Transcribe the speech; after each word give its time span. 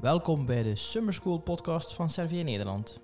Welkom 0.00 0.46
bij 0.46 0.62
de 0.62 0.76
Summer 0.76 1.14
School 1.14 1.38
podcast 1.38 1.94
van 1.94 2.10
Servier 2.10 2.44
Nederland. 2.44 3.00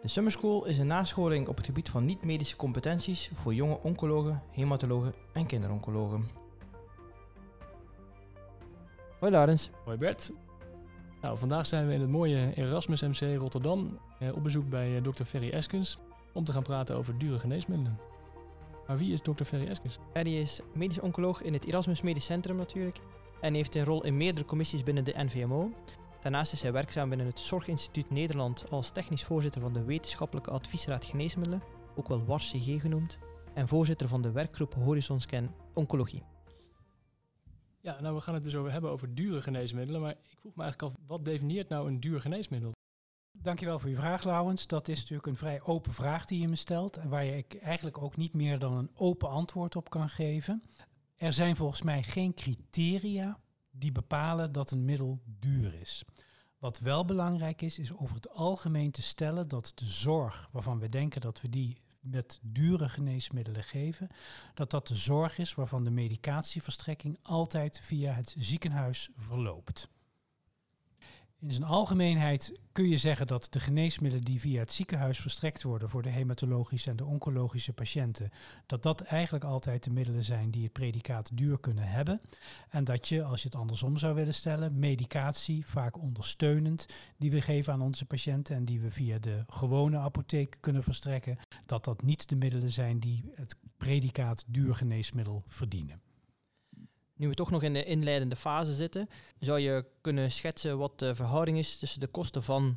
De 0.00 0.08
Summer 0.08 0.32
School 0.32 0.66
is 0.66 0.78
een 0.78 0.86
nascholing 0.86 1.48
op 1.48 1.56
het 1.56 1.66
gebied 1.66 1.88
van 1.88 2.04
niet-medische 2.04 2.56
competenties 2.56 3.30
voor 3.34 3.54
jonge 3.54 3.78
oncologen, 3.82 4.42
hematologen 4.50 5.14
en 5.32 5.46
kinderoncologen. 5.46 6.28
Hoi 9.18 9.32
Laurens. 9.32 9.70
Hoi 9.84 9.96
Bert. 9.96 10.32
Nou, 11.20 11.38
vandaag 11.38 11.66
zijn 11.66 11.86
we 11.86 11.94
in 11.94 12.00
het 12.00 12.10
mooie 12.10 12.52
Erasmus 12.54 13.02
MC 13.02 13.38
Rotterdam 13.38 13.98
eh, 14.18 14.34
op 14.34 14.42
bezoek 14.42 14.68
bij 14.68 14.96
eh, 14.96 15.02
Dr. 15.02 15.24
Ferry 15.24 15.50
Eskens 15.50 15.98
om 16.32 16.44
te 16.44 16.52
gaan 16.52 16.62
praten 16.62 16.96
over 16.96 17.18
dure 17.18 17.38
geneesmiddelen. 17.38 17.98
Maar 18.86 18.98
wie 18.98 19.12
is 19.12 19.20
Dr. 19.20 19.44
Ferry 19.44 19.66
Eskens? 19.66 19.98
Ferry 20.12 20.36
is 20.36 20.60
medisch 20.74 21.00
oncoloog 21.00 21.42
in 21.42 21.52
het 21.52 21.66
Erasmus 21.66 22.02
Medisch 22.02 22.24
Centrum 22.24 22.56
natuurlijk 22.56 22.98
en 23.40 23.54
heeft 23.54 23.74
een 23.74 23.84
rol 23.84 24.04
in 24.04 24.16
meerdere 24.16 24.46
commissies 24.46 24.82
binnen 24.82 25.04
de 25.04 25.14
NVMO. 25.16 25.70
Daarnaast 26.20 26.52
is 26.52 26.62
hij 26.62 26.72
werkzaam 26.72 27.08
binnen 27.08 27.26
het 27.26 27.38
Zorginstituut 27.38 28.10
Nederland 28.10 28.70
als 28.70 28.90
technisch 28.90 29.24
voorzitter 29.24 29.60
van 29.60 29.72
de 29.72 29.84
Wetenschappelijke 29.84 30.50
Adviesraad 30.50 31.04
Geneesmiddelen, 31.04 31.62
ook 31.96 32.08
wel 32.08 32.24
WARCG 32.24 32.80
genoemd, 32.80 33.18
en 33.54 33.68
voorzitter 33.68 34.08
van 34.08 34.22
de 34.22 34.32
werkgroep 34.32 34.74
Horizon 34.74 35.20
Scan 35.20 35.54
Oncologie. 35.74 36.22
Ja, 37.80 38.00
nou 38.00 38.14
we 38.14 38.20
gaan 38.20 38.34
het 38.34 38.44
dus 38.44 38.56
over 38.56 38.72
hebben 38.72 38.90
over 38.90 39.14
dure 39.14 39.40
geneesmiddelen, 39.40 40.00
maar 40.00 40.10
ik 40.10 40.38
vroeg 40.38 40.54
me 40.54 40.62
eigenlijk 40.62 40.92
af, 40.92 41.00
wat 41.06 41.24
definieert 41.24 41.68
nou 41.68 41.88
een 41.88 42.00
duur 42.00 42.20
geneesmiddel? 42.20 42.72
Dankjewel 43.32 43.78
voor 43.78 43.90
je 43.90 43.96
vraag, 43.96 44.24
Laurens. 44.24 44.66
Dat 44.66 44.88
is 44.88 44.98
natuurlijk 44.98 45.26
een 45.26 45.36
vrij 45.36 45.62
open 45.62 45.92
vraag 45.92 46.24
die 46.24 46.40
je 46.40 46.48
me 46.48 46.56
stelt 46.56 46.96
en 46.96 47.08
waar 47.08 47.24
je 47.24 47.36
ik 47.36 47.54
eigenlijk 47.54 48.02
ook 48.02 48.16
niet 48.16 48.34
meer 48.34 48.58
dan 48.58 48.76
een 48.76 48.90
open 48.94 49.28
antwoord 49.28 49.76
op 49.76 49.90
kan 49.90 50.08
geven. 50.08 50.62
Er 51.16 51.32
zijn 51.32 51.56
volgens 51.56 51.82
mij 51.82 52.02
geen 52.02 52.34
criteria 52.34 53.38
die 53.70 53.92
bepalen 53.92 54.52
dat 54.52 54.70
een 54.70 54.84
middel 54.84 55.20
duur 55.24 55.74
is. 55.74 56.04
Wat 56.58 56.78
wel 56.78 57.04
belangrijk 57.04 57.62
is, 57.62 57.78
is 57.78 57.92
over 57.92 58.14
het 58.14 58.30
algemeen 58.30 58.90
te 58.90 59.02
stellen 59.02 59.48
dat 59.48 59.72
de 59.74 59.86
zorg 59.86 60.48
waarvan 60.52 60.78
we 60.78 60.88
denken 60.88 61.20
dat 61.20 61.40
we 61.40 61.48
die 61.48 61.80
met 62.00 62.40
dure 62.42 62.88
geneesmiddelen 62.88 63.64
geven, 63.64 64.08
dat 64.54 64.70
dat 64.70 64.86
de 64.86 64.96
zorg 64.96 65.38
is 65.38 65.54
waarvan 65.54 65.84
de 65.84 65.90
medicatieverstrekking 65.90 67.18
altijd 67.22 67.80
via 67.80 68.12
het 68.12 68.34
ziekenhuis 68.38 69.10
verloopt. 69.16 69.88
In 71.42 71.52
zijn 71.52 71.64
algemeenheid 71.64 72.60
kun 72.72 72.88
je 72.88 72.96
zeggen 72.96 73.26
dat 73.26 73.46
de 73.50 73.60
geneesmiddelen 73.60 74.24
die 74.24 74.40
via 74.40 74.60
het 74.60 74.72
ziekenhuis 74.72 75.18
verstrekt 75.18 75.62
worden 75.62 75.88
voor 75.88 76.02
de 76.02 76.08
hematologische 76.08 76.90
en 76.90 76.96
de 76.96 77.04
oncologische 77.04 77.72
patiënten, 77.72 78.30
dat 78.66 78.82
dat 78.82 79.00
eigenlijk 79.00 79.44
altijd 79.44 79.84
de 79.84 79.90
middelen 79.90 80.24
zijn 80.24 80.50
die 80.50 80.62
het 80.62 80.72
predicaat 80.72 81.30
duur 81.34 81.60
kunnen 81.60 81.88
hebben. 81.88 82.20
En 82.68 82.84
dat 82.84 83.08
je, 83.08 83.24
als 83.24 83.42
je 83.42 83.48
het 83.48 83.56
andersom 83.56 83.96
zou 83.96 84.14
willen 84.14 84.34
stellen, 84.34 84.78
medicatie, 84.78 85.66
vaak 85.66 85.98
ondersteunend, 85.98 86.86
die 87.16 87.30
we 87.30 87.40
geven 87.40 87.72
aan 87.72 87.82
onze 87.82 88.04
patiënten 88.04 88.56
en 88.56 88.64
die 88.64 88.80
we 88.80 88.90
via 88.90 89.18
de 89.18 89.44
gewone 89.46 89.98
apotheek 89.98 90.56
kunnen 90.60 90.82
verstrekken, 90.82 91.38
dat 91.66 91.84
dat 91.84 92.02
niet 92.02 92.28
de 92.28 92.36
middelen 92.36 92.72
zijn 92.72 92.98
die 92.98 93.30
het 93.34 93.56
predicaat 93.76 94.44
duur 94.46 94.74
geneesmiddel 94.74 95.44
verdienen. 95.46 96.09
Nu 97.20 97.28
we 97.28 97.34
toch 97.34 97.50
nog 97.50 97.62
in 97.62 97.72
de 97.72 97.84
inleidende 97.84 98.36
fase 98.36 98.72
zitten, 98.72 99.08
zou 99.38 99.58
je 99.58 99.84
kunnen 100.00 100.30
schetsen 100.30 100.78
wat 100.78 100.98
de 100.98 101.14
verhouding 101.14 101.58
is 101.58 101.78
tussen 101.78 102.00
de 102.00 102.06
kosten 102.06 102.42
van 102.42 102.76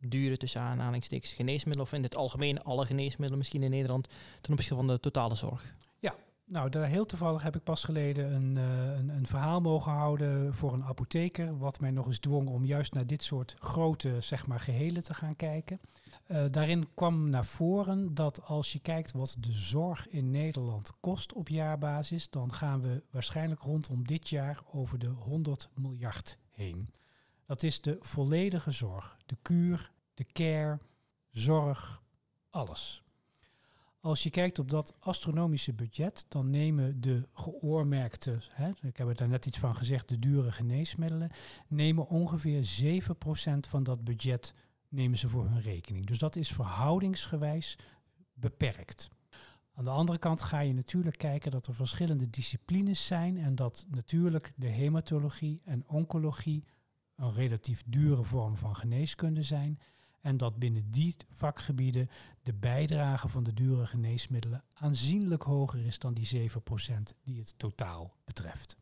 dure 0.00 0.36
tussen 0.36 0.60
aanhalingstekens 0.60 1.32
geneesmiddelen 1.32 1.86
of 1.86 1.92
in 1.92 2.02
het 2.02 2.16
algemeen 2.16 2.62
alle 2.62 2.86
geneesmiddelen 2.86 3.38
misschien 3.38 3.62
in 3.62 3.70
Nederland 3.70 4.08
ten 4.40 4.52
opzichte 4.52 4.74
van 4.74 4.86
de 4.86 5.00
totale 5.00 5.34
zorg? 5.34 5.74
Ja, 5.98 6.14
nou, 6.44 6.68
daar 6.68 6.86
heel 6.86 7.04
toevallig 7.04 7.42
heb 7.42 7.56
ik 7.56 7.62
pas 7.62 7.84
geleden 7.84 8.34
een, 8.34 8.56
uh, 8.56 8.98
een, 8.98 9.08
een, 9.08 9.26
verhaal 9.26 9.60
mogen 9.60 9.92
houden 9.92 10.54
voor 10.54 10.72
een 10.72 10.84
apotheker, 10.84 11.58
wat 11.58 11.80
mij 11.80 11.90
nog 11.90 12.06
eens 12.06 12.18
dwong 12.18 12.48
om 12.48 12.64
juist 12.64 12.92
naar 12.92 13.06
dit 13.06 13.22
soort 13.22 13.54
grote 13.58 14.20
zeg 14.20 14.46
maar, 14.46 14.60
gehelen 14.60 15.04
te 15.04 15.14
gaan 15.14 15.36
kijken. 15.36 15.80
Uh, 16.30 16.44
daarin 16.50 16.94
kwam 16.94 17.28
naar 17.28 17.44
voren 17.44 18.14
dat 18.14 18.42
als 18.44 18.72
je 18.72 18.78
kijkt 18.78 19.12
wat 19.12 19.36
de 19.38 19.52
zorg 19.52 20.08
in 20.08 20.30
Nederland 20.30 20.92
kost 21.00 21.32
op 21.32 21.48
jaarbasis, 21.48 22.30
dan 22.30 22.52
gaan 22.52 22.80
we 22.80 23.02
waarschijnlijk 23.10 23.60
rondom 23.60 24.06
dit 24.06 24.28
jaar 24.28 24.62
over 24.72 24.98
de 24.98 25.06
100 25.06 25.68
miljard 25.74 26.38
heen. 26.50 26.88
Dat 27.46 27.62
is 27.62 27.80
de 27.80 27.96
volledige 28.00 28.70
zorg, 28.70 29.16
de 29.26 29.36
kuur, 29.42 29.92
de 30.14 30.24
care, 30.24 30.78
zorg, 31.30 32.02
alles. 32.50 33.02
Als 34.00 34.22
je 34.22 34.30
kijkt 34.30 34.58
op 34.58 34.70
dat 34.70 34.94
astronomische 34.98 35.72
budget, 35.72 36.26
dan 36.28 36.50
nemen 36.50 37.00
de 37.00 37.28
geoormerkte, 37.32 38.38
hè, 38.50 38.70
ik 38.80 38.96
heb 38.96 39.08
er 39.08 39.14
daar 39.14 39.28
net 39.28 39.46
iets 39.46 39.58
van 39.58 39.76
gezegd, 39.76 40.08
de 40.08 40.18
dure 40.18 40.52
geneesmiddelen, 40.52 41.30
nemen 41.68 42.08
ongeveer 42.08 42.64
7% 42.64 43.68
van 43.68 43.82
dat 43.82 44.04
budget 44.04 44.54
nemen 44.90 45.18
ze 45.18 45.28
voor 45.28 45.44
hun 45.44 45.60
rekening. 45.60 46.06
Dus 46.06 46.18
dat 46.18 46.36
is 46.36 46.52
verhoudingsgewijs 46.52 47.78
beperkt. 48.32 49.10
Aan 49.72 49.84
de 49.84 49.90
andere 49.90 50.18
kant 50.18 50.42
ga 50.42 50.60
je 50.60 50.72
natuurlijk 50.72 51.18
kijken 51.18 51.50
dat 51.50 51.66
er 51.66 51.74
verschillende 51.74 52.30
disciplines 52.30 53.06
zijn 53.06 53.38
en 53.38 53.54
dat 53.54 53.86
natuurlijk 53.88 54.52
de 54.56 54.68
hematologie 54.68 55.60
en 55.64 55.88
oncologie 55.88 56.64
een 57.14 57.32
relatief 57.32 57.82
dure 57.86 58.24
vorm 58.24 58.56
van 58.56 58.76
geneeskunde 58.76 59.42
zijn. 59.42 59.80
En 60.20 60.36
dat 60.36 60.58
binnen 60.58 60.90
die 60.90 61.16
vakgebieden 61.30 62.08
de 62.42 62.54
bijdrage 62.54 63.28
van 63.28 63.42
de 63.42 63.52
dure 63.52 63.86
geneesmiddelen 63.86 64.64
aanzienlijk 64.74 65.42
hoger 65.42 65.86
is 65.86 65.98
dan 65.98 66.14
die 66.14 66.50
7% 66.50 66.52
die 67.22 67.38
het 67.38 67.54
totaal 67.58 68.16
betreft. 68.24 68.76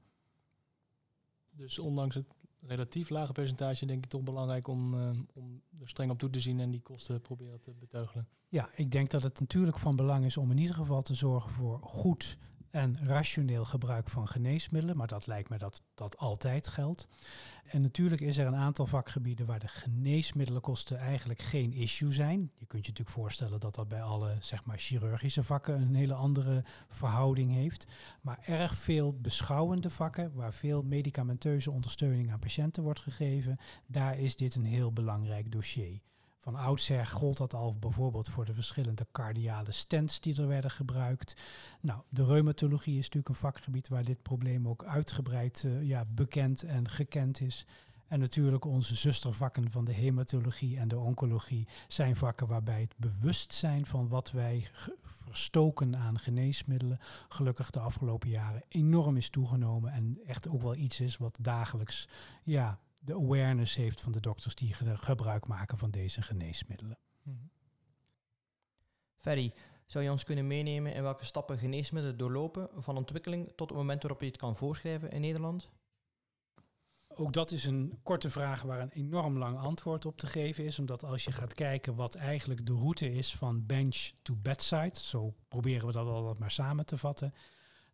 Dus 1.51 1.79
ondanks 1.79 2.15
het 2.15 2.35
relatief 2.61 3.09
lage 3.11 3.33
percentage 3.33 3.87
denk 3.87 4.05
ik 4.05 4.11
toch 4.11 4.23
belangrijk 4.23 4.69
om, 4.69 4.95
uh, 4.95 5.11
om 5.35 5.63
er 5.81 5.89
streng 5.89 6.11
op 6.11 6.19
toe 6.19 6.31
te 6.31 6.41
zien 6.41 6.61
en 6.61 6.71
die 6.71 6.83
kosten 6.83 7.21
proberen 7.21 7.61
te 7.61 7.73
beteugelen. 7.79 8.29
Ja, 8.49 8.69
ik 8.75 8.91
denk 8.91 9.11
dat 9.11 9.23
het 9.23 9.41
natuurlijk 9.41 9.79
van 9.79 9.97
belang 9.97 10.25
is 10.25 10.37
om 10.37 10.51
in 10.51 10.59
ieder 10.59 10.75
geval 10.75 11.03
te 11.03 11.15
zorgen 11.15 11.51
voor 11.51 11.79
goed 11.83 12.39
en 12.71 12.99
rationeel 13.07 13.65
gebruik 13.65 14.09
van 14.09 14.29
geneesmiddelen, 14.29 14.97
maar 14.97 15.07
dat 15.07 15.27
lijkt 15.27 15.49
me 15.49 15.59
dat 15.59 15.83
dat 15.95 16.17
altijd 16.17 16.69
geldt. 16.69 17.09
En 17.65 17.83
natuurlijk 17.83 18.21
is 18.21 18.39
er 18.39 18.47
een 18.47 18.57
aantal 18.57 18.87
vakgebieden 18.87 19.47
waar 19.47 19.59
de 19.59 19.69
geneesmiddelenkosten 19.69 20.99
eigenlijk 20.99 21.43
geen 21.43 21.73
issue 21.73 22.13
zijn. 22.13 22.41
Je 22.55 22.67
kunt 22.67 22.85
je 22.85 22.91
natuurlijk 22.91 23.17
voorstellen 23.17 23.61
dat 23.61 23.75
dat 23.75 23.89
bij 23.89 24.03
alle 24.03 24.37
zeg 24.41 24.65
maar, 24.65 24.79
chirurgische 24.79 25.43
vakken 25.43 25.81
een 25.81 25.95
hele 25.95 26.15
andere 26.15 26.65
verhouding 26.89 27.53
heeft. 27.53 27.87
Maar 28.21 28.39
erg 28.45 28.75
veel 28.75 29.19
beschouwende 29.21 29.91
vakken, 29.91 30.33
waar 30.35 30.53
veel 30.53 30.83
medicamenteuze 30.83 31.71
ondersteuning 31.71 32.33
aan 32.33 32.39
patiënten 32.39 32.83
wordt 32.83 33.01
gegeven, 33.01 33.57
daar 33.87 34.19
is 34.19 34.37
dit 34.37 34.55
een 34.55 34.65
heel 34.65 34.93
belangrijk 34.93 35.53
dossier. 35.53 36.01
Van 36.49 36.57
oudsher 36.57 37.07
gold 37.07 37.37
dat 37.37 37.55
al 37.55 37.77
bijvoorbeeld 37.79 38.29
voor 38.29 38.45
de 38.45 38.55
verschillende 38.55 39.07
cardiale 39.13 39.73
stents 39.73 40.21
die 40.21 40.41
er 40.41 40.47
werden 40.47 40.71
gebruikt. 40.71 41.43
Nou, 41.81 42.01
de 42.09 42.25
reumatologie 42.25 42.99
is 42.99 43.05
natuurlijk 43.05 43.29
een 43.29 43.35
vakgebied 43.35 43.89
waar 43.89 44.05
dit 44.05 44.23
probleem 44.23 44.69
ook 44.69 44.85
uitgebreid 44.85 45.63
uh, 45.67 45.83
ja, 45.83 46.05
bekend 46.15 46.63
en 46.63 46.89
gekend 46.89 47.41
is. 47.41 47.67
En 48.07 48.21
natuurlijk 48.21 48.65
onze 48.65 48.95
zustervakken 48.95 49.71
van 49.71 49.85
de 49.85 49.93
hematologie 49.93 50.79
en 50.79 50.89
de 50.89 50.99
oncologie 50.99 51.69
zijn 51.89 52.17
vakken 52.17 52.47
waarbij 52.47 52.81
het 52.81 52.95
bewustzijn 52.97 53.87
van 53.87 54.09
wat 54.09 54.31
wij 54.31 54.69
verstoken 55.03 55.97
aan 55.97 56.19
geneesmiddelen 56.19 56.99
gelukkig 57.29 57.71
de 57.71 57.81
afgelopen 57.81 58.29
jaren 58.29 58.65
enorm 58.69 59.17
is 59.17 59.31
toegenomen 59.31 59.93
en 59.93 60.19
echt 60.27 60.51
ook 60.51 60.63
wel 60.63 60.75
iets 60.75 61.01
is 61.01 61.17
wat 61.17 61.39
dagelijks 61.41 62.09
ja, 62.43 62.79
de 63.09 63.15
awareness 63.15 63.77
heeft 63.77 64.01
van 64.01 64.13
de 64.13 64.21
dokters 64.21 64.55
die 64.55 64.75
gebruik 64.75 65.47
maken 65.47 65.79
van 65.79 65.91
deze 65.91 66.23
geneesmiddelen. 66.23 66.99
Mm 67.23 67.51
Ferry, 69.17 69.53
zou 69.87 70.05
je 70.05 70.11
ons 70.11 70.25
kunnen 70.25 70.47
meenemen 70.47 70.95
in 70.95 71.03
welke 71.03 71.25
stappen 71.25 71.59
geneesmiddelen 71.59 72.19
doorlopen 72.19 72.69
van 72.77 72.97
ontwikkeling 72.97 73.53
tot 73.57 73.69
het 73.69 73.79
moment 73.79 74.03
waarop 74.03 74.21
je 74.21 74.27
het 74.27 74.37
kan 74.37 74.57
voorschrijven 74.57 75.11
in 75.11 75.21
Nederland? 75.21 75.69
Ook 77.09 77.33
dat 77.33 77.51
is 77.51 77.65
een 77.65 77.99
korte 78.03 78.31
vraag 78.31 78.63
waar 78.63 78.81
een 78.81 78.91
enorm 78.91 79.39
lang 79.39 79.59
antwoord 79.59 80.07
op 80.07 80.19
te 80.19 80.27
geven 80.27 80.65
is. 80.65 80.79
Omdat 80.79 81.05
als 81.05 81.25
je 81.25 81.33
gaat 81.33 81.55
kijken 81.55 81.95
wat 81.95 82.15
eigenlijk 82.15 82.67
de 82.67 82.75
route 82.75 83.13
is 83.13 83.35
van 83.35 83.67
bench 83.67 84.11
to 84.23 84.35
bedside, 84.43 84.99
zo 84.99 85.35
proberen 85.49 85.87
we 85.87 85.93
dat 85.93 86.07
altijd 86.07 86.39
maar 86.39 86.51
samen 86.51 86.87
te 86.87 86.99
vatten, 86.99 87.35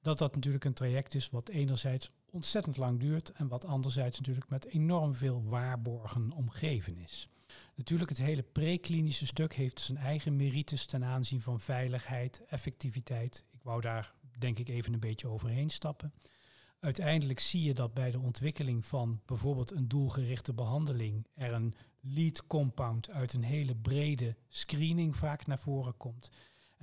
dat 0.02 0.18
dat 0.18 0.34
natuurlijk 0.34 0.64
een 0.64 0.74
traject 0.74 1.14
is 1.14 1.30
wat 1.30 1.48
enerzijds 1.48 2.10
ontzettend 2.34 2.76
lang 2.76 3.00
duurt 3.00 3.32
en 3.32 3.48
wat 3.48 3.64
anderzijds 3.64 4.18
natuurlijk 4.18 4.48
met 4.48 4.66
enorm 4.66 5.14
veel 5.14 5.42
waarborgen 5.44 6.32
omgeven 6.32 6.98
is. 6.98 7.28
Natuurlijk, 7.74 8.10
het 8.10 8.18
hele 8.18 8.42
preklinische 8.42 9.26
stuk 9.26 9.54
heeft 9.54 9.80
zijn 9.80 9.98
eigen 9.98 10.36
merites 10.36 10.86
ten 10.86 11.04
aanzien 11.04 11.42
van 11.42 11.60
veiligheid, 11.60 12.44
effectiviteit. 12.46 13.44
Ik 13.50 13.62
wou 13.62 13.80
daar 13.80 14.14
denk 14.38 14.58
ik 14.58 14.68
even 14.68 14.92
een 14.92 15.00
beetje 15.00 15.28
overheen 15.28 15.70
stappen. 15.70 16.12
Uiteindelijk 16.80 17.40
zie 17.40 17.62
je 17.62 17.74
dat 17.74 17.94
bij 17.94 18.10
de 18.10 18.20
ontwikkeling 18.20 18.86
van 18.86 19.20
bijvoorbeeld 19.26 19.70
een 19.70 19.88
doelgerichte 19.88 20.54
behandeling 20.54 21.26
er 21.34 21.52
een 21.52 21.74
lead 22.00 22.46
compound 22.46 23.10
uit 23.10 23.32
een 23.32 23.42
hele 23.42 23.74
brede 23.74 24.36
screening 24.48 25.16
vaak 25.16 25.46
naar 25.46 25.58
voren 25.58 25.96
komt. 25.96 26.30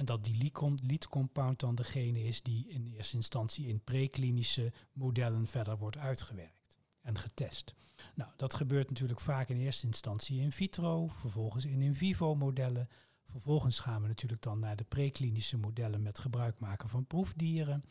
En 0.01 0.07
dat 0.07 0.23
die 0.23 0.51
lead 0.81 1.07
compound 1.07 1.59
dan 1.59 1.75
degene 1.75 2.23
is 2.23 2.41
die 2.41 2.67
in 2.67 2.85
eerste 2.85 3.15
instantie 3.15 3.67
in 3.67 3.83
preklinische 3.83 4.73
modellen 4.93 5.47
verder 5.47 5.77
wordt 5.77 5.97
uitgewerkt. 5.97 6.79
en 7.01 7.17
getest. 7.17 7.75
Nou, 8.15 8.31
dat 8.37 8.53
gebeurt 8.53 8.89
natuurlijk 8.89 9.19
vaak 9.19 9.49
in 9.49 9.57
eerste 9.57 9.85
instantie 9.85 10.41
in 10.41 10.51
vitro, 10.51 11.07
vervolgens 11.07 11.65
in 11.65 11.81
in 11.81 11.95
vivo 11.95 12.35
modellen. 12.35 12.89
Vervolgens 13.25 13.79
gaan 13.79 14.01
we 14.01 14.07
natuurlijk 14.07 14.41
dan 14.41 14.59
naar 14.59 14.75
de 14.75 14.83
preklinische 14.83 15.57
modellen 15.57 16.01
met 16.01 16.19
gebruik 16.19 16.59
maken 16.59 16.89
van 16.89 17.05
proefdieren. 17.05 17.83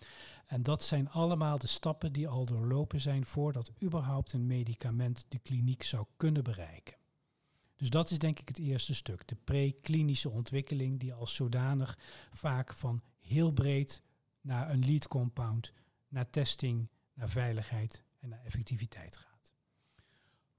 En 0.47 0.63
dat 0.63 0.83
zijn 0.83 1.11
allemaal 1.11 1.59
de 1.59 1.67
stappen 1.67 2.13
die 2.13 2.29
al 2.29 2.45
doorlopen 2.45 3.01
zijn 3.01 3.27
voordat 3.27 3.73
überhaupt 3.83 4.33
een 4.33 4.47
medicament 4.47 5.27
de 5.29 5.39
kliniek 5.39 5.83
zou 5.83 6.07
kunnen 6.17 6.45
bereiken. 6.45 7.00
Dus 7.81 7.91
dat 7.91 8.11
is 8.11 8.19
denk 8.19 8.39
ik 8.39 8.49
het 8.49 8.59
eerste 8.59 8.95
stuk, 8.95 9.29
de 9.29 9.37
preklinische 9.45 10.31
ontwikkeling 10.31 11.01
die 11.01 11.15
als 11.15 11.35
zodanig 11.35 11.99
vaak 12.33 12.73
van 12.73 13.03
heel 13.19 13.53
breed 13.53 14.03
naar 14.41 14.71
een 14.71 14.85
lead 14.85 15.09
compound, 15.09 15.73
naar 16.09 16.31
testing, 16.31 16.89
naar 17.15 17.31
veiligheid 17.31 18.03
en 18.19 18.29
naar 18.29 18.45
effectiviteit 18.45 19.17
gaat. 19.17 19.53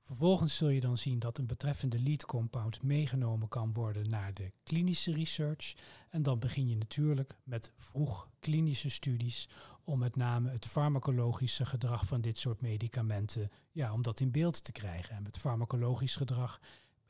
Vervolgens 0.02 0.56
zul 0.56 0.70
je 0.70 0.80
dan 0.80 0.98
zien 0.98 1.20
dat 1.20 1.38
een 1.38 1.46
betreffende 1.46 2.00
lead 2.00 2.26
compound 2.26 2.82
meegenomen 2.82 3.48
kan 3.48 3.74
worden 3.74 4.10
naar 4.10 4.34
de 4.34 4.52
klinische 4.64 5.14
research. 5.14 5.74
En 6.10 6.24
dan 6.24 6.40
begin 6.40 6.70
je 6.70 6.76
natuurlijk 6.76 7.38
met 7.44 7.72
vroeg 7.78 8.30
klinische 8.40 8.90
studies 8.90 9.50
om 9.84 10.00
met 10.00 10.16
name 10.16 10.50
het 10.50 10.66
farmacologische 10.66 11.66
gedrag 11.66 12.06
van 12.06 12.22
dit 12.22 12.38
soort 12.38 12.62
medicamenten, 12.62 13.50
ja, 13.72 13.94
om 13.94 14.02
dat 14.02 14.20
in 14.20 14.32
beeld 14.32 14.64
te 14.64 14.72
krijgen. 14.72 15.16
En 15.16 15.24
met 15.24 15.38
farmacologisch 15.38 16.16
gedrag 16.16 16.60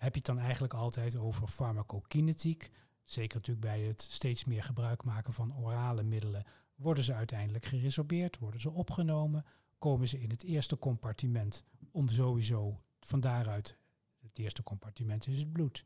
heb 0.01 0.11
je 0.11 0.17
het 0.17 0.25
dan 0.25 0.39
eigenlijk 0.39 0.73
altijd 0.73 1.15
over 1.15 1.47
farmacokinetiek. 1.47 2.71
Zeker 3.03 3.35
natuurlijk 3.35 3.67
bij 3.67 3.81
het 3.81 4.01
steeds 4.01 4.45
meer 4.45 4.63
gebruik 4.63 5.03
maken 5.03 5.33
van 5.33 5.57
orale 5.57 6.03
middelen. 6.03 6.43
Worden 6.75 7.03
ze 7.03 7.13
uiteindelijk 7.13 7.65
geresorbeerd, 7.65 8.37
worden 8.37 8.61
ze 8.61 8.71
opgenomen, 8.71 9.45
komen 9.77 10.07
ze 10.07 10.21
in 10.21 10.29
het 10.29 10.43
eerste 10.43 10.77
compartiment 10.77 11.63
om 11.91 12.09
sowieso 12.09 12.81
van 12.99 13.19
daaruit, 13.19 13.77
het 14.21 14.37
eerste 14.37 14.63
compartiment 14.63 15.27
is 15.27 15.37
het 15.37 15.51
bloed, 15.51 15.83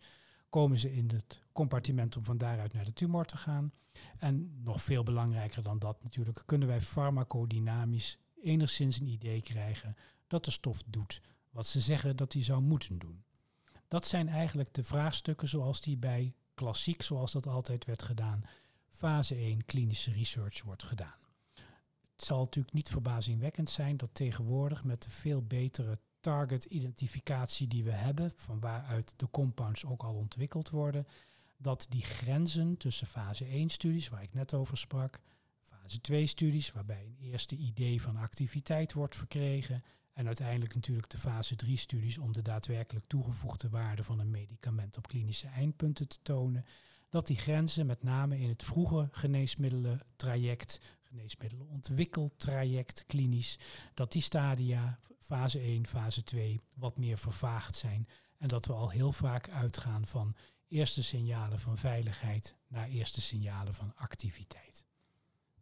komen 0.49 0.77
ze 0.77 0.93
in 0.93 1.09
het 1.13 1.41
compartiment 1.51 2.17
om 2.17 2.23
van 2.23 2.37
daaruit 2.37 2.73
naar 2.73 2.85
de 2.85 2.93
tumor 2.93 3.25
te 3.25 3.37
gaan. 3.37 3.71
En 4.17 4.61
nog 4.63 4.83
veel 4.83 5.03
belangrijker 5.03 5.63
dan 5.63 5.79
dat 5.79 6.03
natuurlijk, 6.03 6.43
kunnen 6.45 6.67
wij 6.67 6.81
farmacodynamisch 6.81 8.17
enigszins 8.41 8.99
een 8.99 9.07
idee 9.07 9.41
krijgen 9.41 9.95
dat 10.27 10.45
de 10.45 10.51
stof 10.51 10.83
doet 10.85 11.21
wat 11.49 11.67
ze 11.67 11.81
zeggen 11.81 12.15
dat 12.15 12.33
hij 12.33 12.43
zou 12.43 12.61
moeten 12.61 12.97
doen. 12.97 13.23
Dat 13.87 14.07
zijn 14.07 14.29
eigenlijk 14.29 14.73
de 14.73 14.83
vraagstukken 14.83 15.47
zoals 15.47 15.81
die 15.81 15.97
bij 15.97 16.33
klassiek, 16.53 17.01
zoals 17.01 17.31
dat 17.31 17.47
altijd 17.47 17.85
werd 17.85 18.03
gedaan, 18.03 18.43
fase 18.89 19.35
1 19.35 19.65
klinische 19.65 20.11
research 20.11 20.63
wordt 20.63 20.83
gedaan. 20.83 21.19
Het 22.15 22.25
zal 22.25 22.39
natuurlijk 22.39 22.73
niet 22.73 22.89
verbazingwekkend 22.89 23.69
zijn 23.69 23.97
dat 23.97 24.09
tegenwoordig 24.13 24.83
met 24.83 25.03
de 25.03 25.11
veel 25.11 25.41
betere 25.41 25.99
target 26.19 26.65
identificatie 26.65 27.67
die 27.67 27.83
we 27.83 27.91
hebben, 27.91 28.33
van 28.35 28.59
waaruit 28.59 29.13
de 29.15 29.29
compounds 29.31 29.85
ook 29.85 30.03
al 30.03 30.15
ontwikkeld 30.15 30.69
worden, 30.69 31.07
dat 31.57 31.85
die 31.89 32.03
grenzen 32.03 32.77
tussen 32.77 33.07
fase 33.07 33.45
1 33.45 33.69
studies, 33.69 34.09
waar 34.09 34.23
ik 34.23 34.33
net 34.33 34.53
over 34.53 34.77
sprak, 34.77 35.19
fase 35.61 36.01
2 36.01 36.27
studies, 36.27 36.71
waarbij 36.71 37.05
een 37.05 37.17
eerste 37.19 37.55
idee 37.55 38.01
van 38.01 38.17
activiteit 38.17 38.93
wordt 38.93 39.15
verkregen, 39.15 39.83
en 40.15 40.25
uiteindelijk 40.25 40.75
natuurlijk 40.75 41.09
de 41.09 41.17
fase 41.17 41.55
3 41.55 41.77
studies 41.77 42.17
om 42.17 42.33
de 42.33 42.41
daadwerkelijk 42.41 43.05
toegevoegde 43.07 43.69
waarde 43.69 44.03
van 44.03 44.19
een 44.19 44.31
medicament 44.31 44.97
op 44.97 45.07
klinische 45.07 45.47
eindpunten 45.47 46.07
te 46.07 46.21
tonen, 46.21 46.65
dat 47.09 47.27
die 47.27 47.35
grenzen 47.35 47.85
met 47.85 48.03
name 48.03 48.39
in 48.39 48.49
het 48.49 48.63
vroege 48.63 49.07
geneesmiddelentraject, 49.11 50.81
geneesmiddelenontwikkeltraject 51.03 53.05
klinisch, 53.05 53.59
dat 53.93 54.11
die 54.11 54.21
stadia 54.21 54.99
fase 55.19 55.59
1, 55.59 55.87
fase 55.87 56.23
2 56.23 56.59
wat 56.75 56.97
meer 56.97 57.17
vervaagd 57.17 57.75
zijn. 57.75 58.07
En 58.37 58.47
dat 58.47 58.65
we 58.65 58.73
al 58.73 58.89
heel 58.89 59.11
vaak 59.11 59.49
uitgaan 59.49 60.07
van 60.07 60.35
eerste 60.67 61.03
signalen 61.03 61.59
van 61.59 61.77
veiligheid 61.77 62.55
naar 62.67 62.87
eerste 62.87 63.21
signalen 63.21 63.75
van 63.75 63.95
activiteit. 63.95 64.84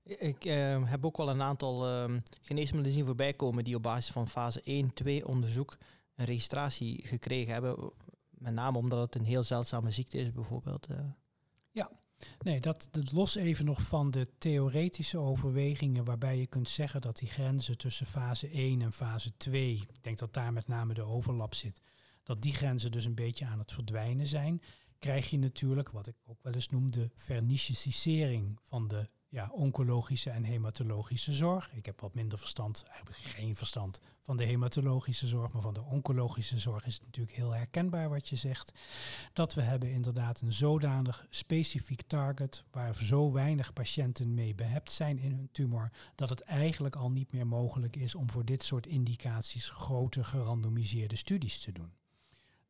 Ik 0.03 0.45
uh, 0.45 0.89
heb 0.89 1.05
ook 1.05 1.17
al 1.17 1.29
een 1.29 1.41
aantal 1.41 1.89
uh, 1.89 2.17
geneesmiddelen 2.41 2.91
zien 2.91 3.05
voorbij 3.05 3.33
komen 3.33 3.63
die 3.63 3.75
op 3.75 3.83
basis 3.83 4.11
van 4.11 4.29
fase 4.29 4.61
1, 4.61 4.93
2 4.93 5.27
onderzoek 5.27 5.77
een 6.15 6.25
registratie 6.25 7.07
gekregen 7.07 7.53
hebben. 7.53 7.91
Met 8.29 8.53
name 8.53 8.77
omdat 8.77 8.99
het 8.99 9.15
een 9.15 9.25
heel 9.25 9.43
zeldzame 9.43 9.91
ziekte 9.91 10.17
is, 10.17 10.31
bijvoorbeeld. 10.31 10.89
Uh. 10.89 10.97
Ja, 11.71 11.91
Nee, 12.39 12.59
dat, 12.59 12.87
dat 12.91 13.11
los 13.11 13.35
even 13.35 13.65
nog 13.65 13.81
van 13.81 14.11
de 14.11 14.27
theoretische 14.37 15.17
overwegingen 15.17 16.05
waarbij 16.05 16.37
je 16.37 16.47
kunt 16.47 16.69
zeggen 16.69 17.01
dat 17.01 17.17
die 17.17 17.29
grenzen 17.29 17.77
tussen 17.77 18.05
fase 18.05 18.47
1 18.47 18.81
en 18.81 18.93
fase 18.93 19.37
2, 19.37 19.73
ik 19.73 20.03
denk 20.03 20.17
dat 20.17 20.33
daar 20.33 20.53
met 20.53 20.67
name 20.67 20.93
de 20.93 21.03
overlap 21.03 21.53
zit, 21.53 21.81
dat 22.23 22.41
die 22.41 22.53
grenzen 22.53 22.91
dus 22.91 23.05
een 23.05 23.15
beetje 23.15 23.45
aan 23.45 23.59
het 23.59 23.71
verdwijnen 23.71 24.27
zijn, 24.27 24.61
krijg 24.99 25.29
je 25.29 25.39
natuurlijk 25.39 25.89
wat 25.89 26.07
ik 26.07 26.15
ook 26.25 26.43
wel 26.43 26.53
eens 26.53 26.69
noem 26.69 26.91
de 26.91 27.09
vernichicisering 27.15 28.59
van 28.61 28.87
de 28.87 29.09
ja, 29.33 29.49
oncologische 29.51 30.29
en 30.29 30.43
hematologische 30.43 31.33
zorg. 31.33 31.71
Ik 31.73 31.85
heb 31.85 32.01
wat 32.01 32.13
minder 32.13 32.39
verstand, 32.39 32.83
eigenlijk 32.87 33.17
geen 33.17 33.55
verstand 33.55 33.99
van 34.21 34.37
de 34.37 34.43
hematologische 34.43 35.27
zorg, 35.27 35.51
maar 35.51 35.61
van 35.61 35.73
de 35.73 35.81
oncologische 35.81 36.59
zorg 36.59 36.85
is 36.85 36.93
het 36.93 37.03
natuurlijk 37.03 37.35
heel 37.35 37.51
herkenbaar 37.51 38.09
wat 38.09 38.29
je 38.29 38.35
zegt. 38.35 38.71
Dat 39.33 39.53
we 39.53 39.61
hebben 39.61 39.91
inderdaad 39.91 40.41
een 40.41 40.53
zodanig 40.53 41.25
specifiek 41.29 42.01
target 42.01 42.63
waar 42.71 42.95
zo 42.95 43.31
weinig 43.31 43.73
patiënten 43.73 44.33
mee 44.33 44.55
behept 44.55 44.91
zijn 44.91 45.19
in 45.19 45.31
hun 45.31 45.49
tumor, 45.51 45.91
dat 46.15 46.29
het 46.29 46.41
eigenlijk 46.41 46.95
al 46.95 47.11
niet 47.11 47.31
meer 47.31 47.47
mogelijk 47.47 47.95
is 47.95 48.15
om 48.15 48.29
voor 48.29 48.45
dit 48.45 48.63
soort 48.63 48.85
indicaties 48.85 49.69
grote 49.69 50.23
gerandomiseerde 50.23 51.15
studies 51.15 51.59
te 51.59 51.71
doen. 51.71 52.02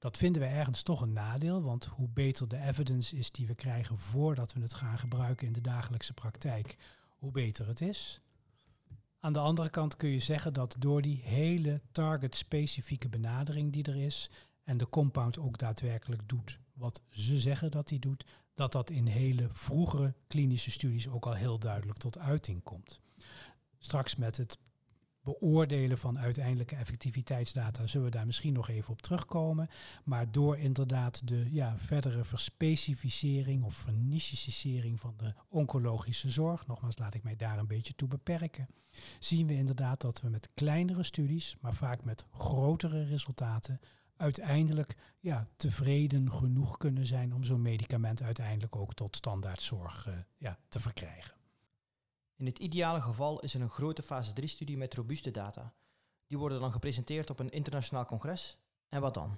Dat 0.03 0.17
vinden 0.17 0.41
we 0.41 0.47
ergens 0.47 0.81
toch 0.81 1.01
een 1.01 1.13
nadeel, 1.13 1.61
want 1.61 1.85
hoe 1.85 2.09
beter 2.09 2.47
de 2.47 2.57
evidence 2.57 3.15
is 3.15 3.31
die 3.31 3.47
we 3.47 3.55
krijgen 3.55 4.00
voordat 4.00 4.53
we 4.53 4.61
het 4.61 4.73
gaan 4.73 4.97
gebruiken 4.97 5.47
in 5.47 5.53
de 5.53 5.61
dagelijkse 5.61 6.13
praktijk, 6.13 6.77
hoe 7.07 7.31
beter 7.31 7.67
het 7.67 7.81
is. 7.81 8.21
Aan 9.19 9.33
de 9.33 9.39
andere 9.39 9.69
kant 9.69 9.95
kun 9.95 10.09
je 10.09 10.19
zeggen 10.19 10.53
dat 10.53 10.75
door 10.79 11.01
die 11.01 11.21
hele 11.23 11.81
target-specifieke 11.91 13.09
benadering 13.09 13.73
die 13.73 13.83
er 13.83 13.95
is 13.95 14.29
en 14.63 14.77
de 14.77 14.89
compound 14.89 15.39
ook 15.39 15.57
daadwerkelijk 15.57 16.29
doet 16.29 16.59
wat 16.73 17.01
ze 17.09 17.39
zeggen 17.39 17.71
dat 17.71 17.89
hij 17.89 17.99
doet, 17.99 18.25
dat 18.53 18.71
dat 18.71 18.89
in 18.89 19.06
hele 19.06 19.49
vroegere 19.51 20.13
klinische 20.27 20.71
studies 20.71 21.07
ook 21.07 21.25
al 21.25 21.35
heel 21.35 21.59
duidelijk 21.59 21.99
tot 21.99 22.17
uiting 22.17 22.63
komt. 22.63 22.99
Straks 23.79 24.15
met 24.15 24.38
het 24.38 24.57
beoordelen 25.23 25.97
van 25.97 26.19
uiteindelijke 26.19 26.75
effectiviteitsdata 26.75 27.87
zullen 27.87 28.06
we 28.06 28.15
daar 28.15 28.25
misschien 28.25 28.53
nog 28.53 28.69
even 28.69 28.92
op 28.92 29.01
terugkomen. 29.01 29.69
Maar 30.03 30.31
door 30.31 30.57
inderdaad 30.57 31.27
de 31.27 31.45
ja, 31.49 31.77
verdere 31.77 32.25
verspecificering 32.25 33.63
of 33.63 33.75
vernichicering 33.75 34.99
van 34.99 35.13
de 35.18 35.33
oncologische 35.49 36.30
zorg, 36.30 36.68
nogmaals 36.68 36.97
laat 36.97 37.13
ik 37.13 37.23
mij 37.23 37.35
daar 37.35 37.59
een 37.59 37.68
beetje 37.68 37.95
toe 37.95 38.07
beperken, 38.07 38.68
zien 39.19 39.47
we 39.47 39.53
inderdaad 39.53 40.01
dat 40.01 40.21
we 40.21 40.30
met 40.30 40.49
kleinere 40.53 41.03
studies, 41.03 41.57
maar 41.61 41.75
vaak 41.75 42.03
met 42.03 42.25
grotere 42.31 43.03
resultaten, 43.03 43.80
uiteindelijk 44.18 44.95
ja, 45.19 45.47
tevreden 45.56 46.31
genoeg 46.31 46.77
kunnen 46.77 47.06
zijn 47.06 47.33
om 47.33 47.44
zo'n 47.44 47.61
medicament 47.61 48.21
uiteindelijk 48.21 48.75
ook 48.75 48.94
tot 48.94 49.15
standaardzorg 49.15 50.07
uh, 50.07 50.13
ja, 50.37 50.59
te 50.68 50.80
verkrijgen. 50.80 51.43
In 52.35 52.45
het 52.45 52.59
ideale 52.59 53.02
geval 53.02 53.40
is 53.40 53.54
er 53.54 53.61
een 53.61 53.69
grote 53.69 54.02
fase 54.02 54.33
3-studie 54.42 54.78
met 54.78 54.94
robuuste 54.94 55.31
data. 55.31 55.73
Die 56.28 56.37
worden 56.37 56.59
dan 56.59 56.71
gepresenteerd 56.71 57.30
op 57.30 57.40
een 57.40 57.49
internationaal 57.49 58.06
congres. 58.06 58.57
En 58.90 59.02
wat 59.02 59.13
dan? 59.13 59.37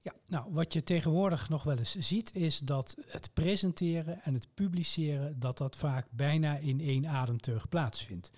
Ja, 0.00 0.14
nou, 0.26 0.52
wat 0.52 0.72
je 0.72 0.82
tegenwoordig 0.82 1.48
nog 1.48 1.62
wel 1.62 1.78
eens 1.78 1.94
ziet, 1.98 2.34
is 2.34 2.58
dat 2.58 2.96
het 3.06 3.32
presenteren 3.32 4.22
en 4.22 4.34
het 4.34 4.54
publiceren, 4.54 5.38
dat 5.40 5.58
dat 5.58 5.76
vaak 5.76 6.06
bijna 6.10 6.56
in 6.56 6.80
één 6.80 7.06
ademteug 7.06 7.68
plaatsvindt 7.68 8.30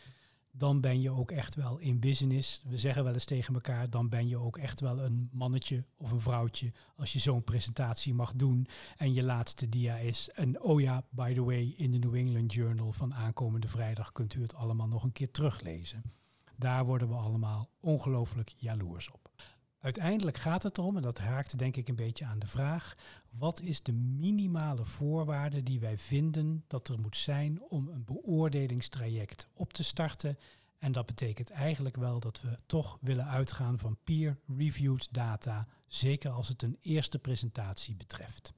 dan 0.56 0.80
ben 0.80 1.00
je 1.00 1.11
ook 1.11 1.30
echt 1.30 1.54
wel 1.54 1.78
in 1.78 2.00
business. 2.00 2.62
We 2.68 2.76
zeggen 2.76 3.04
wel 3.04 3.12
eens 3.12 3.25
tegen 3.25 3.54
elkaar, 3.54 3.90
dan 3.90 4.08
ben 4.08 4.28
je 4.28 4.37
ook 4.37 4.56
echt 4.56 4.80
wel 4.80 5.00
een 5.00 5.28
mannetje 5.32 5.84
of 5.96 6.11
een 6.11 6.20
vrouwtje 6.20 6.73
als 6.96 7.12
je 7.12 7.18
zo'n 7.18 7.44
presentatie 7.44 8.14
mag 8.14 8.32
doen. 8.34 8.66
En 8.96 9.14
je 9.14 9.23
laatste 9.23 9.68
dia 9.68 9.96
is 9.96 10.30
een, 10.34 10.61
oh 10.61 10.80
ja, 10.80 11.04
by 11.11 11.34
the 11.34 11.44
way, 11.44 11.75
in 11.76 11.90
de 11.90 11.99
New 11.99 12.14
England 12.14 12.54
Journal 12.54 12.92
van 12.92 13.14
aankomende 13.14 13.68
vrijdag 13.68 14.12
kunt 14.12 14.34
u 14.34 14.42
het 14.42 14.54
allemaal 14.54 14.88
nog 14.88 15.02
een 15.02 15.12
keer 15.12 15.30
teruglezen. 15.30 16.02
Daar 16.56 16.84
worden 16.84 17.08
we 17.08 17.14
allemaal 17.14 17.70
ongelooflijk 17.80 18.54
jaloers 18.56 19.11
op. 19.11 19.23
Uiteindelijk 19.84 20.36
gaat 20.36 20.62
het 20.62 20.78
erom, 20.78 20.96
en 20.96 21.02
dat 21.02 21.18
raakt 21.18 21.58
denk 21.58 21.76
ik 21.76 21.88
een 21.88 21.96
beetje 21.96 22.24
aan 22.24 22.38
de 22.38 22.46
vraag, 22.46 22.96
wat 23.30 23.60
is 23.60 23.82
de 23.82 23.92
minimale 23.92 24.84
voorwaarde 24.84 25.62
die 25.62 25.80
wij 25.80 25.98
vinden 25.98 26.64
dat 26.66 26.88
er 26.88 27.00
moet 27.00 27.16
zijn 27.16 27.62
om 27.62 27.88
een 27.88 28.04
beoordelingstraject 28.04 29.48
op 29.54 29.72
te 29.72 29.84
starten? 29.84 30.38
En 30.78 30.92
dat 30.92 31.06
betekent 31.06 31.50
eigenlijk 31.50 31.96
wel 31.96 32.20
dat 32.20 32.40
we 32.40 32.58
toch 32.66 32.98
willen 33.00 33.26
uitgaan 33.26 33.78
van 33.78 33.98
peer-reviewed 34.04 35.08
data, 35.10 35.66
zeker 35.86 36.30
als 36.30 36.48
het 36.48 36.62
een 36.62 36.78
eerste 36.80 37.18
presentatie 37.18 37.94
betreft. 37.94 38.52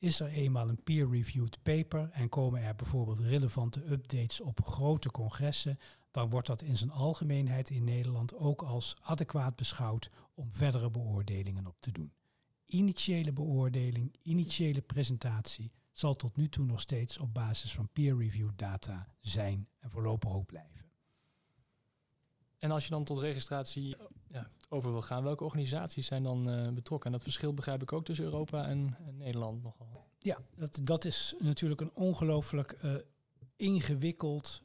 Is 0.00 0.20
er 0.20 0.28
eenmaal 0.28 0.68
een 0.68 0.82
peer-reviewed 0.82 1.62
paper 1.62 2.10
en 2.12 2.28
komen 2.28 2.62
er 2.62 2.76
bijvoorbeeld 2.76 3.18
relevante 3.18 3.90
updates 3.90 4.40
op 4.40 4.64
grote 4.64 5.10
congressen, 5.10 5.78
dan 6.10 6.30
wordt 6.30 6.46
dat 6.46 6.62
in 6.62 6.76
zijn 6.76 6.90
algemeenheid 6.90 7.70
in 7.70 7.84
Nederland 7.84 8.34
ook 8.34 8.62
als 8.62 8.96
adequaat 9.00 9.56
beschouwd 9.56 10.10
om 10.34 10.52
verdere 10.52 10.90
beoordelingen 10.90 11.66
op 11.66 11.76
te 11.80 11.92
doen. 11.92 12.12
Initiële 12.64 13.32
beoordeling, 13.32 14.16
initiële 14.22 14.80
presentatie 14.80 15.72
zal 15.92 16.14
tot 16.14 16.36
nu 16.36 16.48
toe 16.48 16.64
nog 16.64 16.80
steeds 16.80 17.18
op 17.18 17.34
basis 17.34 17.72
van 17.72 17.88
peer-reviewed 17.92 18.58
data 18.58 19.14
zijn 19.20 19.68
en 19.78 19.90
voorlopig 19.90 20.32
ook 20.32 20.46
blijven. 20.46 20.89
En 22.60 22.70
als 22.70 22.84
je 22.84 22.90
dan 22.90 23.04
tot 23.04 23.18
registratie 23.18 23.96
ja, 24.28 24.50
over 24.68 24.90
wil 24.90 25.02
gaan, 25.02 25.22
welke 25.22 25.44
organisaties 25.44 26.06
zijn 26.06 26.22
dan 26.22 26.48
uh, 26.48 26.68
betrokken? 26.68 27.06
En 27.06 27.12
dat 27.12 27.22
verschil 27.22 27.54
begrijp 27.54 27.82
ik 27.82 27.92
ook 27.92 28.04
tussen 28.04 28.24
Europa 28.24 28.66
en, 28.66 28.96
Nederland 29.10 29.62
nogal. 29.62 30.06
Ja, 30.18 30.38
dat, 30.56 30.80
dat 30.82 31.04
is 31.04 31.34
natuurlijk 31.38 31.80
een 31.80 31.94
ongelooflijk 31.94 32.76
uh, 32.84 32.94
ingewikkeld, 33.56 34.62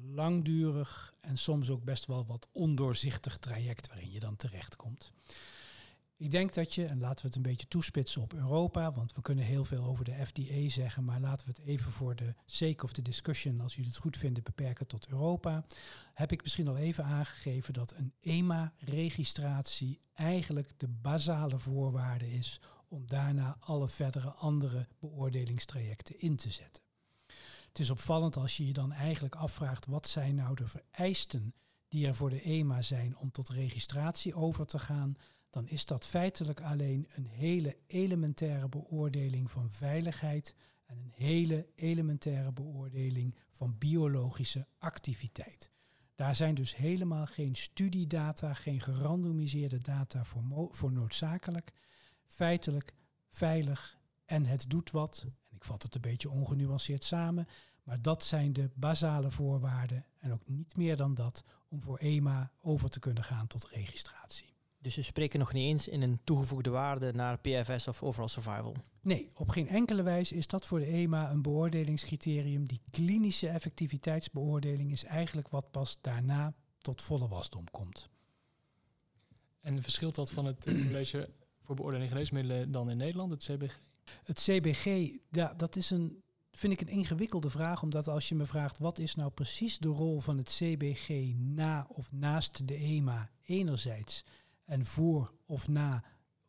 langdurig 0.00 1.14
en 1.20 1.38
soms 1.38 1.70
ook 1.70 1.84
best 1.84 2.06
wel 2.06 2.26
wat 2.26 2.48
ondoorzichtig 2.52 3.38
traject 3.38 3.88
waarin 3.88 4.10
je 4.10 4.20
dan 4.20 4.36
terechtkomt. 4.36 5.12
Ik 6.22 6.30
denk 6.30 6.54
dat 6.54 6.74
je, 6.74 6.84
en 6.84 7.00
laten 7.00 7.20
we 7.20 7.26
het 7.26 7.36
een 7.36 7.42
beetje 7.42 7.68
toespitsen 7.68 8.22
op 8.22 8.34
Europa, 8.34 8.92
want 8.92 9.14
we 9.14 9.20
kunnen 9.20 9.44
heel 9.44 9.64
veel 9.64 9.84
over 9.84 10.04
de 10.04 10.26
FDA 10.26 10.68
zeggen, 10.68 11.04
maar 11.04 11.20
laten 11.20 11.46
we 11.46 11.52
het 11.56 11.66
even 11.66 11.92
voor 11.92 12.16
de 12.16 12.34
sake 12.46 12.84
of 12.84 12.92
the 12.92 13.02
discussion, 13.02 13.60
als 13.60 13.74
jullie 13.74 13.90
het 13.90 13.98
goed 13.98 14.16
vinden, 14.16 14.42
beperken 14.42 14.86
tot 14.86 15.08
Europa. 15.08 15.64
Heb 16.14 16.32
ik 16.32 16.42
misschien 16.42 16.68
al 16.68 16.76
even 16.76 17.04
aangegeven 17.04 17.74
dat 17.74 17.94
een 17.96 18.12
EMA-registratie 18.20 20.00
eigenlijk 20.14 20.72
de 20.76 20.88
basale 20.88 21.58
voorwaarde 21.58 22.32
is 22.32 22.60
om 22.88 23.06
daarna 23.06 23.56
alle 23.60 23.88
verdere 23.88 24.30
andere 24.30 24.88
beoordelingstrajecten 24.98 26.20
in 26.20 26.36
te 26.36 26.50
zetten. 26.50 26.82
Het 27.68 27.78
is 27.78 27.90
opvallend 27.90 28.36
als 28.36 28.56
je 28.56 28.66
je 28.66 28.72
dan 28.72 28.92
eigenlijk 28.92 29.34
afvraagt 29.34 29.86
wat 29.86 30.08
zijn 30.08 30.34
nou 30.34 30.54
de 30.54 30.66
vereisten 30.66 31.54
die 31.88 32.06
er 32.06 32.16
voor 32.16 32.30
de 32.30 32.42
EMA 32.42 32.82
zijn 32.82 33.16
om 33.16 33.30
tot 33.30 33.48
registratie 33.48 34.34
over 34.34 34.66
te 34.66 34.78
gaan 34.78 35.16
dan 35.52 35.68
is 35.68 35.84
dat 35.84 36.06
feitelijk 36.06 36.60
alleen 36.60 37.08
een 37.14 37.26
hele 37.26 37.76
elementaire 37.86 38.68
beoordeling 38.68 39.50
van 39.50 39.70
veiligheid 39.70 40.54
en 40.84 40.98
een 40.98 41.12
hele 41.14 41.66
elementaire 41.74 42.52
beoordeling 42.52 43.34
van 43.50 43.78
biologische 43.78 44.66
activiteit. 44.78 45.70
Daar 46.14 46.36
zijn 46.36 46.54
dus 46.54 46.76
helemaal 46.76 47.24
geen 47.24 47.54
studiedata, 47.54 48.54
geen 48.54 48.80
gerandomiseerde 48.80 49.78
data 49.78 50.24
voor, 50.24 50.68
voor 50.70 50.92
noodzakelijk. 50.92 51.72
Feitelijk, 52.26 52.94
veilig 53.28 53.98
en 54.24 54.44
het 54.44 54.70
doet 54.70 54.90
wat. 54.90 55.24
En 55.26 55.56
ik 55.56 55.64
vat 55.64 55.82
het 55.82 55.94
een 55.94 56.00
beetje 56.00 56.30
ongenuanceerd 56.30 57.04
samen. 57.04 57.46
Maar 57.82 58.02
dat 58.02 58.24
zijn 58.24 58.52
de 58.52 58.70
basale 58.74 59.30
voorwaarden 59.30 60.06
en 60.18 60.32
ook 60.32 60.48
niet 60.48 60.76
meer 60.76 60.96
dan 60.96 61.14
dat 61.14 61.44
om 61.68 61.80
voor 61.80 61.98
EMA 61.98 62.52
over 62.60 62.88
te 62.88 62.98
kunnen 62.98 63.24
gaan 63.24 63.46
tot 63.46 63.68
registratie. 63.68 64.51
Dus 64.82 64.96
we 64.96 65.02
spreken 65.02 65.38
nog 65.38 65.52
niet 65.52 65.64
eens 65.64 65.88
in 65.88 66.02
een 66.02 66.20
toegevoegde 66.24 66.70
waarde 66.70 67.12
naar 67.12 67.38
PFS 67.38 67.88
of 67.88 68.02
overall 68.02 68.28
survival. 68.28 68.76
Nee, 69.00 69.28
op 69.36 69.48
geen 69.48 69.68
enkele 69.68 70.02
wijze 70.02 70.34
is 70.34 70.46
dat 70.46 70.66
voor 70.66 70.78
de 70.78 70.86
EMA 70.86 71.30
een 71.30 71.42
beoordelingscriterium. 71.42 72.68
Die 72.68 72.80
klinische 72.90 73.48
effectiviteitsbeoordeling 73.48 74.92
is 74.92 75.04
eigenlijk 75.04 75.48
wat 75.48 75.70
pas 75.70 75.98
daarna 76.00 76.54
tot 76.78 77.02
volle 77.02 77.28
wasdom 77.28 77.70
komt. 77.70 78.08
En 79.60 79.82
verschilt 79.82 80.14
dat 80.14 80.30
van 80.30 80.44
het 80.44 80.64
college 80.86 81.30
voor 81.60 81.74
beoordeling 81.74 82.10
geneesmiddelen 82.10 82.72
dan 82.72 82.90
in 82.90 82.96
Nederland, 82.96 83.30
het 83.30 83.42
CBG? 83.44 83.78
Het 84.24 84.38
CBG, 84.38 85.10
ja, 85.30 85.54
dat 85.56 85.76
is 85.76 85.90
een, 85.90 86.22
vind 86.52 86.72
ik 86.72 86.80
een 86.80 86.88
ingewikkelde 86.88 87.50
vraag, 87.50 87.82
omdat 87.82 88.08
als 88.08 88.28
je 88.28 88.34
me 88.34 88.44
vraagt 88.44 88.78
wat 88.78 88.98
is 88.98 89.14
nou 89.14 89.30
precies 89.30 89.78
de 89.78 89.88
rol 89.88 90.20
van 90.20 90.38
het 90.38 90.48
CBG 90.48 91.34
na 91.34 91.86
of 91.88 92.12
naast 92.12 92.68
de 92.68 92.74
EMA 92.74 93.30
enerzijds 93.42 94.24
en 94.64 94.86
voor 94.86 95.32
of 95.46 95.68
na, 95.68 96.04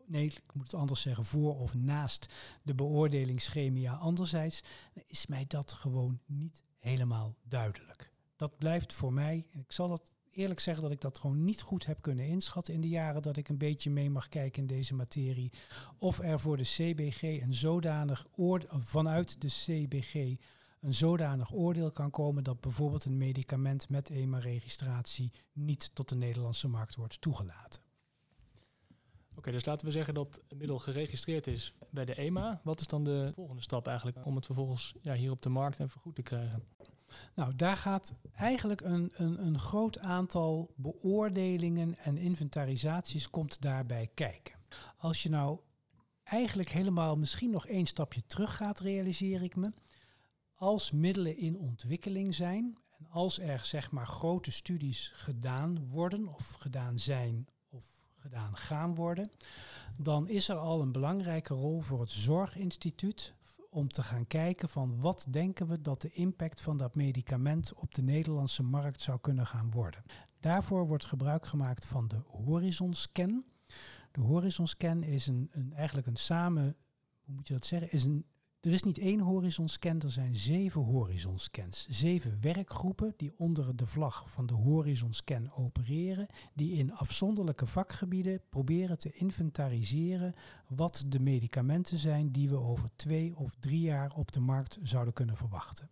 nee, 0.05 0.25
ik 0.25 0.53
moet 0.53 0.63
het 0.63 0.74
anders 0.74 1.01
zeggen, 1.01 1.25
voor 1.25 1.60
of 1.60 1.74
naast 1.74 2.34
de 2.63 2.75
beoordelingsschemia 2.75 3.93
anderzijds, 3.93 4.63
is 5.08 5.27
mij 5.27 5.46
dat 5.48 5.72
gewoon 5.72 6.20
niet 6.25 6.63
helemaal 6.79 7.36
duidelijk. 7.43 8.12
Dat 8.36 8.58
blijft 8.58 8.93
voor 8.93 9.13
mij, 9.13 9.48
en 9.51 9.60
ik 9.60 9.72
zal 9.72 9.88
dat 9.88 10.12
eerlijk 10.32 10.60
zeggen 10.60 10.84
dat 10.84 10.91
ik 10.91 11.01
dat 11.01 11.17
gewoon 11.17 11.43
niet 11.43 11.62
goed 11.62 11.86
heb 11.86 12.01
kunnen 12.01 12.27
inschatten 12.27 12.74
in 12.74 12.82
de 12.82 12.89
jaren 12.89 13.22
dat 13.22 13.38
ik 13.38 13.50
een 13.50 13.58
beetje 13.58 13.89
mee 13.89 14.10
mag 14.10 14.29
kijken 14.29 14.62
in 14.62 14.67
deze 14.67 14.93
materie. 14.93 15.51
Of 15.98 16.20
er 16.20 16.39
voor 16.39 16.58
de 16.58 16.63
CBG 16.63 17.22
een 17.22 17.53
zodanig 17.53 18.27
oordeel, 18.36 18.79
vanuit 18.82 19.41
de 19.41 19.48
CBG 19.48 20.13
een 20.79 20.93
zodanig 20.93 21.53
oordeel 21.53 21.91
kan 21.91 22.10
komen 22.10 22.43
dat 22.43 22.62
bijvoorbeeld 22.62 23.05
een 23.05 23.17
medicament 23.17 23.89
met 23.89 24.10
EMA-registratie 24.10 25.32
niet 25.53 25.96
tot 25.96 26.10
de 26.10 26.15
Nederlandse 26.15 26.67
markt 26.67 26.96
wordt 26.96 27.22
toegelaten. 27.22 27.82
Oké, 29.35 29.51
dus 29.51 29.65
laten 29.65 29.85
we 29.85 29.91
zeggen 29.91 30.13
dat 30.13 30.41
het 30.47 30.57
middel 30.57 30.79
geregistreerd 30.79 31.47
is 31.47 31.73
bij 31.89 32.05
de 32.05 32.15
EMA. 32.15 32.61
Wat 32.63 32.79
is 32.79 32.87
dan 32.87 33.03
de 33.03 33.31
volgende 33.35 33.61
stap 33.61 33.87
eigenlijk 33.87 34.25
om 34.25 34.35
het 34.35 34.45
vervolgens 34.45 34.93
ja, 35.01 35.13
hier 35.13 35.31
op 35.31 35.41
de 35.41 35.49
markt 35.49 35.79
en 35.79 35.89
vergoed 35.89 36.15
te 36.15 36.21
krijgen? 36.21 36.63
Nou, 37.35 37.55
daar 37.55 37.77
gaat 37.77 38.15
eigenlijk 38.35 38.81
een, 38.81 39.11
een, 39.13 39.45
een 39.45 39.59
groot 39.59 39.99
aantal 39.99 40.73
beoordelingen 40.75 41.97
en 41.97 42.17
inventarisaties 42.17 43.29
komt 43.29 43.61
daarbij 43.61 44.09
kijken. 44.13 44.55
Als 44.97 45.23
je 45.23 45.29
nou 45.29 45.59
eigenlijk 46.23 46.69
helemaal 46.69 47.17
misschien 47.17 47.49
nog 47.49 47.67
één 47.67 47.85
stapje 47.85 48.25
terug 48.25 48.55
gaat, 48.55 48.79
realiseer 48.79 49.43
ik 49.43 49.55
me. 49.55 49.73
Als 50.55 50.91
middelen 50.91 51.37
in 51.37 51.57
ontwikkeling 51.57 52.35
zijn 52.35 52.77
en 52.97 53.09
als 53.09 53.39
er 53.39 53.59
zeg 53.59 53.91
maar 53.91 54.07
grote 54.07 54.51
studies 54.51 55.11
gedaan 55.13 55.87
worden 55.89 56.27
of 56.27 56.53
gedaan 56.53 56.99
zijn 56.99 57.47
gedaan 58.23 58.57
gaan 58.57 58.95
worden, 58.95 59.31
dan 59.99 60.27
is 60.27 60.49
er 60.49 60.55
al 60.55 60.81
een 60.81 60.91
belangrijke 60.91 61.53
rol 61.53 61.81
voor 61.81 61.99
het 61.99 62.11
Zorginstituut 62.11 63.35
om 63.69 63.87
te 63.87 64.03
gaan 64.03 64.27
kijken 64.27 64.69
van 64.69 64.99
wat 65.01 65.25
denken 65.29 65.67
we 65.67 65.81
dat 65.81 66.01
de 66.01 66.11
impact 66.11 66.61
van 66.61 66.77
dat 66.77 66.95
medicament 66.95 67.73
op 67.73 67.93
de 67.93 68.01
Nederlandse 68.01 68.63
markt 68.63 69.01
zou 69.01 69.19
kunnen 69.19 69.45
gaan 69.45 69.71
worden. 69.71 70.03
Daarvoor 70.39 70.87
wordt 70.87 71.05
gebruik 71.05 71.45
gemaakt 71.45 71.85
van 71.85 72.07
de 72.07 72.21
Horizon 72.27 72.93
Scan. 72.93 73.43
De 74.11 74.21
Horizon 74.21 74.67
Scan 74.67 75.03
is 75.03 75.27
een, 75.27 75.49
een 75.51 75.73
eigenlijk 75.73 76.07
een 76.07 76.15
samen, 76.15 76.75
hoe 77.23 77.35
moet 77.35 77.47
je 77.47 77.53
dat 77.53 77.65
zeggen, 77.65 77.91
is 77.91 78.03
een 78.03 78.25
er 78.63 78.72
is 78.72 78.84
niet 78.84 78.98
één 78.98 79.20
horizonscan, 79.20 80.01
er 80.01 80.12
zijn 80.12 80.36
zeven 80.36 80.82
horizonscans. 80.82 81.88
Zeven 81.89 82.38
werkgroepen 82.41 83.13
die 83.17 83.34
onder 83.38 83.75
de 83.75 83.88
vlag 83.88 84.29
van 84.29 84.46
de 84.46 84.53
horizonscan 84.53 85.53
opereren, 85.53 86.27
die 86.53 86.77
in 86.77 86.93
afzonderlijke 86.93 87.65
vakgebieden 87.65 88.41
proberen 88.50 88.98
te 88.98 89.12
inventariseren 89.12 90.34
wat 90.67 91.03
de 91.08 91.20
medicamenten 91.20 91.98
zijn 91.98 92.32
die 92.32 92.50
we 92.50 92.58
over 92.58 92.89
twee 92.96 93.38
of 93.38 93.55
drie 93.60 93.82
jaar 93.82 94.13
op 94.15 94.32
de 94.32 94.39
markt 94.39 94.79
zouden 94.84 95.13
kunnen 95.13 95.38
verwachten. 95.38 95.89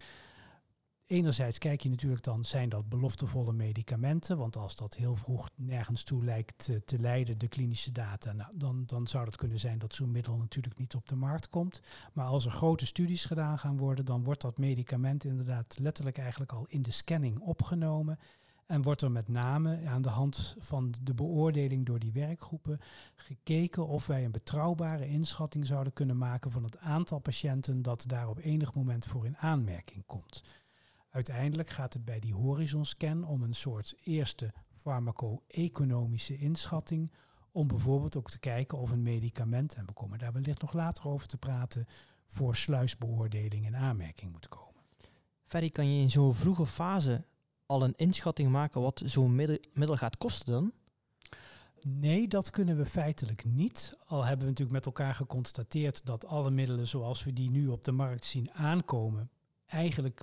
Enerzijds 1.12 1.58
kijk 1.58 1.82
je 1.82 1.90
natuurlijk 1.90 2.24
dan, 2.24 2.44
zijn 2.44 2.70
dat 2.70 2.90
beloftevolle 2.90 3.54
medicamenten? 3.54 4.38
Want 4.38 4.56
als 4.56 4.76
dat 4.76 4.96
heel 4.96 5.16
vroeg 5.16 5.50
nergens 5.56 6.04
toe 6.04 6.24
lijkt 6.24 6.66
te, 6.66 6.84
te 6.86 7.00
leiden, 7.00 7.38
de 7.38 7.48
klinische 7.48 7.92
data, 7.92 8.32
nou, 8.32 8.58
dan, 8.58 8.84
dan 8.86 9.08
zou 9.08 9.26
het 9.26 9.36
kunnen 9.36 9.60
zijn 9.60 9.80
dat 9.80 9.96
zo'n 9.96 10.12
middel 10.12 10.38
natuurlijk 10.38 10.78
niet 10.78 10.96
op 10.96 11.08
de 11.08 11.16
markt 11.16 11.50
komt. 11.50 11.82
Maar 12.14 12.26
als 12.26 12.46
er 12.46 12.52
grote 12.52 12.86
studies 12.86 13.26
gedaan 13.26 13.60
gaan 13.60 13.78
worden, 13.78 14.06
dan 14.06 14.24
wordt 14.24 14.42
dat 14.42 14.58
medicament 14.58 15.24
inderdaad 15.24 15.80
letterlijk 15.80 16.18
eigenlijk 16.18 16.52
al 16.52 16.66
in 16.68 16.82
de 16.82 16.92
scanning 16.92 17.40
opgenomen. 17.40 18.20
En 18.66 18.82
wordt 18.82 19.02
er 19.02 19.12
met 19.12 19.28
name 19.28 19.88
aan 19.88 20.02
de 20.02 20.10
hand 20.10 20.56
van 20.60 20.94
de 21.02 21.14
beoordeling 21.14 21.86
door 21.86 22.00
die 22.00 22.12
werkgroepen 22.12 22.80
gekeken 23.16 23.88
of 23.88 24.08
wij 24.08 24.26
een 24.26 24.32
betrouwbare 24.32 25.08
inschatting 25.08 25.68
zouden 25.68 25.94
kunnen 25.94 26.18
maken 26.18 26.52
van 26.52 26.64
het 26.64 26.78
aantal 26.78 27.20
patiënten 27.20 27.82
dat 27.82 28.04
daar 28.08 28.30
op 28.30 28.40
enig 28.40 28.74
moment 28.74 29.06
voor 29.06 29.26
in 29.26 29.38
aanmerking 29.38 30.04
komt. 30.06 30.44
Uiteindelijk 31.12 31.70
gaat 31.70 31.94
het 31.94 32.06
bij 32.06 32.20
die 32.20 32.34
horizonscan 32.34 33.24
om 33.24 33.44
een 33.44 33.54
soort 33.54 33.96
eerste 34.04 34.54
farmaco-economische 34.72 36.38
inschatting. 36.38 37.12
Om 37.52 37.68
bijvoorbeeld 37.68 38.18
ook 38.18 38.30
te 38.30 38.40
kijken 38.40 38.78
of 38.78 38.92
een 38.92 39.04
medicament, 39.04 39.76
en 39.76 39.86
we 39.86 39.94
komen 39.94 40.20
daar 40.20 40.34
wellicht 40.34 40.62
nog 40.62 40.74
later 40.74 41.08
over 41.08 41.28
te 41.28 41.38
praten, 41.38 41.86
voor 42.26 42.56
sluisbeoordeling 42.56 43.66
in 43.66 43.76
aanmerking 43.76 44.32
moet 44.32 44.48
komen. 44.48 44.82
Ferry, 45.46 45.70
kan 45.70 45.94
je 45.94 46.02
in 46.02 46.12
zo'n 46.12 46.36
vroege 46.36 46.66
fase 46.66 47.26
al 47.66 47.84
een 47.84 47.96
inschatting 47.96 48.52
maken 48.52 48.82
wat 48.82 49.02
zo'n 49.06 49.36
middel 49.74 49.98
gaat 49.98 50.18
kosten 50.18 50.54
dan? 50.54 50.72
Nee, 51.82 52.28
dat 52.28 52.50
kunnen 52.50 52.78
we 52.78 52.86
feitelijk 52.86 53.46
niet. 53.46 53.98
Al 54.06 54.22
hebben 54.24 54.46
we 54.46 54.52
natuurlijk 54.52 54.78
met 54.78 54.86
elkaar 54.86 55.16
geconstateerd 55.16 56.06
dat 56.06 56.26
alle 56.26 56.52
middelen 56.52 56.88
zoals 56.88 57.24
we 57.24 57.34
die 57.34 57.50
nu 57.50 57.68
op 57.68 57.84
de 57.84 57.92
markt 57.92 58.26
zien 58.26 58.52
aankomen, 58.52 59.30
eigenlijk 59.66 60.22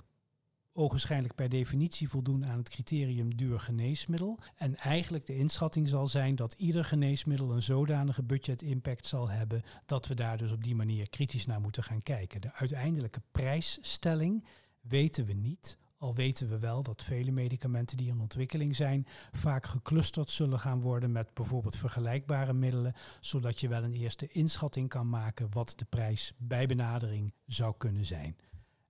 ogenschijnlijk 0.79 1.35
per 1.35 1.49
definitie 1.49 2.09
voldoen 2.09 2.45
aan 2.45 2.57
het 2.57 2.69
criterium 2.69 3.35
duur 3.35 3.59
geneesmiddel. 3.59 4.39
En 4.55 4.75
eigenlijk 4.75 5.25
de 5.25 5.35
inschatting 5.35 5.87
zal 5.87 6.07
zijn 6.07 6.35
dat 6.35 6.53
ieder 6.53 6.83
geneesmiddel 6.83 7.51
een 7.51 7.61
zodanige 7.61 8.23
budget 8.23 8.61
impact 8.61 9.05
zal 9.05 9.29
hebben 9.29 9.63
dat 9.85 10.07
we 10.07 10.15
daar 10.15 10.37
dus 10.37 10.51
op 10.51 10.63
die 10.63 10.75
manier 10.75 11.09
kritisch 11.09 11.45
naar 11.45 11.61
moeten 11.61 11.83
gaan 11.83 12.03
kijken. 12.03 12.41
De 12.41 12.53
uiteindelijke 12.53 13.21
prijsstelling 13.31 14.45
weten 14.81 15.25
we 15.25 15.33
niet. 15.33 15.77
Al 15.97 16.15
weten 16.15 16.49
we 16.49 16.59
wel 16.59 16.83
dat 16.83 17.03
vele 17.03 17.31
medicamenten 17.31 17.97
die 17.97 18.07
in 18.07 18.19
ontwikkeling 18.19 18.75
zijn, 18.75 19.07
vaak 19.31 19.65
geclusterd 19.65 20.29
zullen 20.29 20.59
gaan 20.59 20.81
worden 20.81 21.11
met 21.11 21.33
bijvoorbeeld 21.33 21.77
vergelijkbare 21.77 22.53
middelen, 22.53 22.95
zodat 23.19 23.59
je 23.59 23.67
wel 23.67 23.83
een 23.83 23.93
eerste 23.93 24.27
inschatting 24.27 24.89
kan 24.89 25.09
maken 25.09 25.47
wat 25.51 25.73
de 25.75 25.85
prijs 25.85 26.33
bij 26.37 26.65
benadering 26.65 27.33
zou 27.45 27.73
kunnen 27.77 28.05
zijn. 28.05 28.35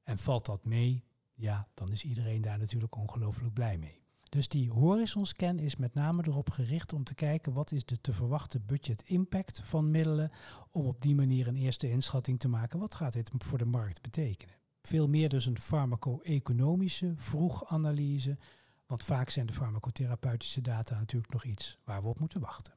En 0.04 0.18
valt 0.18 0.46
dat 0.46 0.66
mee, 0.66 1.04
ja, 1.40 1.68
dan 1.74 1.92
is 1.92 2.04
iedereen 2.04 2.42
daar 2.42 2.58
natuurlijk 2.58 2.96
ongelooflijk 2.96 3.54
blij 3.54 3.78
mee. 3.78 4.02
Dus 4.30 4.48
die 4.48 4.72
horizon 4.72 5.26
scan 5.26 5.60
is 5.60 5.76
met 5.76 5.94
name 5.94 6.24
erop 6.28 6.50
gericht 6.50 6.94
om 6.94 7.04
te 7.04 7.16
kijken 7.16 7.54
wat 7.54 7.72
is 7.72 7.86
de 7.86 8.02
te 8.02 8.14
verwachte 8.14 8.60
budget 8.60 9.02
impact 9.02 9.62
van 9.64 9.92
middelen, 9.92 10.32
om 10.72 10.86
op 10.86 11.02
die 11.02 11.16
manier 11.16 11.48
een 11.48 11.56
eerste 11.56 11.90
inschatting 11.90 12.40
te 12.40 12.48
maken 12.48 12.80
wat 12.80 12.96
gaat 12.96 13.14
dit 13.14 13.32
voor 13.38 13.58
de 13.58 13.66
markt 13.66 14.02
betekenen. 14.02 14.56
Veel 14.82 15.08
meer 15.08 15.30
dus 15.30 15.46
een 15.46 15.60
farmaco-economische 15.60 17.14
vroeganalyse, 17.16 18.38
want 18.86 19.04
vaak 19.04 19.30
zijn 19.30 19.46
de 19.46 19.54
farmacotherapeutische 19.54 20.62
data 20.62 20.98
natuurlijk 20.98 21.34
nog 21.34 21.44
iets 21.44 21.78
waar 21.84 22.02
we 22.02 22.08
op 22.08 22.20
moeten 22.20 22.42
wachten. 22.42 22.74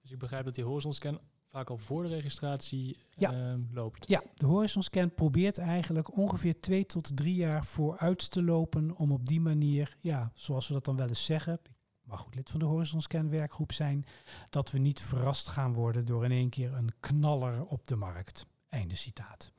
Dus 0.00 0.10
ik 0.10 0.18
begrijp 0.18 0.44
dat 0.44 0.54
die 0.54 0.64
horizon 0.64 0.92
scan 0.92 1.20
vaak 1.48 1.70
al 1.70 1.78
voor 1.78 2.02
de 2.02 2.08
registratie 2.08 2.96
ja. 3.16 3.32
Ehm, 3.32 3.60
loopt. 3.72 4.08
Ja, 4.08 4.22
de 4.34 4.46
Horizon 4.46 4.82
Scan 4.82 5.14
probeert 5.14 5.58
eigenlijk 5.58 6.16
ongeveer 6.16 6.60
twee 6.60 6.86
tot 6.86 7.16
drie 7.16 7.34
jaar 7.34 7.64
vooruit 7.64 8.30
te 8.30 8.42
lopen 8.42 8.96
om 8.96 9.12
op 9.12 9.26
die 9.26 9.40
manier, 9.40 9.96
ja, 10.00 10.30
zoals 10.34 10.68
we 10.68 10.74
dat 10.74 10.84
dan 10.84 10.96
wel 10.96 11.08
eens 11.08 11.24
zeggen, 11.24 11.60
ik 11.64 12.06
mag 12.06 12.20
goed 12.20 12.34
lid 12.34 12.50
van 12.50 12.60
de 12.60 12.66
Horizon 12.66 13.00
Scan 13.00 13.30
werkgroep 13.30 13.72
zijn, 13.72 14.04
dat 14.50 14.70
we 14.70 14.78
niet 14.78 15.00
verrast 15.00 15.48
gaan 15.48 15.72
worden 15.72 16.04
door 16.04 16.24
in 16.24 16.30
één 16.30 16.48
keer 16.48 16.74
een 16.74 16.92
knaller 17.00 17.64
op 17.64 17.88
de 17.88 17.96
markt. 17.96 18.46
Einde 18.68 18.94
citaat. 18.94 19.52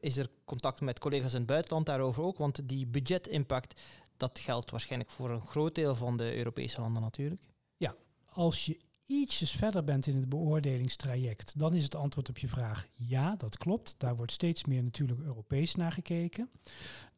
Is 0.00 0.16
er 0.16 0.28
contact 0.44 0.80
met 0.80 0.98
collega's 0.98 1.32
in 1.32 1.38
het 1.38 1.46
buitenland 1.46 1.86
daarover 1.86 2.22
ook? 2.22 2.38
Want 2.38 2.68
die 2.68 2.86
budgetimpact, 2.86 3.80
dat 4.16 4.38
geldt 4.38 4.70
waarschijnlijk 4.70 5.10
voor 5.10 5.30
een 5.30 5.46
groot 5.46 5.74
deel 5.74 5.94
van 5.94 6.16
de 6.16 6.36
Europese 6.36 6.80
landen 6.80 7.02
natuurlijk. 7.02 7.42
Ja, 7.76 7.94
als 8.30 8.66
je 8.66 8.78
ietsjes 9.06 9.50
verder 9.50 9.84
bent 9.84 10.06
in 10.06 10.16
het 10.16 10.28
beoordelingstraject, 10.28 11.58
dan 11.58 11.74
is 11.74 11.84
het 11.84 11.94
antwoord 11.94 12.28
op 12.28 12.38
je 12.38 12.48
vraag 12.48 12.86
ja, 12.92 13.36
dat 13.36 13.56
klopt. 13.56 13.94
Daar 13.98 14.16
wordt 14.16 14.32
steeds 14.32 14.64
meer 14.64 14.82
natuurlijk 14.82 15.20
Europees 15.20 15.74
naar 15.74 15.92
gekeken. 15.92 16.50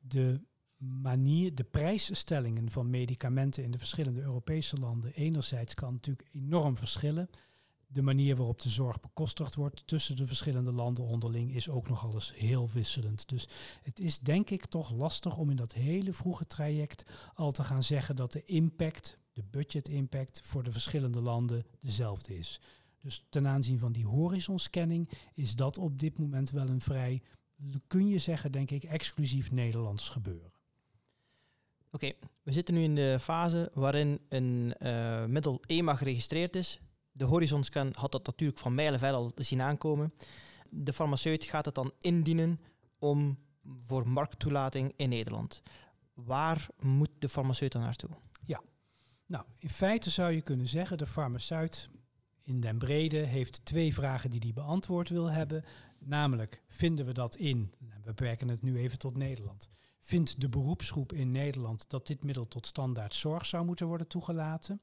De 0.01 0.41
manier, 0.79 1.55
de 1.55 1.65
prijsstellingen 1.65 2.71
van 2.71 2.91
medicamenten 2.91 3.65
in 3.65 3.71
de 3.71 3.79
verschillende 3.79 4.21
Europese 4.21 4.77
landen 4.77 5.13
enerzijds 5.13 5.75
kan 5.75 5.93
natuurlijk 5.93 6.29
enorm 6.33 6.77
verschillen. 6.77 7.31
De 7.87 8.03
manier 8.03 8.37
waarop 8.37 8.61
de 8.61 8.69
zorg 8.69 9.01
bekostigd 9.01 9.55
wordt 9.55 9.87
tussen 9.87 10.17
de 10.17 10.27
verschillende 10.27 10.73
landen 10.73 11.05
onderling 11.05 11.55
is 11.55 11.69
ook 11.69 11.89
nog 11.89 12.05
alles 12.07 12.35
heel 12.35 12.69
wisselend. 12.73 13.29
Dus 13.29 13.49
het 13.83 14.01
is 14.01 14.19
denk 14.19 14.51
ik 14.51 14.67
toch 14.67 14.93
lastig 14.93 15.37
om 15.37 15.51
in 15.51 15.57
dat 15.57 15.73
hele 15.73 16.13
vroege 16.13 16.47
traject 16.47 17.05
al 17.35 17.51
te 17.51 17.65
gaan 17.65 17.83
zeggen 17.83 18.17
dat 18.17 18.33
de 18.33 18.45
impact 18.45 19.19
de 19.37 19.43
budget 19.51 19.89
impact 19.89 20.41
voor 20.45 20.63
de 20.63 20.73
verschillende 20.73 21.21
landen 21.21 21.65
dezelfde 21.81 22.37
is. 22.39 22.61
Dus 22.99 23.25
ten 23.29 23.47
aanzien 23.47 23.79
van 23.79 23.93
die 23.93 24.07
horizon 24.07 24.59
scanning 24.59 25.09
is 25.35 25.57
dat 25.57 25.79
op 25.79 25.99
dit 25.99 26.19
moment 26.19 26.51
wel 26.51 26.69
een 26.69 26.81
vrij, 26.81 27.23
kun 27.87 28.09
je 28.09 28.19
zeggen, 28.19 28.53
denk 28.53 28.71
ik, 28.71 28.85
exclusief 28.85 29.51
Nederlands 29.51 30.09
gebeuren. 30.09 30.53
Oké, 31.91 32.13
we 32.43 32.53
zitten 32.53 32.75
nu 32.75 32.83
in 32.83 32.95
de 32.95 33.19
fase 33.21 33.71
waarin 33.75 34.21
een 34.29 34.75
uh, 34.79 35.25
middel 35.25 35.61
EMA 35.67 35.95
geregistreerd 35.95 36.57
is. 36.57 36.81
De 37.13 37.25
horizon 37.25 37.65
scan 37.65 37.93
had 37.97 38.13
dat 38.13 38.27
natuurlijk 38.27 38.59
van 38.59 38.75
mijlenver 38.75 39.13
al 39.13 39.33
zien 39.35 39.61
aankomen. 39.61 40.13
De 40.71 40.93
farmaceut 40.93 41.45
gaat 41.45 41.65
het 41.65 41.75
dan 41.75 41.93
indienen 42.01 42.61
om 42.99 43.39
voor 43.65 44.09
markttoelating 44.09 44.93
in 44.97 45.09
Nederland. 45.09 45.63
Waar 46.15 46.67
moet 46.81 47.11
de 47.19 47.29
farmaceut 47.29 47.73
dan 47.73 47.83
naartoe? 47.83 48.11
Nou, 49.27 49.45
in 49.59 49.71
feite 49.71 50.11
zou 50.11 50.33
je 50.33 50.41
kunnen 50.41 50.69
zeggen, 50.69 50.99
de 50.99 51.07
farmaceut 51.07 51.91
in 52.43 52.61
den 52.61 52.79
brede 52.79 53.17
heeft 53.17 53.65
twee 53.65 53.95
vragen 53.95 54.31
die 54.31 54.41
hij 54.41 54.53
beantwoord 54.53 55.09
wil 55.09 55.31
hebben. 55.31 55.65
Namelijk, 55.99 56.63
vinden 56.69 57.07
we 57.07 57.13
dat 57.13 57.37
in, 57.37 57.75
we 57.79 58.01
beperken 58.03 58.49
het 58.49 58.63
nu 58.63 58.79
even 58.79 58.99
tot 58.99 59.17
Nederland, 59.17 59.71
vindt 59.99 60.41
de 60.41 60.49
beroepsgroep 60.49 61.13
in 61.13 61.31
Nederland 61.31 61.91
dat 61.91 62.07
dit 62.07 62.25
middel 62.25 62.49
tot 62.49 62.67
standaard 62.67 63.15
zorg 63.15 63.47
zou 63.47 63.65
moeten 63.65 63.87
worden 63.87 64.09
toegelaten? 64.09 64.81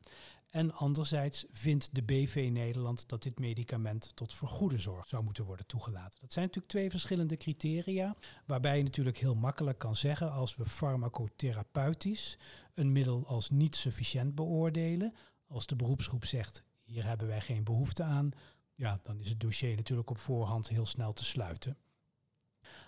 En 0.54 0.74
anderzijds 0.74 1.46
vindt 1.52 1.96
de 1.96 2.04
BV 2.04 2.50
Nederland 2.52 3.10
dat 3.10 3.24
dit 3.24 3.40
medicament 3.40 4.16
tot 4.16 4.34
vergoede 4.34 4.78
zorg 4.78 5.08
zou 5.08 5.24
moeten 5.24 5.46
worden 5.46 5.66
toegelaten. 5.66 6.20
Dat 6.22 6.34
zijn 6.34 6.46
natuurlijk 6.46 6.74
twee 6.74 6.90
verschillende 6.90 7.38
criteria, 7.38 8.16
waarbij 8.46 8.78
je 8.78 8.84
natuurlijk 8.84 9.18
heel 9.18 9.36
makkelijk 9.36 9.78
kan 9.78 9.96
zeggen 9.96 10.32
als 10.32 10.56
we 10.56 10.66
farmacotherapeutisch 10.66 12.38
een 12.74 12.92
middel 12.92 13.28
als 13.28 13.50
niet 13.50 13.76
sufficiënt 13.76 14.36
beoordelen, 14.36 15.14
als 15.48 15.66
de 15.66 15.76
beroepsgroep 15.76 16.26
zegt 16.26 16.64
hier 16.84 17.06
hebben 17.06 17.28
wij 17.28 17.42
geen 17.42 17.64
behoefte 17.64 18.04
aan, 18.04 18.32
ja, 18.76 19.00
dan 19.02 19.20
is 19.20 19.30
het 19.30 19.40
dossier 19.40 19.76
natuurlijk 19.76 20.10
op 20.10 20.18
voorhand 20.18 20.70
heel 20.70 20.86
snel 20.86 21.12
te 21.12 21.26
sluiten. 21.26 21.78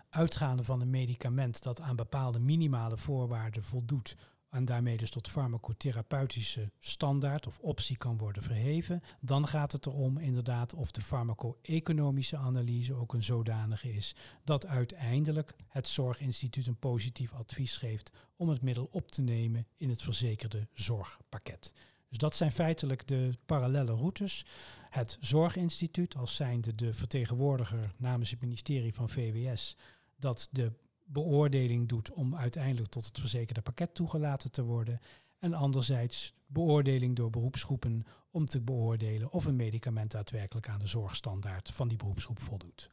Uitgaande 0.09 0.63
van 0.63 0.81
een 0.81 0.89
medicament 0.89 1.63
dat 1.63 1.81
aan 1.81 1.95
bepaalde 1.95 2.39
minimale 2.39 2.97
voorwaarden 2.97 3.63
voldoet 3.63 4.15
en 4.55 4.65
daarmee 4.65 4.97
dus 4.97 5.09
tot 5.09 5.29
farmacotherapeutische 5.29 6.71
standaard 6.79 7.47
of 7.47 7.59
optie 7.59 7.97
kan 7.97 8.17
worden 8.17 8.43
verheven, 8.43 9.01
dan 9.21 9.47
gaat 9.47 9.71
het 9.71 9.85
erom 9.85 10.17
inderdaad 10.17 10.73
of 10.73 10.91
de 10.91 11.01
farmaco-economische 11.01 12.37
analyse 12.37 12.93
ook 12.93 13.13
een 13.13 13.23
zodanige 13.23 13.93
is 13.93 14.15
dat 14.43 14.65
uiteindelijk 14.65 15.55
het 15.67 15.87
Zorginstituut 15.87 16.67
een 16.67 16.79
positief 16.79 17.33
advies 17.33 17.77
geeft 17.77 18.11
om 18.35 18.49
het 18.49 18.61
middel 18.61 18.87
op 18.91 19.11
te 19.11 19.21
nemen 19.21 19.67
in 19.77 19.89
het 19.89 20.01
verzekerde 20.01 20.67
zorgpakket. 20.73 21.73
Dus 22.09 22.17
dat 22.17 22.35
zijn 22.35 22.51
feitelijk 22.51 23.07
de 23.07 23.37
parallele 23.45 23.91
routes. 23.91 24.45
Het 24.89 25.17
Zorginstituut 25.19 26.15
als 26.15 26.35
zijnde 26.35 26.75
de 26.75 26.93
vertegenwoordiger 26.93 27.93
namens 27.97 28.29
het 28.29 28.41
ministerie 28.41 28.93
van 28.93 29.09
VWS 29.09 29.75
dat 30.15 30.47
de 30.51 30.71
beoordeling 31.05 31.89
doet 31.89 32.11
om 32.11 32.35
uiteindelijk 32.35 32.89
tot 32.89 33.05
het 33.05 33.19
verzekerde 33.19 33.61
pakket 33.61 33.93
toegelaten 33.93 34.51
te 34.51 34.63
worden. 34.63 34.99
En 35.39 35.53
anderzijds 35.53 36.33
beoordeling 36.47 37.15
door 37.15 37.29
beroepsgroepen 37.29 38.05
om 38.31 38.45
te 38.45 38.61
beoordelen 38.61 39.31
of 39.31 39.45
een 39.45 39.55
medicament 39.55 40.11
daadwerkelijk 40.11 40.69
aan 40.69 40.79
de 40.79 40.87
zorgstandaard 40.87 41.71
van 41.71 41.87
die 41.87 41.97
beroepsgroep 41.97 42.39
voldoet. 42.39 42.89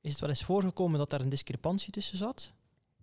Is 0.00 0.10
het 0.10 0.20
wel 0.20 0.28
eens 0.28 0.44
voorgekomen 0.44 0.98
dat 0.98 1.10
daar 1.10 1.20
een 1.20 1.28
discrepantie 1.28 1.92
tussen 1.92 2.18
zat? 2.18 2.52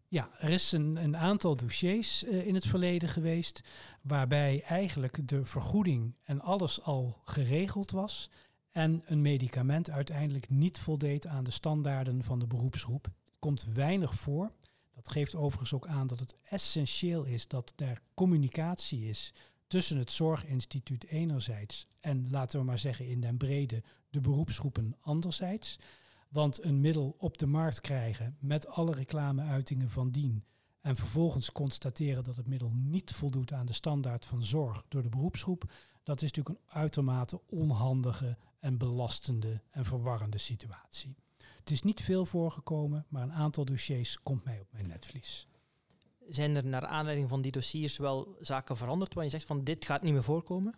Ja, 0.08 0.30
er 0.40 0.50
is 0.50 0.72
een, 0.72 0.96
een 0.96 1.18
aantal 1.18 1.56
dossiers 1.56 2.24
uh, 2.24 2.48
in 2.48 2.56
het 2.56 2.68
verleden 2.68 3.10
geweest 3.10 3.62
waarbij 4.02 4.62
eigenlijk 4.64 5.28
de 5.28 5.46
vergoeding 5.46 6.16
en 6.24 6.42
alles 6.42 6.82
al 6.82 7.18
geregeld 7.26 7.92
was 7.92 8.30
en 8.72 9.04
een 9.06 9.22
medicament 9.22 9.90
uiteindelijk 9.90 10.50
niet 10.50 10.80
voldeed 10.80 11.28
aan 11.28 11.44
de 11.44 11.52
standaarden 11.52 12.24
van 12.24 12.40
de 12.40 12.48
beroepsgroep 12.48 13.08
komt 13.40 13.64
weinig 13.64 14.16
voor. 14.16 14.52
Dat 14.96 15.10
geeft 15.10 15.36
overigens 15.36 15.74
ook 15.74 15.88
aan 15.88 16.08
dat 16.08 16.20
het 16.20 16.36
essentieel 16.44 17.24
is 17.24 17.48
dat 17.48 17.74
er 17.76 18.02
communicatie 18.14 19.06
is 19.06 19.34
tussen 19.68 19.98
het 19.98 20.12
zorginstituut 20.12 21.06
enerzijds 21.06 21.88
en 22.00 22.30
laten 22.30 22.60
we 22.60 22.66
maar 22.66 22.80
zeggen 22.80 23.08
in 23.08 23.22
den 23.22 23.38
brede 23.38 23.84
de 24.10 24.22
beroepsgroepen 24.22 24.96
anderzijds. 25.00 25.80
Want 26.30 26.64
een 26.64 26.82
middel 26.82 27.16
op 27.18 27.38
de 27.38 27.46
markt 27.46 27.82
krijgen 27.82 28.38
met 28.40 28.68
alle 28.68 28.94
reclameuitingen 28.94 29.90
van 29.90 30.12
dien 30.12 30.44
en 30.82 30.96
vervolgens 30.96 31.52
constateren 31.52 32.24
dat 32.24 32.36
het 32.36 32.48
middel 32.48 32.72
niet 32.74 33.12
voldoet 33.12 33.54
aan 33.54 33.66
de 33.66 33.74
standaard 33.74 34.26
van 34.26 34.44
zorg 34.44 34.84
door 34.88 35.04
de 35.04 35.10
beroepsgroep, 35.10 35.72
dat 36.04 36.22
is 36.22 36.32
natuurlijk 36.32 36.60
een 36.60 36.74
uitermate 36.80 37.42
onhandige 37.46 38.38
en 38.60 38.78
belastende 38.78 39.62
en 39.70 39.86
verwarrende 39.86 40.38
situatie. 40.38 41.16
Het 41.68 41.76
is 41.76 41.82
niet 41.82 42.02
veel 42.02 42.26
voorgekomen, 42.26 43.06
maar 43.10 43.22
een 43.22 43.34
aantal 43.34 43.66
dossiers 43.66 44.20
komt 44.24 44.44
mij 44.44 44.60
op 44.60 44.68
mijn 44.72 44.88
netvlies. 44.88 45.48
Zijn 46.28 46.56
er 46.56 46.66
naar 46.66 46.86
aanleiding 46.86 47.30
van 47.30 47.42
die 47.42 47.52
dossiers 47.52 47.98
wel 47.98 48.36
zaken 48.40 48.78
veranderd 48.78 49.14
waar 49.14 49.24
je 49.24 49.30
zegt 49.30 49.46
van 49.46 49.64
dit 49.64 49.86
gaat 49.86 50.02
niet 50.02 50.14
meer 50.14 50.24
voorkomen? 50.24 50.76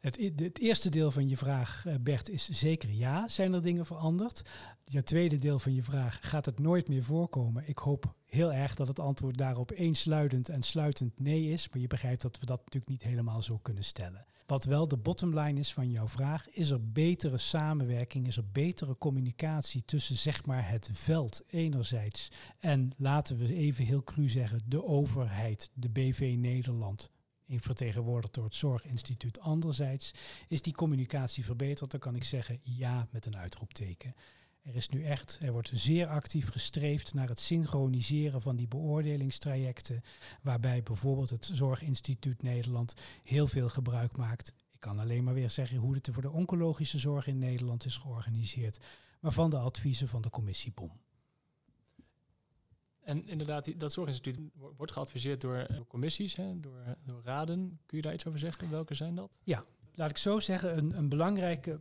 Het, 0.00 0.32
het, 0.36 0.58
eerste 0.58 0.90
deel 0.90 1.10
van 1.10 1.28
je 1.28 1.36
vraag, 1.36 1.86
eh, 1.86 1.94
Bert, 2.00 2.28
is 2.28 2.48
zeker 2.48 2.90
ja. 2.90 3.28
Zijn 3.28 3.52
er 3.52 3.62
dingen 3.62 3.86
veranderd? 3.86 4.42
Het 4.90 5.06
tweede 5.06 5.38
deel 5.38 5.58
van 5.58 5.74
je 5.74 5.82
vraag, 5.82 6.18
gaat 6.20 6.46
het 6.46 6.58
nooit 6.58 6.88
meer 6.88 7.02
voorkomen? 7.02 7.68
Ik 7.68 7.78
hoop 7.78 8.14
heel 8.26 8.52
erg 8.52 8.74
dat 8.74 8.88
het 8.88 8.98
antwoord 8.98 9.38
daarop 9.38 9.70
eensluidend 9.70 10.48
en 10.48 10.62
sluitend 10.62 11.20
nee 11.20 11.50
is. 11.50 11.68
Maar 11.68 11.80
je 11.80 11.86
begrijpt 11.86 12.22
dat 12.22 12.38
we 12.38 12.46
dat 12.46 12.58
natuurlijk 12.58 12.88
niet 12.88 13.02
helemaal 13.02 13.42
zo 13.42 13.58
kunnen 13.58 13.84
stellen. 13.84 14.26
Wat 14.46 14.64
wel 14.64 14.88
de 14.88 14.96
bottomline 14.96 15.58
is 15.60 15.72
van 15.72 15.90
jouw 15.90 16.08
vraag, 16.08 16.50
is 16.50 16.70
er 16.70 16.90
betere 16.90 17.38
samenwerking, 17.38 18.26
is 18.26 18.36
er 18.36 18.50
betere 18.52 18.98
communicatie 18.98 19.84
tussen 19.84 20.16
zeg 20.16 20.46
maar 20.46 20.70
het 20.70 20.90
veld 20.92 21.42
enerzijds 21.46 22.28
en 22.58 22.92
laten 22.96 23.36
we 23.36 23.54
even 23.54 23.84
heel 23.84 24.02
cru 24.02 24.28
zeggen 24.28 24.60
de 24.66 24.84
overheid, 24.84 25.70
de 25.74 25.88
BV 25.88 26.34
Nederland, 26.38 27.10
vertegenwoordigd 27.46 28.34
door 28.34 28.44
het 28.44 28.54
Zorginstituut 28.54 29.40
anderzijds, 29.40 30.10
is 30.48 30.62
die 30.62 30.74
communicatie 30.74 31.44
verbeterd? 31.44 31.90
Dan 31.90 32.00
kan 32.00 32.14
ik 32.14 32.24
zeggen 32.24 32.60
ja 32.62 33.08
met 33.10 33.26
een 33.26 33.36
uitroepteken. 33.36 34.14
Er 34.62 34.76
is 34.76 34.88
nu 34.88 35.04
echt, 35.04 35.38
er 35.42 35.52
wordt 35.52 35.70
zeer 35.74 36.06
actief 36.06 36.48
gestreefd 36.48 37.14
naar 37.14 37.28
het 37.28 37.40
synchroniseren 37.40 38.40
van 38.40 38.56
die 38.56 38.68
beoordelingstrajecten, 38.68 40.02
waarbij 40.42 40.82
bijvoorbeeld 40.82 41.30
het 41.30 41.50
Zorginstituut 41.52 42.42
Nederland 42.42 42.94
heel 43.22 43.46
veel 43.46 43.68
gebruik 43.68 44.16
maakt. 44.16 44.48
Ik 44.48 44.80
kan 44.80 44.98
alleen 44.98 45.24
maar 45.24 45.34
weer 45.34 45.50
zeggen 45.50 45.78
hoe 45.78 45.94
het 45.94 46.08
voor 46.12 46.22
de 46.22 46.30
oncologische 46.30 46.98
zorg 46.98 47.26
in 47.26 47.38
Nederland 47.38 47.84
is 47.84 47.96
georganiseerd, 47.96 48.78
maar 49.20 49.32
van 49.32 49.50
de 49.50 49.58
adviezen 49.58 50.08
van 50.08 50.22
de 50.22 50.30
commissie 50.30 50.72
BOM. 50.72 51.03
En 53.04 53.26
inderdaad, 53.28 53.80
dat 53.80 53.92
zorginstituut 53.92 54.38
wordt 54.76 54.92
geadviseerd 54.92 55.40
door, 55.40 55.66
door 55.74 55.86
commissies, 55.86 56.36
hè, 56.36 56.60
door, 56.60 56.96
door, 57.04 57.20
raden. 57.24 57.78
Kun 57.86 57.96
je 57.96 58.02
daar 58.02 58.14
iets 58.14 58.26
over 58.26 58.38
zeggen? 58.38 58.70
Welke 58.70 58.94
zijn 58.94 59.14
dat? 59.14 59.30
Ja, 59.42 59.64
laat 59.94 60.10
ik 60.10 60.16
zo 60.16 60.38
zeggen, 60.38 60.78
een, 60.78 60.98
een 60.98 61.08
belangrijke, 61.08 61.80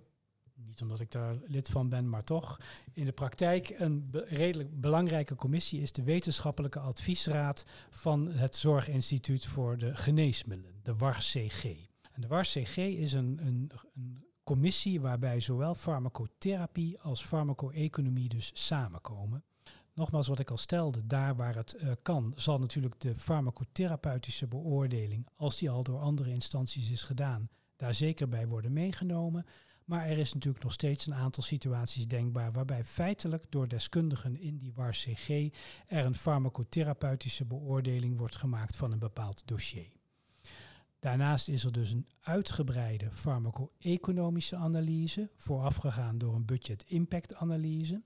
niet 0.54 0.82
omdat 0.82 1.00
ik 1.00 1.12
daar 1.12 1.36
lid 1.46 1.70
van 1.70 1.90
ben, 1.90 2.10
maar 2.10 2.24
toch, 2.24 2.58
in 2.94 3.06
de 3.06 3.12
praktijk 3.12 3.74
een 3.78 4.10
redelijk 4.12 4.82
belangrijke 4.82 5.36
commissie 5.36 5.82
is 5.82 5.92
de 5.92 6.04
wetenschappelijke 6.04 6.80
adviesraad 6.80 7.66
van 7.90 8.28
het 8.28 8.56
Zorginstituut 8.56 9.46
voor 9.46 9.78
de 9.78 9.96
Geneesmiddelen, 9.96 10.80
de 10.82 10.96
WARCG. 10.96 11.64
En 12.12 12.22
de 12.22 12.28
WARCG 12.28 12.78
is 12.78 13.14
een, 13.14 13.40
een, 13.42 13.72
een 13.96 14.26
commissie 14.44 15.02
waarbij 15.02 15.40
zowel 15.40 15.76
farmacotherapie 15.76 17.00
als 17.00 17.26
farmaco-economie 17.26 18.30
dus 18.30 18.52
samenkomen. 18.54 19.44
Nogmaals, 19.94 20.28
wat 20.28 20.40
ik 20.40 20.52
al 20.52 20.58
stelde, 20.58 21.06
daar 21.06 21.36
waar 21.36 21.56
het 21.56 21.76
uh, 21.78 21.92
kan, 22.02 22.34
zal 22.36 22.60
natuurlijk 22.60 23.00
de 23.00 23.16
farmacotherapeutische 23.16 24.48
beoordeling, 24.48 25.28
als 25.36 25.58
die 25.58 25.70
al 25.70 25.84
door 25.84 26.00
andere 26.00 26.30
instanties 26.30 26.92
is 26.92 27.04
gedaan, 27.04 27.50
daar 27.76 27.96
zeker 27.96 28.30
bij 28.30 28.48
worden 28.48 28.74
meegenomen. 28.74 29.46
Maar 29.86 30.06
er 30.06 30.18
is 30.18 30.34
natuurlijk 30.34 30.64
nog 30.64 30.74
steeds 30.74 31.08
een 31.08 31.14
aantal 31.14 31.44
situaties 31.44 32.08
denkbaar 32.08 32.52
waarbij 32.52 32.86
feitelijk 32.86 33.46
door 33.50 33.68
deskundigen 33.68 34.40
in 34.40 34.58
die 34.58 34.74
WAR-CG 34.74 35.30
er 35.88 36.06
een 36.06 36.16
farmacotherapeutische 36.16 37.46
beoordeling 37.46 38.18
wordt 38.18 38.36
gemaakt 38.36 38.76
van 38.76 38.92
een 38.92 39.00
bepaald 39.00 39.48
dossier. 39.48 39.92
Daarnaast 41.04 41.48
is 41.48 41.64
er 41.64 41.72
dus 41.72 41.92
een 41.92 42.08
uitgebreide 42.20 43.10
farmaco-economische 43.12 44.56
analyse, 44.56 45.30
voorafgegaan 45.38 46.18
door 46.18 46.36
een 46.36 46.46
budget-impact-analyse. 46.46 48.02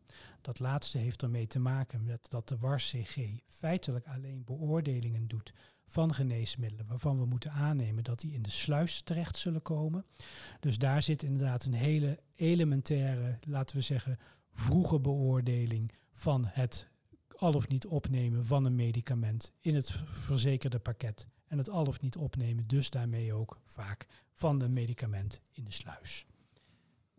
Dat 0.47 0.59
laatste 0.59 0.97
heeft 0.97 1.21
ermee 1.21 1.47
te 1.47 1.59
maken 1.59 2.03
met 2.03 2.29
dat 2.29 2.47
de 2.47 2.57
WARS-CG 2.57 3.17
feitelijk 3.47 4.07
alleen 4.07 4.43
beoordelingen 4.43 5.27
doet 5.27 5.53
van 5.85 6.13
geneesmiddelen 6.13 6.87
waarvan 6.87 7.19
we 7.19 7.25
moeten 7.25 7.51
aannemen 7.51 8.03
dat 8.03 8.19
die 8.19 8.33
in 8.33 8.41
de 8.41 8.49
sluis 8.49 9.01
terecht 9.01 9.37
zullen 9.37 9.61
komen. 9.61 10.05
Dus 10.59 10.77
daar 10.77 11.01
zit 11.01 11.23
inderdaad 11.23 11.65
een 11.65 11.73
hele 11.73 12.19
elementaire, 12.35 13.39
laten 13.41 13.75
we 13.75 13.81
zeggen, 13.81 14.19
vroege 14.51 14.99
beoordeling 14.99 15.91
van 16.13 16.45
het 16.45 16.87
al 17.35 17.53
of 17.53 17.67
niet 17.67 17.87
opnemen 17.87 18.45
van 18.45 18.65
een 18.65 18.75
medicament 18.75 19.51
in 19.59 19.75
het 19.75 19.91
verzekerde 20.05 20.79
pakket 20.79 21.27
en 21.47 21.57
het 21.57 21.69
al 21.69 21.85
of 21.85 22.01
niet 22.01 22.17
opnemen, 22.17 22.67
dus 22.67 22.89
daarmee 22.89 23.33
ook 23.33 23.59
vaak 23.65 24.07
van 24.33 24.59
de 24.59 24.69
medicament 24.69 25.41
in 25.51 25.63
de 25.63 25.71
sluis. 25.71 26.25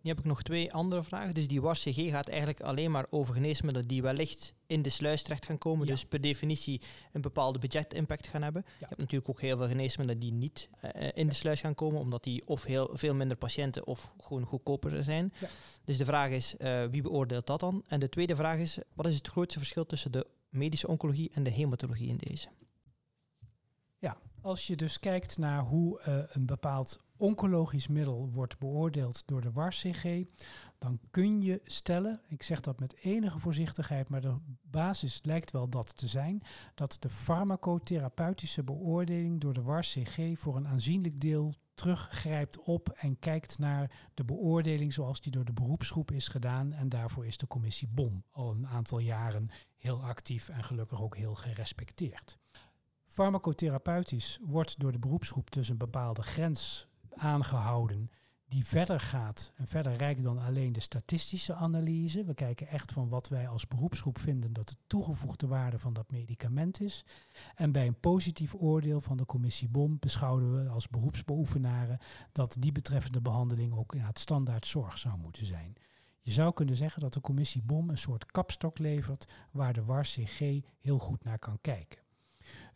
Nu 0.08 0.14
heb 0.14 0.22
ik 0.22 0.30
nog 0.30 0.42
twee 0.42 0.72
andere 0.72 1.02
vragen. 1.02 1.34
Dus 1.34 1.48
die 1.48 1.60
WARCG 1.60 2.10
gaat 2.10 2.28
eigenlijk 2.28 2.60
alleen 2.60 2.90
maar 2.90 3.06
over 3.10 3.34
geneesmiddelen 3.34 3.88
die 3.88 4.02
wellicht 4.02 4.54
in 4.66 4.82
de 4.82 4.90
sluis 4.90 5.22
terecht 5.22 5.46
gaan 5.46 5.58
komen. 5.58 5.86
Dus 5.86 6.04
per 6.04 6.20
definitie 6.20 6.80
een 7.12 7.20
bepaalde 7.20 7.58
budget-impact 7.58 8.26
gaan 8.26 8.42
hebben. 8.42 8.64
Je 8.78 8.86
hebt 8.86 9.00
natuurlijk 9.00 9.30
ook 9.30 9.40
heel 9.40 9.56
veel 9.56 9.68
geneesmiddelen 9.68 10.20
die 10.20 10.32
niet 10.32 10.68
uh, 10.82 11.08
in 11.14 11.28
de 11.28 11.34
sluis 11.34 11.60
gaan 11.60 11.74
komen, 11.74 12.00
omdat 12.00 12.24
die 12.24 12.46
of 12.46 12.64
heel, 12.64 12.90
veel 12.92 13.14
minder 13.14 13.36
patiënten 13.36 13.86
of 13.86 14.12
gewoon 14.20 14.44
goedkoper 14.44 15.04
zijn. 15.04 15.32
Dus 15.84 15.96
de 15.96 16.04
vraag 16.04 16.30
is, 16.30 16.54
uh, 16.58 16.84
wie 16.84 17.02
beoordeelt 17.02 17.46
dat 17.46 17.60
dan? 17.60 17.84
En 17.88 18.00
de 18.00 18.08
tweede 18.08 18.36
vraag 18.36 18.58
is, 18.58 18.78
wat 18.94 19.06
is 19.06 19.14
het 19.14 19.28
grootste 19.28 19.58
verschil 19.58 19.86
tussen 19.86 20.12
de 20.12 20.26
medische 20.48 20.88
oncologie 20.88 21.30
en 21.32 21.42
de 21.42 21.50
hematologie 21.50 22.08
in 22.08 22.16
deze? 22.16 22.48
Ja, 23.98 24.16
als 24.40 24.66
je 24.66 24.76
dus 24.76 24.98
kijkt 24.98 25.38
naar 25.38 25.62
hoe 25.62 26.00
uh, 26.08 26.18
een 26.28 26.46
bepaald 26.46 27.00
oncologisch 27.16 27.86
middel 27.86 28.30
wordt 28.32 28.58
beoordeeld 28.58 29.22
door 29.26 29.40
de 29.40 29.52
WARCG, 29.52 30.04
dan 30.78 30.98
kun 31.10 31.42
je 31.42 31.60
stellen, 31.64 32.20
ik 32.28 32.42
zeg 32.42 32.60
dat 32.60 32.80
met 32.80 32.96
enige 32.96 33.38
voorzichtigheid, 33.38 34.08
maar 34.08 34.20
de 34.20 34.34
basis 34.62 35.20
lijkt 35.22 35.50
wel 35.50 35.68
dat 35.68 35.96
te 35.96 36.06
zijn, 36.06 36.42
dat 36.74 36.96
de 37.00 37.10
farmacotherapeutische 37.10 38.62
beoordeling 38.62 39.40
door 39.40 39.54
de 39.54 39.62
WARCG 39.62 40.18
voor 40.34 40.56
een 40.56 40.68
aanzienlijk 40.68 41.20
deel 41.20 41.54
teruggrijpt 41.74 42.58
op 42.58 42.88
en 42.88 43.18
kijkt 43.18 43.58
naar 43.58 44.08
de 44.14 44.24
beoordeling 44.24 44.92
zoals 44.92 45.20
die 45.20 45.32
door 45.32 45.44
de 45.44 45.52
beroepsgroep 45.52 46.10
is 46.10 46.28
gedaan. 46.28 46.72
En 46.72 46.88
daarvoor 46.88 47.26
is 47.26 47.38
de 47.38 47.46
commissie 47.46 47.88
BOM 47.88 48.24
al 48.30 48.50
een 48.50 48.66
aantal 48.66 48.98
jaren 48.98 49.50
heel 49.76 50.02
actief 50.02 50.48
en 50.48 50.64
gelukkig 50.64 51.02
ook 51.02 51.16
heel 51.16 51.34
gerespecteerd. 51.34 52.38
Farmacotherapeutisch 53.18 54.38
wordt 54.42 54.80
door 54.80 54.92
de 54.92 54.98
beroepsgroep 54.98 55.50
dus 55.50 55.68
een 55.68 55.76
bepaalde 55.76 56.22
grens 56.22 56.86
aangehouden 57.10 58.10
die 58.48 58.66
verder 58.66 59.00
gaat 59.00 59.52
en 59.54 59.66
verder 59.66 59.96
rijkt 59.96 60.22
dan 60.22 60.38
alleen 60.38 60.72
de 60.72 60.80
statistische 60.80 61.54
analyse. 61.54 62.24
We 62.24 62.34
kijken 62.34 62.68
echt 62.68 62.92
van 62.92 63.08
wat 63.08 63.28
wij 63.28 63.48
als 63.48 63.66
beroepsgroep 63.66 64.18
vinden 64.18 64.52
dat 64.52 64.68
de 64.68 64.76
toegevoegde 64.86 65.46
waarde 65.46 65.78
van 65.78 65.92
dat 65.92 66.10
medicament 66.10 66.80
is. 66.80 67.04
En 67.54 67.72
bij 67.72 67.86
een 67.86 68.00
positief 68.00 68.54
oordeel 68.54 69.00
van 69.00 69.16
de 69.16 69.26
commissie 69.26 69.68
BOM 69.68 69.96
beschouwen 69.98 70.52
we 70.52 70.68
als 70.68 70.88
beroepsbeoefenaren 70.88 71.98
dat 72.32 72.56
die 72.58 72.72
betreffende 72.72 73.20
behandeling 73.20 73.74
ook 73.74 73.94
in 73.94 74.00
het 74.00 74.18
standaard 74.18 74.66
zorg 74.66 74.98
zou 74.98 75.18
moeten 75.18 75.46
zijn. 75.46 75.74
Je 76.20 76.32
zou 76.32 76.52
kunnen 76.52 76.76
zeggen 76.76 77.00
dat 77.00 77.12
de 77.12 77.20
commissie 77.20 77.62
BOM 77.62 77.90
een 77.90 77.98
soort 77.98 78.26
kapstok 78.26 78.78
levert 78.78 79.32
waar 79.50 79.72
de 79.72 79.84
WAR-CG 79.84 80.38
heel 80.78 80.98
goed 80.98 81.24
naar 81.24 81.38
kan 81.38 81.58
kijken. 81.60 82.06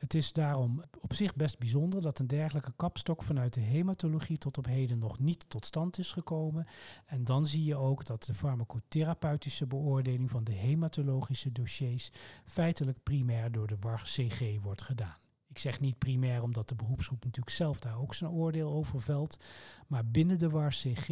Het 0.02 0.14
is 0.14 0.32
daarom 0.32 0.82
op 1.00 1.12
zich 1.12 1.34
best 1.34 1.58
bijzonder 1.58 2.02
dat 2.02 2.18
een 2.18 2.26
dergelijke 2.26 2.72
kapstok 2.76 3.22
vanuit 3.22 3.52
de 3.52 3.60
hematologie 3.60 4.38
tot 4.38 4.58
op 4.58 4.66
heden 4.66 4.98
nog 4.98 5.18
niet 5.18 5.44
tot 5.48 5.66
stand 5.66 5.98
is 5.98 6.12
gekomen. 6.12 6.66
En 7.06 7.24
dan 7.24 7.46
zie 7.46 7.64
je 7.64 7.76
ook 7.76 8.04
dat 8.04 8.24
de 8.24 8.34
farmacotherapeutische 8.34 9.66
beoordeling 9.66 10.30
van 10.30 10.44
de 10.44 10.52
hematologische 10.52 11.52
dossiers 11.52 12.10
feitelijk 12.44 13.02
primair 13.02 13.52
door 13.52 13.66
de 13.66 13.76
WAR-CG 13.80 14.60
wordt 14.62 14.82
gedaan. 14.82 15.16
Ik 15.48 15.58
zeg 15.58 15.80
niet 15.80 15.98
primair 15.98 16.42
omdat 16.42 16.68
de 16.68 16.74
beroepsgroep 16.74 17.24
natuurlijk 17.24 17.56
zelf 17.56 17.80
daar 17.80 17.98
ook 17.98 18.14
zijn 18.14 18.30
oordeel 18.30 18.72
over 18.72 19.02
velt. 19.02 19.44
Maar 19.86 20.06
binnen 20.06 20.38
de 20.38 20.48
WAR-CG 20.48 21.08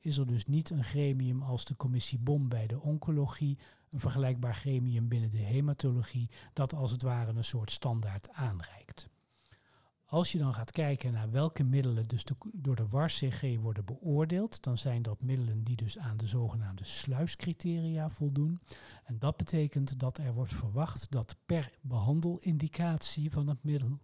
is 0.00 0.18
er 0.18 0.26
dus 0.26 0.46
niet 0.46 0.70
een 0.70 0.84
gremium 0.84 1.42
als 1.42 1.64
de 1.64 1.76
commissie 1.76 2.18
BOM 2.18 2.48
bij 2.48 2.66
de 2.66 2.80
oncologie 2.80 3.58
een 3.90 4.00
vergelijkbaar 4.00 4.54
gremium 4.54 5.08
binnen 5.08 5.30
de 5.30 5.38
hematologie 5.38 6.30
dat 6.52 6.74
als 6.74 6.90
het 6.90 7.02
ware 7.02 7.32
een 7.32 7.44
soort 7.44 7.70
standaard 7.70 8.32
aanreikt. 8.32 9.08
Als 10.10 10.32
je 10.32 10.38
dan 10.38 10.54
gaat 10.54 10.70
kijken 10.70 11.12
naar 11.12 11.30
welke 11.30 11.62
middelen 11.64 12.08
dus 12.08 12.24
door 12.52 12.76
de 12.76 12.88
WARCG 12.88 13.56
worden 13.60 13.84
beoordeeld, 13.84 14.62
dan 14.62 14.78
zijn 14.78 15.02
dat 15.02 15.22
middelen 15.22 15.64
die 15.64 15.76
dus 15.76 15.98
aan 15.98 16.16
de 16.16 16.26
zogenaamde 16.26 16.84
sluiscriteria 16.84 18.10
voldoen. 18.10 18.60
En 19.04 19.18
dat 19.18 19.36
betekent 19.36 20.00
dat 20.00 20.18
er 20.18 20.34
wordt 20.34 20.54
verwacht 20.54 21.10
dat 21.10 21.36
per 21.46 21.72
behandelindicatie 21.80 23.30
van 23.30 23.48
het 23.48 23.64
middel 23.64 23.98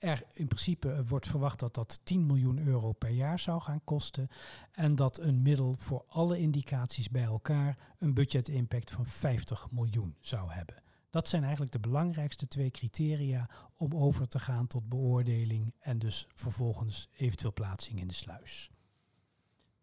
er 0.00 0.22
in 0.32 0.46
principe 0.46 1.04
wordt 1.06 1.26
verwacht 1.26 1.58
dat 1.58 1.74
dat 1.74 2.00
10 2.02 2.26
miljoen 2.26 2.58
euro 2.58 2.92
per 2.92 3.10
jaar 3.10 3.38
zou 3.38 3.60
gaan 3.60 3.84
kosten. 3.84 4.28
En 4.72 4.94
dat 4.94 5.18
een 5.18 5.42
middel 5.42 5.74
voor 5.78 6.04
alle 6.08 6.38
indicaties 6.38 7.10
bij 7.10 7.22
elkaar 7.22 7.94
een 7.98 8.14
budget-impact 8.14 8.90
van 8.90 9.06
50 9.06 9.70
miljoen 9.70 10.16
zou 10.20 10.50
hebben. 10.50 10.82
Dat 11.10 11.28
zijn 11.28 11.42
eigenlijk 11.42 11.72
de 11.72 11.78
belangrijkste 11.78 12.48
twee 12.48 12.70
criteria 12.70 13.48
om 13.76 13.94
over 13.94 14.28
te 14.28 14.38
gaan 14.38 14.66
tot 14.66 14.88
beoordeling 14.88 15.74
en 15.78 15.98
dus 15.98 16.26
vervolgens 16.34 17.08
eventueel 17.16 17.52
plaatsing 17.52 18.00
in 18.00 18.08
de 18.08 18.14
sluis. 18.14 18.70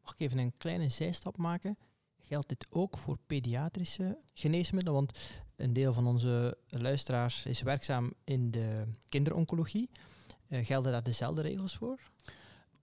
Mag 0.04 0.14
ik 0.14 0.20
even 0.20 0.38
een 0.38 0.58
kleine 0.58 0.90
zijstap 0.90 1.38
maken? 1.38 1.78
Geldt 2.28 2.50
dit 2.50 2.68
ook 2.70 2.98
voor 2.98 3.18
pediatrische 3.28 4.18
geneesmiddelen? 4.34 4.94
Want 4.94 5.40
een 5.56 5.74
deel 5.74 5.94
van 5.94 6.08
onze 6.08 6.58
luisteraars 6.68 7.46
is 7.46 7.62
werkzaam 7.62 8.14
in 8.24 8.52
de 8.52 8.84
kinderoncologie. 9.10 9.90
Uh, 10.48 10.66
gelden 10.66 10.92
daar 10.92 11.04
dezelfde 11.04 11.42
regels 11.42 11.76
voor? 11.76 12.00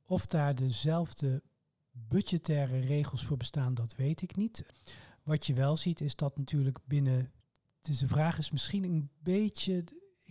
Of 0.06 0.26
daar 0.26 0.54
dezelfde 0.54 1.42
budgettaire 1.90 2.78
regels 2.80 3.24
voor 3.24 3.36
bestaan, 3.36 3.74
dat 3.74 3.96
weet 3.96 4.22
ik 4.22 4.36
niet. 4.36 4.64
Wat 5.22 5.46
je 5.46 5.54
wel 5.54 5.76
ziet 5.76 6.00
is 6.00 6.16
dat 6.16 6.36
natuurlijk 6.36 6.78
binnen. 6.84 7.32
Dus 7.82 7.98
de 7.98 8.08
vraag 8.08 8.38
is 8.38 8.50
misschien 8.50 8.84
een 8.84 9.10
beetje 9.18 9.84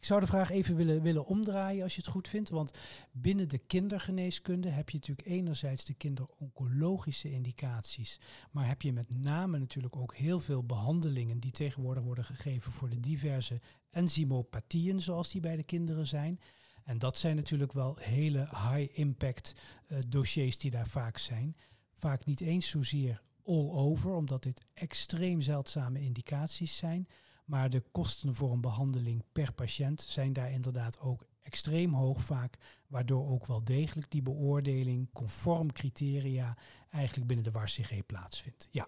ik 0.03 0.09
zou 0.09 0.21
de 0.21 0.27
vraag 0.27 0.49
even 0.49 0.75
willen, 0.75 1.01
willen 1.01 1.25
omdraaien 1.25 1.83
als 1.83 1.95
je 1.95 2.01
het 2.01 2.09
goed 2.09 2.27
vindt. 2.27 2.49
Want 2.49 2.77
binnen 3.11 3.49
de 3.49 3.57
kindergeneeskunde 3.57 4.69
heb 4.69 4.89
je 4.89 4.97
natuurlijk 4.97 5.27
enerzijds 5.27 5.85
de 5.85 5.93
kinderoncologische 5.93 7.31
indicaties. 7.31 8.19
Maar 8.51 8.67
heb 8.67 8.81
je 8.81 8.93
met 8.93 9.17
name 9.17 9.59
natuurlijk 9.59 9.95
ook 9.95 10.15
heel 10.15 10.39
veel 10.39 10.63
behandelingen 10.63 11.39
die 11.39 11.51
tegenwoordig 11.51 12.03
worden 12.03 12.25
gegeven 12.25 12.71
voor 12.71 12.89
de 12.89 12.99
diverse 12.99 13.61
enzymopathieën 13.89 15.01
zoals 15.01 15.31
die 15.31 15.41
bij 15.41 15.55
de 15.55 15.63
kinderen 15.63 16.07
zijn. 16.07 16.39
En 16.83 16.97
dat 16.97 17.17
zijn 17.17 17.35
natuurlijk 17.35 17.71
wel 17.71 17.97
hele 17.99 18.39
high 18.39 18.99
impact 18.99 19.55
uh, 19.87 19.97
dossiers 20.07 20.57
die 20.57 20.71
daar 20.71 20.87
vaak 20.87 21.17
zijn. 21.17 21.55
Vaak 21.93 22.25
niet 22.25 22.41
eens 22.41 22.69
zozeer 22.69 23.21
all 23.45 23.69
over, 23.69 24.13
omdat 24.13 24.43
dit 24.43 24.61
extreem 24.73 25.41
zeldzame 25.41 26.01
indicaties 26.01 26.77
zijn. 26.77 27.07
Maar 27.45 27.69
de 27.69 27.83
kosten 27.91 28.35
voor 28.35 28.51
een 28.51 28.61
behandeling 28.61 29.23
per 29.31 29.53
patiënt 29.53 30.01
zijn 30.01 30.33
daar 30.33 30.51
inderdaad 30.51 30.99
ook 30.99 31.25
extreem 31.41 31.93
hoog 31.93 32.23
vaak, 32.23 32.57
waardoor 32.87 33.29
ook 33.29 33.45
wel 33.45 33.63
degelijk 33.63 34.11
die 34.11 34.21
beoordeling 34.21 35.09
conform 35.13 35.71
criteria 35.71 36.57
eigenlijk 36.89 37.27
binnen 37.27 37.45
de 37.45 37.51
WARCG 37.51 38.05
plaatsvindt. 38.05 38.67
Ja. 38.71 38.87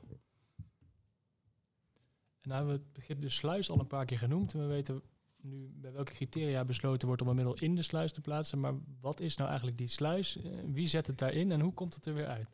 En 2.41 2.51
nou 2.51 2.65
hebben 2.65 2.75
we 2.75 2.83
het 2.83 2.93
begrip 2.93 3.21
de 3.21 3.29
sluis 3.29 3.69
al 3.69 3.79
een 3.79 3.87
paar 3.87 4.05
keer 4.05 4.17
genoemd. 4.17 4.53
En 4.53 4.59
we 4.59 4.65
weten 4.65 5.01
nu 5.41 5.71
bij 5.75 5.91
welke 5.91 6.13
criteria 6.13 6.65
besloten 6.65 7.07
wordt 7.07 7.21
om 7.21 7.27
een 7.27 7.35
middel 7.35 7.53
in 7.53 7.75
de 7.75 7.81
sluis 7.81 8.11
te 8.11 8.21
plaatsen. 8.21 8.59
Maar 8.59 8.73
wat 9.01 9.19
is 9.19 9.35
nou 9.35 9.47
eigenlijk 9.49 9.77
die 9.77 9.87
sluis? 9.87 10.37
Eh, 10.37 10.51
wie 10.65 10.87
zet 10.87 11.07
het 11.07 11.17
daarin 11.17 11.51
en 11.51 11.61
hoe 11.61 11.73
komt 11.73 11.95
het 11.95 12.05
er 12.05 12.13
weer 12.13 12.27
uit? 12.27 12.49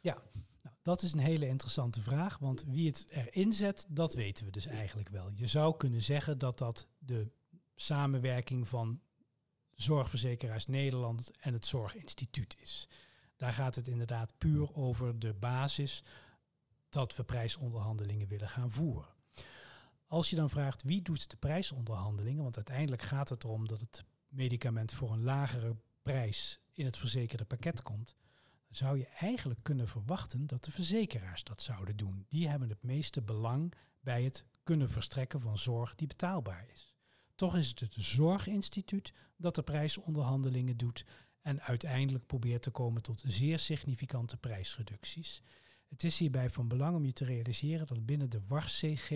Ja, 0.00 0.22
nou, 0.62 0.76
dat 0.82 1.02
is 1.02 1.12
een 1.12 1.18
hele 1.18 1.46
interessante 1.46 2.02
vraag. 2.02 2.38
Want 2.38 2.64
wie 2.66 2.88
het 2.88 3.10
erin 3.10 3.52
zet, 3.52 3.86
dat 3.88 4.14
weten 4.14 4.44
we 4.44 4.50
dus 4.50 4.66
eigenlijk 4.66 5.08
wel. 5.08 5.30
Je 5.34 5.46
zou 5.46 5.76
kunnen 5.76 6.02
zeggen 6.02 6.38
dat 6.38 6.58
dat 6.58 6.86
de 6.98 7.30
samenwerking 7.74 8.68
van 8.68 9.00
Zorgverzekeraars 9.74 10.66
Nederland 10.66 11.30
en 11.40 11.52
het 11.52 11.66
Zorginstituut 11.66 12.56
is. 12.60 12.88
Daar 13.36 13.52
gaat 13.52 13.74
het 13.74 13.88
inderdaad 13.88 14.38
puur 14.38 14.74
over 14.74 15.18
de 15.18 15.34
basis 15.34 16.02
dat 16.88 17.16
we 17.16 17.22
prijsonderhandelingen 17.22 18.28
willen 18.28 18.48
gaan 18.48 18.72
voeren. 18.72 19.14
Als 20.06 20.30
je 20.30 20.36
dan 20.36 20.50
vraagt 20.50 20.82
wie 20.82 21.02
doet 21.02 21.30
de 21.30 21.36
prijsonderhandelingen, 21.36 22.42
want 22.42 22.56
uiteindelijk 22.56 23.02
gaat 23.02 23.28
het 23.28 23.44
erom 23.44 23.68
dat 23.68 23.80
het 23.80 24.04
medicament 24.28 24.92
voor 24.92 25.12
een 25.12 25.22
lagere 25.22 25.76
prijs 26.02 26.60
in 26.72 26.84
het 26.84 26.96
verzekerde 26.96 27.44
pakket 27.44 27.82
komt, 27.82 28.14
zou 28.72 28.98
je 28.98 29.06
eigenlijk 29.06 29.62
kunnen 29.62 29.88
verwachten 29.88 30.46
dat 30.46 30.64
de 30.64 30.70
verzekeraars 30.70 31.44
dat 31.44 31.62
zouden 31.62 31.96
doen. 31.96 32.24
Die 32.28 32.48
hebben 32.48 32.68
het 32.68 32.82
meeste 32.82 33.22
belang 33.22 33.74
bij 34.00 34.22
het 34.22 34.44
kunnen 34.62 34.90
verstrekken 34.90 35.40
van 35.40 35.58
zorg 35.58 35.94
die 35.94 36.06
betaalbaar 36.06 36.66
is. 36.72 36.94
Toch 37.34 37.56
is 37.56 37.68
het 37.68 37.80
het 37.80 37.94
Zorginstituut 37.94 39.12
dat 39.36 39.54
de 39.54 39.62
prijsonderhandelingen 39.62 40.76
doet 40.76 41.04
en 41.40 41.60
uiteindelijk 41.60 42.26
probeert 42.26 42.62
te 42.62 42.70
komen 42.70 43.02
tot 43.02 43.22
zeer 43.26 43.58
significante 43.58 44.36
prijsreducties. 44.36 45.42
Het 45.88 46.04
is 46.04 46.18
hierbij 46.18 46.50
van 46.50 46.68
belang 46.68 46.96
om 46.96 47.04
je 47.04 47.12
te 47.12 47.24
realiseren 47.24 47.86
dat 47.86 48.06
binnen 48.06 48.30
de 48.30 48.40
WARCG 48.46 49.10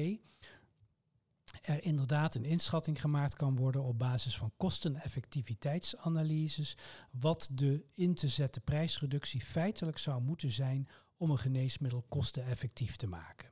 er 1.63 1.83
inderdaad 1.83 2.35
een 2.35 2.45
inschatting 2.45 3.01
gemaakt 3.01 3.35
kan 3.35 3.57
worden 3.57 3.83
op 3.83 3.99
basis 3.99 4.37
van 4.37 4.53
kosteneffectiviteitsanalyses, 4.57 6.77
wat 7.11 7.49
de 7.53 7.85
in 7.95 8.15
te 8.15 8.29
zetten 8.29 8.63
prijsreductie 8.63 9.41
feitelijk 9.41 9.99
zou 9.99 10.23
moeten 10.23 10.51
zijn 10.51 10.89
om 11.17 11.31
een 11.31 11.39
geneesmiddel 11.39 12.05
kosteneffectief 12.09 12.97
te 12.97 13.07
maken. 13.07 13.51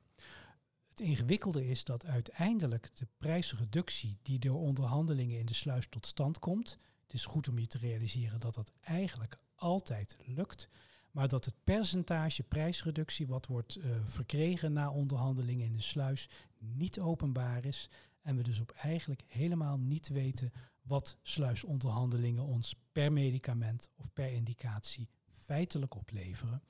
Het 0.87 0.99
ingewikkelde 0.99 1.67
is 1.67 1.83
dat 1.83 2.05
uiteindelijk 2.05 2.95
de 2.95 3.07
prijsreductie 3.17 4.17
die 4.21 4.39
door 4.39 4.59
onderhandelingen 4.59 5.39
in 5.39 5.45
de 5.45 5.53
sluis 5.53 5.87
tot 5.89 6.05
stand 6.05 6.39
komt, 6.39 6.77
het 7.03 7.13
is 7.13 7.25
goed 7.25 7.47
om 7.47 7.59
je 7.59 7.67
te 7.67 7.77
realiseren 7.77 8.39
dat 8.39 8.53
dat 8.53 8.71
eigenlijk 8.81 9.39
altijd 9.55 10.17
lukt, 10.25 10.69
maar 11.15 11.27
dat 11.27 11.45
het 11.45 11.63
percentage 11.63 12.43
prijsreductie 12.43 13.27
wat 13.27 13.47
wordt 13.47 13.77
uh, 13.77 13.85
verkregen 14.05 14.73
na 14.73 14.91
onderhandelingen 14.91 15.65
in 15.65 15.75
de 15.75 15.81
sluis 15.81 16.29
niet 16.57 16.99
openbaar 16.99 17.65
is. 17.65 17.89
En 18.21 18.35
we 18.35 18.43
dus 18.43 18.59
op 18.59 18.71
eigenlijk 18.71 19.23
helemaal 19.27 19.77
niet 19.77 20.07
weten 20.07 20.51
wat 20.81 21.17
sluisonderhandelingen 21.21 22.43
ons 22.43 22.75
per 22.91 23.11
medicament 23.11 23.89
of 23.95 24.13
per 24.13 24.31
indicatie 24.31 25.09
feitelijk 25.29 25.95
opleveren. 25.95 26.61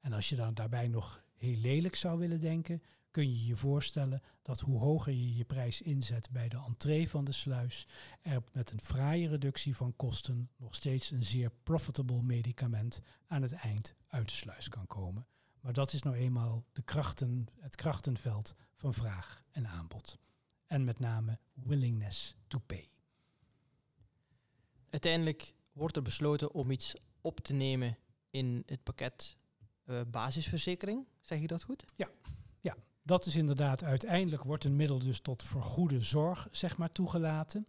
En 0.00 0.12
als 0.12 0.28
je 0.28 0.36
dan 0.36 0.54
daarbij 0.54 0.88
nog 0.88 1.24
heel 1.32 1.56
lelijk 1.56 1.96
zou 1.96 2.18
willen 2.18 2.40
denken, 2.40 2.82
kun 3.14 3.30
je 3.30 3.46
je 3.46 3.56
voorstellen 3.56 4.22
dat 4.42 4.60
hoe 4.60 4.78
hoger 4.78 5.12
je 5.12 5.36
je 5.36 5.44
prijs 5.44 5.82
inzet 5.82 6.30
bij 6.30 6.48
de 6.48 6.56
entree 6.66 7.08
van 7.08 7.24
de 7.24 7.32
sluis, 7.32 7.86
er 8.22 8.42
met 8.52 8.70
een 8.70 8.80
fraaie 8.80 9.28
reductie 9.28 9.76
van 9.76 9.96
kosten 9.96 10.50
nog 10.56 10.74
steeds 10.74 11.10
een 11.10 11.22
zeer 11.22 11.50
profitable 11.62 12.22
medicament 12.22 13.00
aan 13.26 13.42
het 13.42 13.52
eind 13.52 13.94
uit 14.08 14.28
de 14.28 14.34
sluis 14.34 14.68
kan 14.68 14.86
komen. 14.86 15.26
Maar 15.60 15.72
dat 15.72 15.92
is 15.92 16.02
nou 16.02 16.16
eenmaal 16.16 16.64
de 16.72 16.82
krachten, 16.82 17.48
het 17.60 17.76
krachtenveld 17.76 18.54
van 18.74 18.94
vraag 18.94 19.42
en 19.50 19.66
aanbod. 19.66 20.18
En 20.66 20.84
met 20.84 20.98
name 20.98 21.38
willingness 21.52 22.34
to 22.46 22.58
pay. 22.58 22.88
Uiteindelijk 24.90 25.54
wordt 25.72 25.96
er 25.96 26.02
besloten 26.02 26.52
om 26.52 26.70
iets 26.70 26.94
op 27.20 27.40
te 27.40 27.52
nemen 27.52 27.98
in 28.30 28.62
het 28.66 28.82
pakket 28.82 29.36
uh, 29.84 30.00
basisverzekering. 30.06 31.06
Zeg 31.20 31.40
je 31.40 31.46
dat 31.46 31.62
goed? 31.62 31.84
Ja, 31.96 32.08
ja, 32.08 32.34
dat 33.04 33.26
is 33.26 33.36
inderdaad 33.36 33.84
uiteindelijk 33.84 34.44
wordt 34.44 34.64
een 34.64 34.76
middel 34.76 34.98
dus 34.98 35.20
tot 35.20 35.42
vergoede 35.42 36.00
zorg 36.00 36.48
zeg 36.50 36.76
maar 36.76 36.90
toegelaten. 36.90 37.66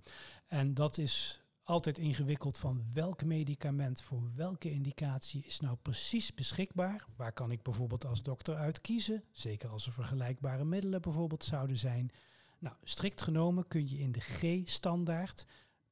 En 0.47 0.73
dat 0.73 0.97
is 0.97 1.43
altijd 1.63 1.97
ingewikkeld 1.97 2.57
van 2.57 2.83
welk 2.93 3.23
medicament 3.23 4.01
voor 4.01 4.31
welke 4.35 4.71
indicatie 4.71 5.43
is 5.45 5.59
nou 5.59 5.77
precies 5.81 6.33
beschikbaar. 6.33 7.05
Waar 7.15 7.31
kan 7.31 7.51
ik 7.51 7.63
bijvoorbeeld 7.63 8.05
als 8.05 8.23
dokter 8.23 8.55
uit 8.55 8.81
kiezen? 8.81 9.23
Zeker 9.31 9.69
als 9.69 9.85
er 9.85 9.91
vergelijkbare 9.91 10.65
middelen 10.65 11.01
bijvoorbeeld 11.01 11.43
zouden 11.43 11.77
zijn. 11.77 12.11
Nou, 12.59 12.75
strikt 12.83 13.21
genomen 13.21 13.67
kun 13.67 13.89
je 13.89 13.97
in 13.97 14.11
de 14.11 14.19
G-standaard 14.19 15.45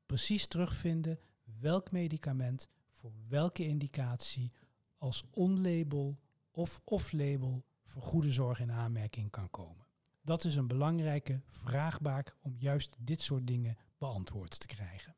precies 0.05 0.47
terugvinden 0.47 1.19
welk 1.59 1.91
medicament 1.91 2.69
voor 2.89 3.13
welke 3.29 3.65
indicatie 3.65 4.51
als 4.97 5.23
on-label 5.31 6.19
of 6.51 6.81
off-label 6.83 7.65
voor 7.93 8.03
goede 8.03 8.31
zorg 8.31 8.59
in 8.59 8.71
aanmerking 8.71 9.29
kan 9.29 9.49
komen. 9.49 9.85
Dat 10.21 10.43
is 10.43 10.55
een 10.55 10.67
belangrijke 10.67 11.41
vraagbaak 11.49 12.37
om 12.41 12.55
juist 12.57 12.95
dit 12.99 13.21
soort 13.21 13.47
dingen 13.47 13.77
beantwoord 13.97 14.59
te 14.59 14.67
krijgen. 14.67 15.15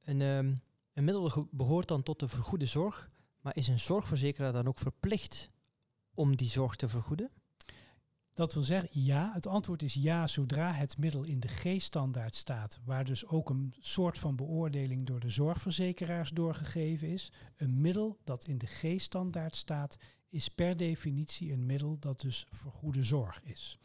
Een, 0.00 0.20
um, 0.20 0.54
een 0.92 1.04
middel 1.04 1.48
behoort 1.50 1.88
dan 1.88 2.02
tot 2.02 2.20
de 2.20 2.28
vergoede 2.28 2.66
zorg, 2.66 3.10
maar 3.40 3.56
is 3.56 3.68
een 3.68 3.78
zorgverzekeraar 3.78 4.52
dan 4.52 4.66
ook 4.66 4.78
verplicht 4.78 5.50
om 6.14 6.36
die 6.36 6.48
zorg 6.48 6.76
te 6.76 6.88
vergoeden? 6.88 7.30
Dat 8.32 8.54
wil 8.54 8.62
zeggen 8.62 8.88
ja. 8.92 9.30
Het 9.32 9.46
antwoord 9.46 9.82
is 9.82 9.94
ja 9.94 10.26
zodra 10.26 10.72
het 10.72 10.98
middel 10.98 11.24
in 11.24 11.40
de 11.40 11.48
G-standaard 11.48 12.34
staat, 12.34 12.80
waar 12.84 13.04
dus 13.04 13.26
ook 13.26 13.50
een 13.50 13.74
soort 13.80 14.18
van 14.18 14.36
beoordeling 14.36 15.06
door 15.06 15.20
de 15.20 15.30
zorgverzekeraars 15.30 16.30
doorgegeven 16.30 17.08
is. 17.08 17.32
Een 17.56 17.80
middel 17.80 18.18
dat 18.24 18.48
in 18.48 18.58
de 18.58 18.66
G-standaard 18.66 19.56
staat, 19.56 19.96
is 20.34 20.48
per 20.48 20.76
definitie 20.76 21.52
een 21.52 21.66
middel 21.66 21.98
dat 21.98 22.20
dus 22.20 22.46
voor 22.50 22.72
goede 22.72 23.02
zorg 23.02 23.42
is. 23.42 23.78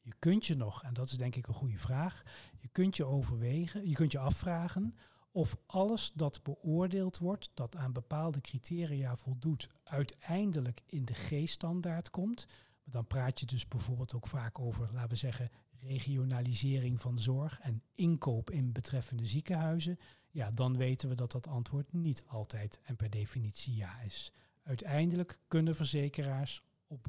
Je 0.00 0.12
kunt 0.18 0.46
je 0.46 0.54
nog, 0.54 0.82
en 0.82 0.94
dat 0.94 1.06
is 1.06 1.16
denk 1.16 1.36
ik 1.36 1.46
een 1.46 1.54
goede 1.54 1.78
vraag, 1.78 2.22
je 2.58 2.68
kunt 2.68 2.96
je 2.96 3.04
overwegen, 3.04 3.88
je 3.88 3.94
kunt 3.94 4.12
je 4.12 4.18
afvragen 4.18 4.96
of 5.30 5.56
alles 5.66 6.12
dat 6.12 6.42
beoordeeld 6.42 7.18
wordt, 7.18 7.50
dat 7.54 7.76
aan 7.76 7.92
bepaalde 7.92 8.40
criteria 8.40 9.16
voldoet, 9.16 9.68
uiteindelijk 9.82 10.82
in 10.86 11.04
de 11.04 11.14
G-standaard 11.14 12.10
komt. 12.10 12.46
Dan 12.84 13.06
praat 13.06 13.40
je 13.40 13.46
dus 13.46 13.68
bijvoorbeeld 13.68 14.14
ook 14.14 14.26
vaak 14.26 14.58
over, 14.58 14.88
laten 14.92 15.10
we 15.10 15.16
zeggen, 15.16 15.50
regionalisering 15.80 17.00
van 17.00 17.18
zorg 17.18 17.60
en 17.60 17.82
inkoop 17.94 18.50
in 18.50 18.72
betreffende 18.72 19.26
ziekenhuizen. 19.26 19.98
Ja, 20.30 20.50
dan 20.50 20.76
weten 20.76 21.08
we 21.08 21.14
dat 21.14 21.32
dat 21.32 21.46
antwoord 21.46 21.92
niet 21.92 22.24
altijd 22.26 22.80
en 22.82 22.96
per 22.96 23.10
definitie 23.10 23.76
ja 23.76 24.00
is. 24.00 24.32
Uiteindelijk 24.64 25.40
kunnen 25.48 25.76
verzekeraars 25.76 26.62
op 26.86 27.06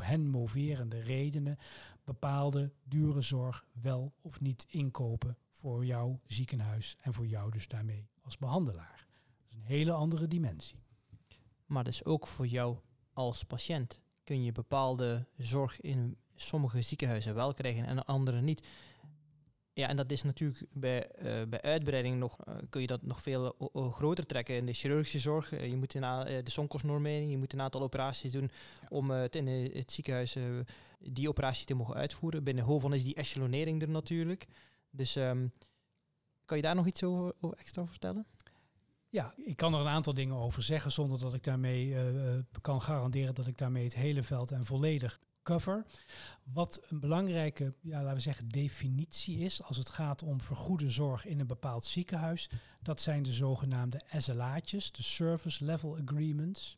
hen 0.00 0.26
moverende 0.26 1.00
redenen 1.00 1.58
bepaalde 2.04 2.72
dure 2.84 3.20
zorg 3.20 3.64
wel 3.72 4.14
of 4.20 4.40
niet 4.40 4.66
inkopen 4.68 5.36
voor 5.50 5.84
jouw 5.86 6.20
ziekenhuis 6.26 6.96
en 7.00 7.14
voor 7.14 7.26
jou 7.26 7.50
dus 7.50 7.68
daarmee 7.68 8.08
als 8.20 8.38
behandelaar. 8.38 9.06
Dat 9.36 9.46
is 9.48 9.56
een 9.56 9.62
hele 9.62 9.92
andere 9.92 10.28
dimensie. 10.28 10.82
Maar 11.66 11.84
dus 11.84 12.04
ook 12.04 12.26
voor 12.26 12.46
jou 12.46 12.78
als 13.12 13.44
patiënt 13.44 14.00
kun 14.24 14.44
je 14.44 14.52
bepaalde 14.52 15.26
zorg 15.36 15.80
in 15.80 16.16
sommige 16.34 16.82
ziekenhuizen 16.82 17.34
wel 17.34 17.52
krijgen 17.54 17.86
en 17.86 18.04
andere 18.04 18.40
niet. 18.40 18.68
Ja, 19.74 19.88
en 19.88 19.96
dat 19.96 20.10
is 20.10 20.22
natuurlijk 20.22 20.64
bij, 20.72 21.10
uh, 21.18 21.48
bij 21.48 21.60
uitbreiding 21.60 22.18
nog, 22.18 22.38
uh, 22.48 22.54
kun 22.68 22.80
je 22.80 22.86
dat 22.86 23.02
nog 23.02 23.22
veel 23.22 23.70
uh, 23.74 23.92
groter 23.92 24.26
trekken. 24.26 24.54
In 24.54 24.66
de 24.66 24.72
chirurgische 24.72 25.18
zorg, 25.18 25.50
je 25.50 25.76
moet 25.76 25.94
na 25.94 26.24
de 26.24 26.50
sonkostnormering, 26.50 27.30
je 27.30 27.38
moet 27.38 27.52
een 27.52 27.60
aantal 27.60 27.82
operaties 27.82 28.32
doen 28.32 28.50
om 28.88 29.10
het 29.10 29.36
in 29.36 29.46
het 29.46 29.92
ziekenhuis 29.92 30.36
die 30.98 31.28
operatie 31.28 31.66
te 31.66 31.74
mogen 31.74 31.94
uitvoeren. 31.94 32.44
Binnen 32.44 32.64
HOVON 32.64 32.94
is 32.94 33.02
die 33.02 33.14
echelonering 33.14 33.82
er 33.82 33.88
natuurlijk. 33.88 34.46
Dus 34.90 35.16
um, 35.16 35.52
kan 36.44 36.56
je 36.56 36.62
daar 36.62 36.74
nog 36.74 36.86
iets 36.86 37.02
over, 37.02 37.34
over, 37.40 37.58
extra 37.58 37.80
over 37.80 37.92
vertellen? 37.92 38.26
Ja, 39.08 39.34
ik 39.36 39.56
kan 39.56 39.74
er 39.74 39.80
een 39.80 39.88
aantal 39.88 40.14
dingen 40.14 40.36
over 40.36 40.62
zeggen 40.62 40.92
zonder 40.92 41.20
dat 41.20 41.34
ik 41.34 41.44
daarmee 41.44 41.96
kan 42.60 42.82
garanderen 42.82 43.34
dat 43.34 43.46
ik 43.46 43.58
daarmee 43.58 43.84
het 43.84 43.94
hele 43.94 44.22
veld 44.22 44.50
en 44.50 44.66
volledig 44.66 45.20
cover. 45.42 45.86
Wat 46.42 46.80
een 46.88 47.00
belangrijke, 47.00 47.74
ja, 47.80 48.00
laten 48.00 48.14
we 48.14 48.20
zeggen, 48.20 48.48
definitie 48.48 49.38
is 49.38 49.62
als 49.62 49.76
het 49.76 49.88
gaat 49.88 50.22
om 50.22 50.40
vergoede 50.40 50.90
zorg 50.90 51.26
in 51.26 51.40
een 51.40 51.46
bepaald 51.46 51.84
ziekenhuis. 51.84 52.50
Dat 52.82 53.00
zijn 53.00 53.22
de 53.22 53.32
zogenaamde 53.32 54.00
SLA'tjes, 54.16 54.92
de 54.92 55.02
Service 55.02 55.64
Level 55.64 55.98
Agreements. 56.04 56.76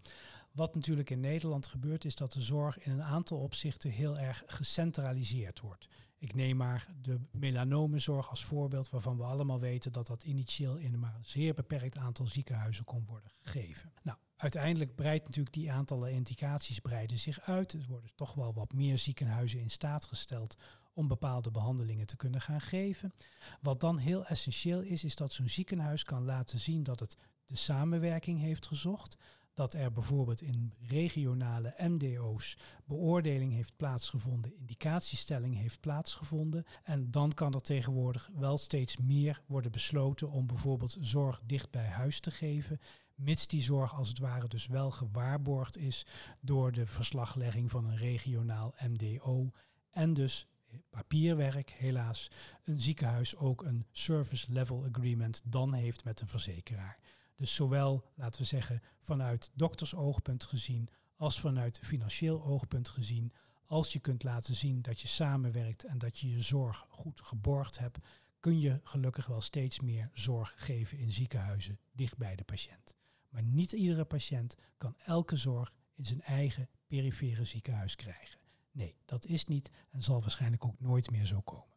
Wat 0.53 0.74
natuurlijk 0.74 1.11
in 1.11 1.20
Nederland 1.20 1.66
gebeurt, 1.66 2.05
is 2.05 2.14
dat 2.14 2.33
de 2.33 2.40
zorg 2.40 2.79
in 2.79 2.92
een 2.92 3.03
aantal 3.03 3.38
opzichten 3.38 3.90
heel 3.90 4.18
erg 4.18 4.42
gecentraliseerd 4.46 5.61
wordt. 5.61 5.88
Ik 6.18 6.35
neem 6.35 6.57
maar 6.57 6.87
de 7.03 7.20
melanomenzorg 7.31 8.31
als 8.31 8.44
voorbeeld, 8.44 8.90
waarvan 8.90 9.16
we 9.16 9.22
allemaal 9.22 9.61
weten 9.61 9.92
dat 9.92 10.07
dat 10.07 10.24
initieel 10.24 10.77
in 10.77 10.92
een 10.92 11.00
maar 11.00 11.18
zeer 11.22 11.55
beperkt 11.55 11.96
aantal 11.96 12.27
ziekenhuizen 12.27 12.85
kon 12.85 13.05
worden 13.07 13.31
gegeven. 13.42 13.92
Nou, 14.03 14.18
uiteindelijk 14.37 14.94
breidt 14.94 15.27
natuurlijk 15.27 15.55
die 15.55 15.73
aantallen 15.73 16.12
indicaties 16.12 16.79
breiden 16.79 17.18
zich 17.18 17.40
uit. 17.40 17.73
Er 17.73 17.87
worden 17.88 18.11
toch 18.14 18.35
wel 18.35 18.55
wat 18.55 18.73
meer 18.73 18.99
ziekenhuizen 18.99 19.61
in 19.61 19.70
staat 19.70 20.05
gesteld 20.05 20.57
om 20.92 21.09
bepaalde 21.09 21.51
behandelingen 21.51 22.07
te 22.07 22.16
kunnen 22.16 22.40
gaan 22.40 22.61
geven. 22.61 23.12
Wat 23.61 23.81
dan 23.81 23.99
heel 23.99 24.27
essentieel 24.27 24.81
is, 24.81 25.05
is 25.05 25.16
dat 25.16 25.33
zo'n 25.33 25.49
ziekenhuis 25.49 26.05
kan 26.05 26.25
laten 26.25 26.61
zien 26.61 26.83
dat 26.83 27.01
het 27.01 27.16
de 27.44 27.57
samenwerking 27.57 28.40
heeft 28.40 28.66
gezocht. 28.66 29.16
Dat 29.55 29.75
er 29.75 29.92
bijvoorbeeld 29.92 30.40
in 30.40 30.73
regionale 30.81 31.75
MDO's 31.79 32.57
beoordeling 32.85 33.53
heeft 33.53 33.77
plaatsgevonden, 33.77 34.57
indicatiestelling 34.57 35.57
heeft 35.57 35.81
plaatsgevonden. 35.81 36.64
En 36.83 37.11
dan 37.11 37.33
kan 37.33 37.55
er 37.55 37.61
tegenwoordig 37.61 38.31
wel 38.35 38.59
steeds 38.59 38.97
meer 38.97 39.42
worden 39.47 39.70
besloten 39.70 40.31
om 40.31 40.47
bijvoorbeeld 40.47 40.97
zorg 41.01 41.40
dicht 41.47 41.70
bij 41.70 41.87
huis 41.87 42.20
te 42.20 42.31
geven 42.31 42.81
mits 43.14 43.46
die 43.46 43.62
zorg 43.62 43.94
als 43.94 44.09
het 44.09 44.18
ware 44.18 44.48
dus 44.48 44.66
wel 44.66 44.90
gewaarborgd 44.90 45.77
is 45.77 46.07
door 46.40 46.72
de 46.72 46.87
verslaglegging 46.87 47.70
van 47.70 47.85
een 47.85 47.96
regionaal 47.96 48.74
MDO 48.88 49.50
en 49.90 50.14
dus 50.14 50.46
papierwerk 50.90 51.70
helaas 51.70 52.31
een 52.64 52.81
ziekenhuis 52.81 53.37
ook 53.37 53.62
een 53.62 53.87
service 53.90 54.53
level 54.53 54.85
agreement 54.92 55.42
dan 55.44 55.72
heeft 55.72 56.05
met 56.05 56.20
een 56.20 56.29
verzekeraar. 56.29 56.98
Dus 57.35 57.55
zowel, 57.55 58.05
laten 58.14 58.40
we 58.40 58.46
zeggen, 58.46 58.83
vanuit 59.00 59.50
doktersoogpunt 59.55 60.44
gezien 60.44 60.88
als 61.16 61.40
vanuit 61.40 61.79
financieel 61.83 62.44
oogpunt 62.44 62.88
gezien, 62.88 63.33
als 63.66 63.92
je 63.92 63.98
kunt 63.98 64.22
laten 64.22 64.55
zien 64.55 64.83
dat 64.83 65.00
je 65.00 65.09
samenwerkt 65.09 65.85
en 65.85 65.98
dat 65.98 66.18
je 66.18 66.31
je 66.31 66.40
zorg 66.40 66.87
goed 66.88 67.20
geborgd 67.20 67.79
hebt, 67.79 67.98
kun 68.40 68.61
je 68.61 68.81
gelukkig 68.83 69.27
wel 69.27 69.40
steeds 69.40 69.81
meer 69.81 70.11
zorg 70.12 70.55
geven 70.57 70.98
in 70.98 71.12
ziekenhuizen 71.12 71.79
dicht 71.92 72.16
bij 72.16 72.37
de 72.37 72.44
patiënt. 72.44 72.94
Maar 73.35 73.42
niet 73.42 73.73
iedere 73.73 74.05
patiënt 74.05 74.57
kan 74.77 74.97
elke 75.05 75.37
zorg 75.37 75.73
in 75.94 76.05
zijn 76.05 76.23
eigen 76.23 76.68
perifere 76.87 77.44
ziekenhuis 77.44 77.97
krijgen. 77.97 78.38
Nee, 78.73 78.94
dat 79.05 79.27
is 79.27 79.47
niet 79.47 79.70
en 79.90 80.03
zal 80.03 80.20
waarschijnlijk 80.20 80.64
ook 80.64 80.81
nooit 80.81 81.11
meer 81.11 81.27
zo 81.27 81.40
komen. 81.40 81.77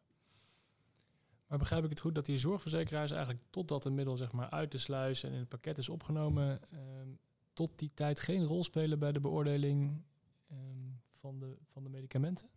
Maar 1.46 1.58
begrijp 1.58 1.84
ik 1.84 1.90
het 1.90 2.00
goed 2.00 2.14
dat 2.14 2.26
die 2.26 2.38
zorgverzekeraars 2.38 3.10
eigenlijk 3.10 3.44
totdat 3.50 3.84
een 3.84 3.94
middel 3.94 4.16
zeg 4.16 4.32
maar, 4.32 4.50
uit 4.50 4.72
de 4.72 4.78
sluis 4.78 5.22
en 5.22 5.32
in 5.32 5.38
het 5.38 5.48
pakket 5.48 5.78
is 5.78 5.88
opgenomen, 5.88 6.62
ehm, 6.70 7.08
tot 7.52 7.78
die 7.78 7.90
tijd 7.94 8.20
geen 8.20 8.44
rol 8.44 8.64
spelen 8.64 8.98
bij 8.98 9.12
de 9.12 9.20
beoordeling 9.20 10.02
ehm, 10.48 10.58
van, 11.10 11.38
de, 11.38 11.56
van 11.64 11.82
de 11.82 11.88
medicamenten? 11.88 12.48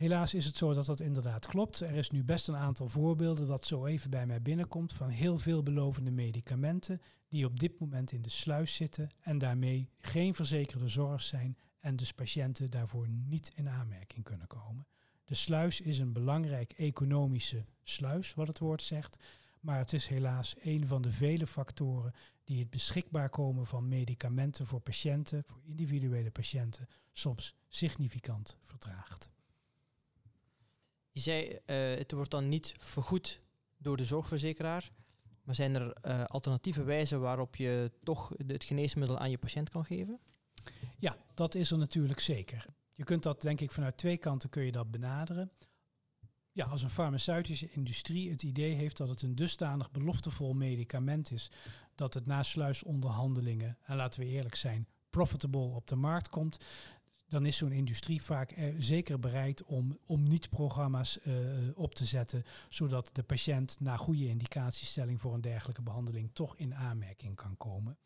Helaas 0.00 0.34
is 0.34 0.46
het 0.46 0.56
zo 0.56 0.72
dat 0.72 0.86
dat 0.86 1.00
inderdaad 1.00 1.46
klopt. 1.46 1.80
Er 1.80 1.94
is 1.94 2.10
nu 2.10 2.24
best 2.24 2.48
een 2.48 2.56
aantal 2.56 2.88
voorbeelden 2.88 3.46
dat 3.46 3.66
zo 3.66 3.86
even 3.86 4.10
bij 4.10 4.26
mij 4.26 4.42
binnenkomt 4.42 4.92
van 4.92 5.08
heel 5.08 5.38
veelbelovende 5.38 6.10
medicamenten 6.10 7.00
die 7.28 7.44
op 7.44 7.60
dit 7.60 7.80
moment 7.80 8.12
in 8.12 8.22
de 8.22 8.28
sluis 8.28 8.74
zitten 8.74 9.08
en 9.20 9.38
daarmee 9.38 9.88
geen 9.98 10.34
verzekerde 10.34 10.88
zorg 10.88 11.22
zijn 11.22 11.56
en 11.80 11.96
dus 11.96 12.12
patiënten 12.12 12.70
daarvoor 12.70 13.08
niet 13.08 13.52
in 13.54 13.68
aanmerking 13.68 14.24
kunnen 14.24 14.46
komen. 14.46 14.86
De 15.24 15.34
sluis 15.34 15.80
is 15.80 15.98
een 15.98 16.12
belangrijk 16.12 16.72
economische 16.72 17.64
sluis, 17.82 18.34
wat 18.34 18.48
het 18.48 18.58
woord 18.58 18.82
zegt. 18.82 19.24
Maar 19.60 19.78
het 19.78 19.92
is 19.92 20.06
helaas 20.06 20.54
een 20.60 20.86
van 20.86 21.02
de 21.02 21.12
vele 21.12 21.46
factoren 21.46 22.12
die 22.44 22.58
het 22.58 22.70
beschikbaar 22.70 23.28
komen 23.28 23.66
van 23.66 23.88
medicamenten 23.88 24.66
voor 24.66 24.80
patiënten, 24.80 25.42
voor 25.46 25.60
individuele 25.64 26.30
patiënten, 26.30 26.88
soms 27.12 27.54
significant 27.68 28.58
vertraagt. 28.62 29.30
Je 31.12 31.20
zei, 31.20 31.48
uh, 31.48 31.56
het 31.98 32.12
wordt 32.12 32.30
dan 32.30 32.48
niet 32.48 32.74
vergoed 32.78 33.40
door 33.76 33.96
de 33.96 34.04
zorgverzekeraar. 34.04 34.90
Maar 35.42 35.54
zijn 35.54 35.74
er 35.74 35.96
uh, 36.06 36.24
alternatieve 36.24 36.82
wijzen 36.82 37.20
waarop 37.20 37.56
je 37.56 37.92
toch 38.02 38.32
het 38.46 38.64
geneesmiddel 38.64 39.18
aan 39.18 39.30
je 39.30 39.38
patiënt 39.38 39.68
kan 39.70 39.84
geven? 39.84 40.20
Ja, 40.98 41.16
dat 41.34 41.54
is 41.54 41.70
er 41.70 41.78
natuurlijk 41.78 42.20
zeker. 42.20 42.66
Je 42.94 43.04
kunt 43.04 43.22
dat 43.22 43.42
denk 43.42 43.60
ik 43.60 43.72
vanuit 43.72 43.96
twee 43.96 44.16
kanten 44.16 44.50
kun 44.50 44.62
je 44.62 44.72
dat 44.72 44.90
benaderen. 44.90 45.50
Ja, 46.52 46.64
als 46.64 46.82
een 46.82 46.90
farmaceutische 46.90 47.70
industrie 47.70 48.30
het 48.30 48.42
idee 48.42 48.74
heeft 48.74 48.96
dat 48.96 49.08
het 49.08 49.22
een 49.22 49.34
dusdanig 49.34 49.90
beloftevol 49.90 50.52
medicament 50.52 51.30
is 51.30 51.50
dat 51.94 52.14
het 52.14 52.26
na 52.26 52.42
sluisonderhandelingen, 52.42 53.78
en 53.82 53.96
laten 53.96 54.20
we 54.20 54.26
eerlijk 54.26 54.54
zijn, 54.54 54.86
profitable 55.10 55.60
op 55.60 55.86
de 55.86 55.96
markt 55.96 56.28
komt, 56.28 56.64
dan 57.30 57.46
is 57.46 57.56
zo'n 57.56 57.72
industrie 57.72 58.22
vaak 58.22 58.50
eh, 58.50 58.74
zeker 58.78 59.18
bereid 59.18 59.64
om, 59.64 59.98
om 60.06 60.22
niet-programma's 60.22 61.18
uh, 61.26 61.34
op 61.74 61.94
te 61.94 62.04
zetten, 62.04 62.44
zodat 62.68 63.10
de 63.12 63.22
patiënt 63.22 63.80
na 63.80 63.96
goede 63.96 64.26
indicatiestelling 64.26 65.20
voor 65.20 65.34
een 65.34 65.40
dergelijke 65.40 65.82
behandeling 65.82 66.30
toch 66.32 66.56
in 66.56 66.74
aanmerking 66.74 67.36
kan 67.36 67.56
komen. 67.56 67.98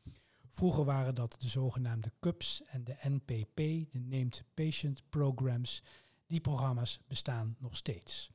Vroeger 0.48 0.84
waren 0.84 1.14
dat 1.14 1.36
de 1.38 1.48
zogenaamde 1.48 2.12
CUPS 2.20 2.62
en 2.64 2.84
de 2.84 2.96
NPP, 3.02 3.56
de 3.92 3.98
Named 3.98 4.44
Patient 4.54 5.02
Programs. 5.08 5.82
Die 6.26 6.40
programma's 6.40 7.00
bestaan 7.08 7.56
nog 7.58 7.76
steeds. 7.76 8.30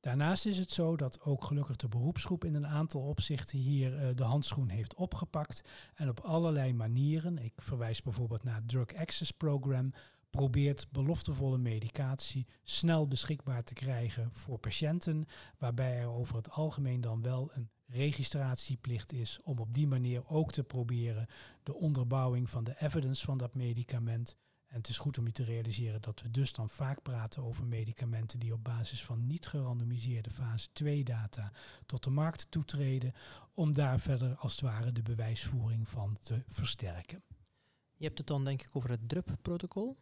Daarnaast 0.00 0.46
is 0.46 0.58
het 0.58 0.70
zo 0.70 0.96
dat 0.96 1.20
ook 1.20 1.44
gelukkig 1.44 1.76
de 1.76 1.88
beroepsgroep 1.88 2.44
in 2.44 2.54
een 2.54 2.66
aantal 2.66 3.00
opzichten 3.00 3.58
hier 3.58 3.92
uh, 3.92 4.08
de 4.14 4.24
handschoen 4.24 4.68
heeft 4.68 4.94
opgepakt 4.94 5.62
en 5.94 6.08
op 6.08 6.20
allerlei 6.20 6.72
manieren, 6.72 7.38
ik 7.38 7.52
verwijs 7.56 8.02
bijvoorbeeld 8.02 8.42
naar 8.42 8.54
het 8.54 8.68
Drug 8.68 8.94
Access 8.94 9.30
Program, 9.30 9.92
probeert 10.30 10.88
beloftevolle 10.90 11.58
medicatie 11.58 12.46
snel 12.62 13.08
beschikbaar 13.08 13.64
te 13.64 13.74
krijgen 13.74 14.30
voor 14.32 14.58
patiënten, 14.58 15.24
waarbij 15.58 15.98
er 15.98 16.08
over 16.08 16.36
het 16.36 16.50
algemeen 16.50 17.00
dan 17.00 17.22
wel 17.22 17.50
een 17.52 17.70
registratieplicht 17.86 19.12
is 19.12 19.40
om 19.44 19.58
op 19.58 19.72
die 19.72 19.86
manier 19.86 20.28
ook 20.28 20.52
te 20.52 20.64
proberen 20.64 21.26
de 21.62 21.74
onderbouwing 21.74 22.50
van 22.50 22.64
de 22.64 22.74
evidence 22.78 23.24
van 23.24 23.38
dat 23.38 23.54
medicament. 23.54 24.36
En 24.76 24.82
het 24.82 24.90
is 24.90 24.98
goed 24.98 25.18
om 25.18 25.26
je 25.26 25.32
te 25.32 25.44
realiseren 25.44 26.00
dat 26.02 26.22
we 26.22 26.30
dus 26.30 26.52
dan 26.52 26.68
vaak 26.68 27.02
praten 27.02 27.42
over 27.42 27.66
medicamenten 27.66 28.38
die 28.38 28.52
op 28.52 28.64
basis 28.64 29.04
van 29.04 29.26
niet 29.26 29.46
gerandomiseerde 29.46 30.30
fase 30.30 30.68
2 30.72 31.04
data 31.04 31.52
tot 31.86 32.04
de 32.04 32.10
markt 32.10 32.46
toetreden, 32.50 33.12
om 33.54 33.72
daar 33.72 34.00
verder 34.00 34.34
als 34.36 34.52
het 34.52 34.60
ware 34.60 34.92
de 34.92 35.02
bewijsvoering 35.02 35.88
van 35.88 36.18
te 36.22 36.42
versterken. 36.46 37.22
Je 37.94 38.04
hebt 38.04 38.18
het 38.18 38.26
dan 38.26 38.44
denk 38.44 38.62
ik 38.62 38.68
over 38.72 38.90
het 38.90 39.08
DRUP-protocol. 39.08 39.96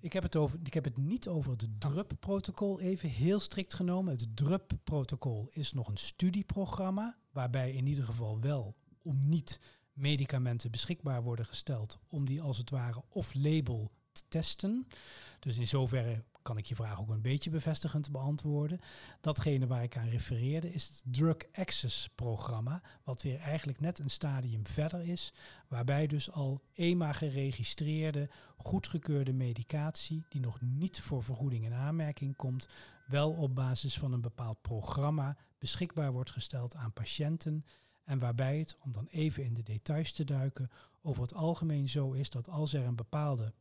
Ik 0.00 0.12
heb, 0.12 0.22
het 0.22 0.36
over, 0.36 0.58
ik 0.62 0.74
heb 0.74 0.84
het 0.84 0.96
niet 0.96 1.28
over 1.28 1.50
het 1.50 1.80
DRUP-protocol 1.80 2.80
even 2.80 3.08
heel 3.08 3.40
strikt 3.40 3.74
genomen. 3.74 4.12
Het 4.12 4.36
DRUP-protocol 4.36 5.48
is 5.52 5.72
nog 5.72 5.88
een 5.88 5.96
studieprogramma, 5.96 7.18
waarbij 7.30 7.72
in 7.72 7.86
ieder 7.86 8.04
geval 8.04 8.40
wel 8.40 8.76
om 9.02 9.28
niet 9.28 9.60
medicamenten 9.92 10.70
beschikbaar 10.70 11.22
worden 11.22 11.46
gesteld, 11.46 11.98
om 12.08 12.24
die 12.24 12.42
als 12.42 12.58
het 12.58 12.70
ware 12.70 13.02
off-label 13.08 13.90
testen. 14.28 14.88
Dus 15.38 15.56
in 15.56 15.66
zoverre 15.66 16.24
kan 16.42 16.56
ik 16.56 16.66
je 16.66 16.74
vraag 16.74 17.00
ook 17.00 17.08
een 17.08 17.22
beetje 17.22 17.50
bevestigend 17.50 18.10
beantwoorden. 18.10 18.80
Datgene 19.20 19.66
waar 19.66 19.82
ik 19.82 19.96
aan 19.96 20.08
refereerde 20.08 20.72
is 20.72 20.88
het 20.88 21.02
Drug 21.04 21.36
Access 21.52 22.08
programma, 22.14 22.82
wat 23.04 23.22
weer 23.22 23.38
eigenlijk 23.38 23.80
net 23.80 23.98
een 23.98 24.10
stadium 24.10 24.66
verder 24.66 25.08
is, 25.08 25.32
waarbij 25.68 26.06
dus 26.06 26.30
al 26.30 26.62
eenmaal 26.72 27.12
geregistreerde, 27.12 28.30
goedgekeurde 28.56 29.32
medicatie, 29.32 30.24
die 30.28 30.40
nog 30.40 30.60
niet 30.60 31.00
voor 31.00 31.22
vergoeding 31.22 31.64
in 31.64 31.74
aanmerking 31.74 32.36
komt, 32.36 32.68
wel 33.06 33.30
op 33.30 33.54
basis 33.54 33.98
van 33.98 34.12
een 34.12 34.20
bepaald 34.20 34.60
programma 34.60 35.36
beschikbaar 35.58 36.12
wordt 36.12 36.30
gesteld 36.30 36.76
aan 36.76 36.92
patiënten. 36.92 37.64
En 38.04 38.18
waarbij 38.18 38.58
het, 38.58 38.76
om 38.80 38.92
dan 38.92 39.06
even 39.06 39.44
in 39.44 39.54
de 39.54 39.62
details 39.62 40.12
te 40.12 40.24
duiken, 40.24 40.70
over 41.02 41.22
het 41.22 41.34
algemeen 41.34 41.88
zo 41.88 42.12
is 42.12 42.30
dat 42.30 42.48
als 42.48 42.72
er 42.72 42.84
een 42.84 42.96
bepaalde 42.96 43.52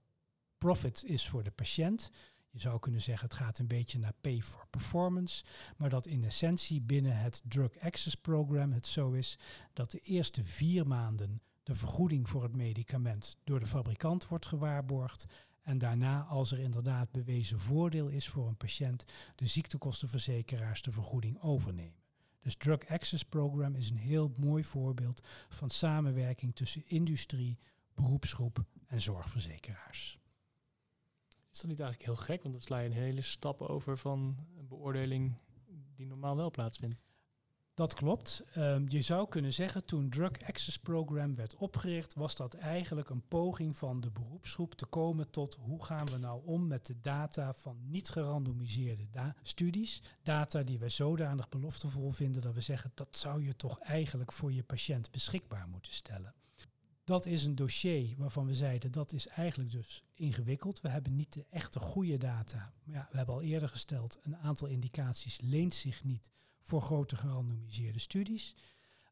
profit 0.62 1.04
is 1.06 1.30
voor 1.30 1.44
de 1.44 1.52
patiënt, 1.52 2.12
je 2.50 2.60
zou 2.60 2.80
kunnen 2.80 3.02
zeggen 3.02 3.28
het 3.28 3.38
gaat 3.38 3.60
een 3.60 3.68
beetje 3.68 4.00
naar 4.00 4.14
pay 4.22 4.42
for 4.42 4.68
performance, 4.70 5.44
maar 5.78 5.90
dat 5.90 6.08
in 6.08 6.24
essentie 6.24 6.82
binnen 6.82 7.18
het 7.18 7.42
Drug 7.48 7.80
Access 7.80 8.16
Program 8.16 8.72
het 8.72 8.88
zo 8.88 9.12
is 9.12 9.38
dat 9.74 9.92
de 9.92 10.00
eerste 10.00 10.46
vier 10.46 10.88
maanden 10.88 11.42
de 11.64 11.76
vergoeding 11.76 12.30
voor 12.30 12.44
het 12.44 12.56
medicament 12.56 13.38
door 13.44 13.60
de 13.60 13.68
fabrikant 13.68 14.28
wordt 14.28 14.46
gewaarborgd. 14.46 15.26
En 15.62 15.78
daarna, 15.78 16.22
als 16.22 16.52
er 16.52 16.60
inderdaad 16.60 17.12
bewezen 17.12 17.60
voordeel 17.60 18.08
is 18.08 18.28
voor 18.28 18.48
een 18.48 18.58
patiënt, 18.58 19.06
de 19.36 19.48
ziektekostenverzekeraars 19.48 20.82
de 20.82 20.92
vergoeding 20.92 21.42
overnemen. 21.42 22.04
Dus 22.40 22.56
Drug 22.56 22.88
Access 22.88 23.24
Program 23.24 23.76
is 23.76 23.90
een 23.90 23.98
heel 23.98 24.32
mooi 24.40 24.64
voorbeeld 24.64 25.28
van 25.50 25.70
samenwerking 25.70 26.56
tussen 26.56 26.88
industrie, 26.88 27.58
beroepsgroep 27.94 28.64
en 28.88 29.02
zorgverzekeraars. 29.02 30.21
Is 31.52 31.60
dat 31.60 31.70
niet 31.70 31.80
eigenlijk 31.80 32.10
heel 32.10 32.26
gek? 32.26 32.42
Want 32.42 32.54
dan 32.54 32.64
sla 32.64 32.80
je 32.80 32.90
een 32.90 32.96
hele 32.96 33.22
stap 33.22 33.62
over 33.62 33.98
van 33.98 34.38
een 34.58 34.68
beoordeling 34.68 35.36
die 35.96 36.08
normaal 36.08 36.36
wel 36.36 36.52
plaatsvindt. 36.52 37.00
Dat 37.74 37.94
klopt. 37.94 38.44
Ehm, 38.54 38.86
je 38.88 39.02
zou 39.02 39.28
kunnen 39.28 39.54
zeggen, 39.54 39.86
toen 39.86 40.10
Drug 40.10 40.42
Access 40.46 40.80
Program 40.80 41.36
werd 41.36 41.56
opgericht, 41.56 42.14
was 42.14 42.36
dat 42.36 42.54
eigenlijk 42.54 43.10
een 43.10 43.28
poging 43.28 43.78
van 43.78 44.02
de 44.02 44.12
beroepsgroep 44.12 44.74
te 44.74 44.86
komen 44.86 45.30
tot 45.30 45.58
hoe 45.62 45.84
gaan 45.84 46.06
we 46.06 46.18
nou 46.18 46.42
om 46.46 46.68
met 46.68 46.86
de 46.86 47.00
data 47.02 47.54
van 47.54 47.78
niet 47.90 48.10
gerandomiseerde 48.10 49.08
studies. 49.42 50.02
Data 50.24 50.64
die 50.64 50.80
wij 50.80 50.90
zodanig 50.90 51.50
beloftevol 51.50 52.12
vinden 52.12 52.42
dat 52.42 52.54
we 52.54 52.62
zeggen, 52.62 52.92
dat 52.94 53.18
zou 53.18 53.46
je 53.46 53.56
toch 53.56 53.80
eigenlijk 53.80 54.32
voor 54.32 54.54
je 54.54 54.64
patiënt 54.64 55.12
beschikbaar 55.12 55.68
moeten 55.68 55.94
stellen. 55.94 56.34
Dat 57.12 57.26
is 57.26 57.46
een 57.46 57.56
dossier 57.56 58.16
waarvan 58.18 58.46
we 58.46 58.54
zeiden 58.54 58.92
dat 58.92 59.14
is 59.14 59.28
eigenlijk 59.28 59.72
dus 59.72 60.04
ingewikkeld. 60.14 60.82
We 60.82 60.90
hebben 60.90 61.16
niet 61.16 61.34
de 61.34 61.46
echte 61.50 61.80
goede 61.80 62.18
data. 62.18 62.74
Maar 62.84 62.96
ja, 62.96 63.08
we 63.12 63.18
hebben 63.18 63.36
al 63.36 63.42
eerder 63.42 63.70
gesteld, 63.70 64.20
een 64.24 64.38
aantal 64.38 64.68
indicaties 64.68 65.42
leent 65.42 65.74
zich 65.74 66.04
niet 66.04 66.30
voor 66.62 66.82
grote 66.82 67.16
gerandomiseerde 67.16 68.00
studies. 68.00 68.56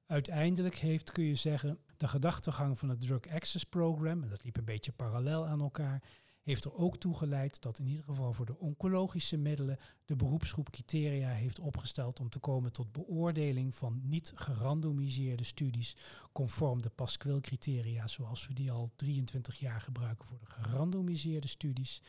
Uiteindelijk 0.05 0.75
heeft, 0.75 1.11
kun 1.11 1.23
je 1.23 1.35
zeggen, 1.35 1.79
de 1.97 2.07
gedachtegang 2.07 2.79
van 2.79 2.89
het 2.89 3.01
Drug 3.01 3.27
Access 3.27 3.63
Program, 3.63 4.23
en 4.23 4.29
dat 4.29 4.43
liep 4.43 4.57
een 4.57 4.65
beetje 4.65 4.91
parallel 4.91 5.47
aan 5.47 5.61
elkaar, 5.61 6.03
heeft 6.49 6.65
er 6.65 6.75
ook 6.75 6.97
toe 6.97 7.17
geleid 7.17 7.61
dat 7.61 7.79
in 7.79 7.87
ieder 7.87 8.03
geval 8.03 8.33
voor 8.33 8.45
de 8.45 8.59
oncologische 8.59 9.37
middelen 9.37 9.77
de 10.05 10.15
beroepsgroep 10.15 10.69
criteria 10.69 11.29
heeft 11.29 11.59
opgesteld 11.59 12.19
om 12.19 12.29
te 12.29 12.39
komen 12.39 12.71
tot 12.71 12.91
beoordeling 12.91 13.75
van 13.75 14.01
niet 14.03 14.31
gerandomiseerde 14.35 15.43
studies 15.43 15.95
conform 16.31 16.81
de 16.81 16.89
Pasquill 16.89 17.39
criteria 17.39 18.07
zoals 18.07 18.47
we 18.47 18.53
die 18.53 18.71
al 18.71 18.91
23 18.95 19.59
jaar 19.59 19.81
gebruiken 19.81 20.27
voor 20.27 20.39
de 20.39 20.45
gerandomiseerde 20.45 21.47
studies. 21.47 22.01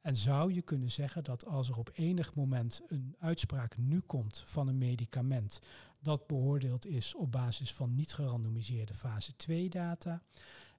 En 0.00 0.16
zou 0.16 0.52
je 0.52 0.62
kunnen 0.62 0.90
zeggen 0.90 1.24
dat 1.24 1.46
als 1.46 1.68
er 1.68 1.78
op 1.78 1.90
enig 1.94 2.34
moment 2.34 2.82
een 2.86 3.16
uitspraak 3.18 3.76
nu 3.76 4.00
komt 4.00 4.42
van 4.46 4.68
een 4.68 4.78
medicament 4.78 5.60
dat 6.00 6.26
beoordeeld 6.26 6.86
is 6.86 7.14
op 7.14 7.32
basis 7.32 7.72
van 7.74 7.94
niet 7.94 8.12
gerandomiseerde 8.12 8.94
fase 8.94 9.36
2 9.36 9.68
data, 9.68 10.22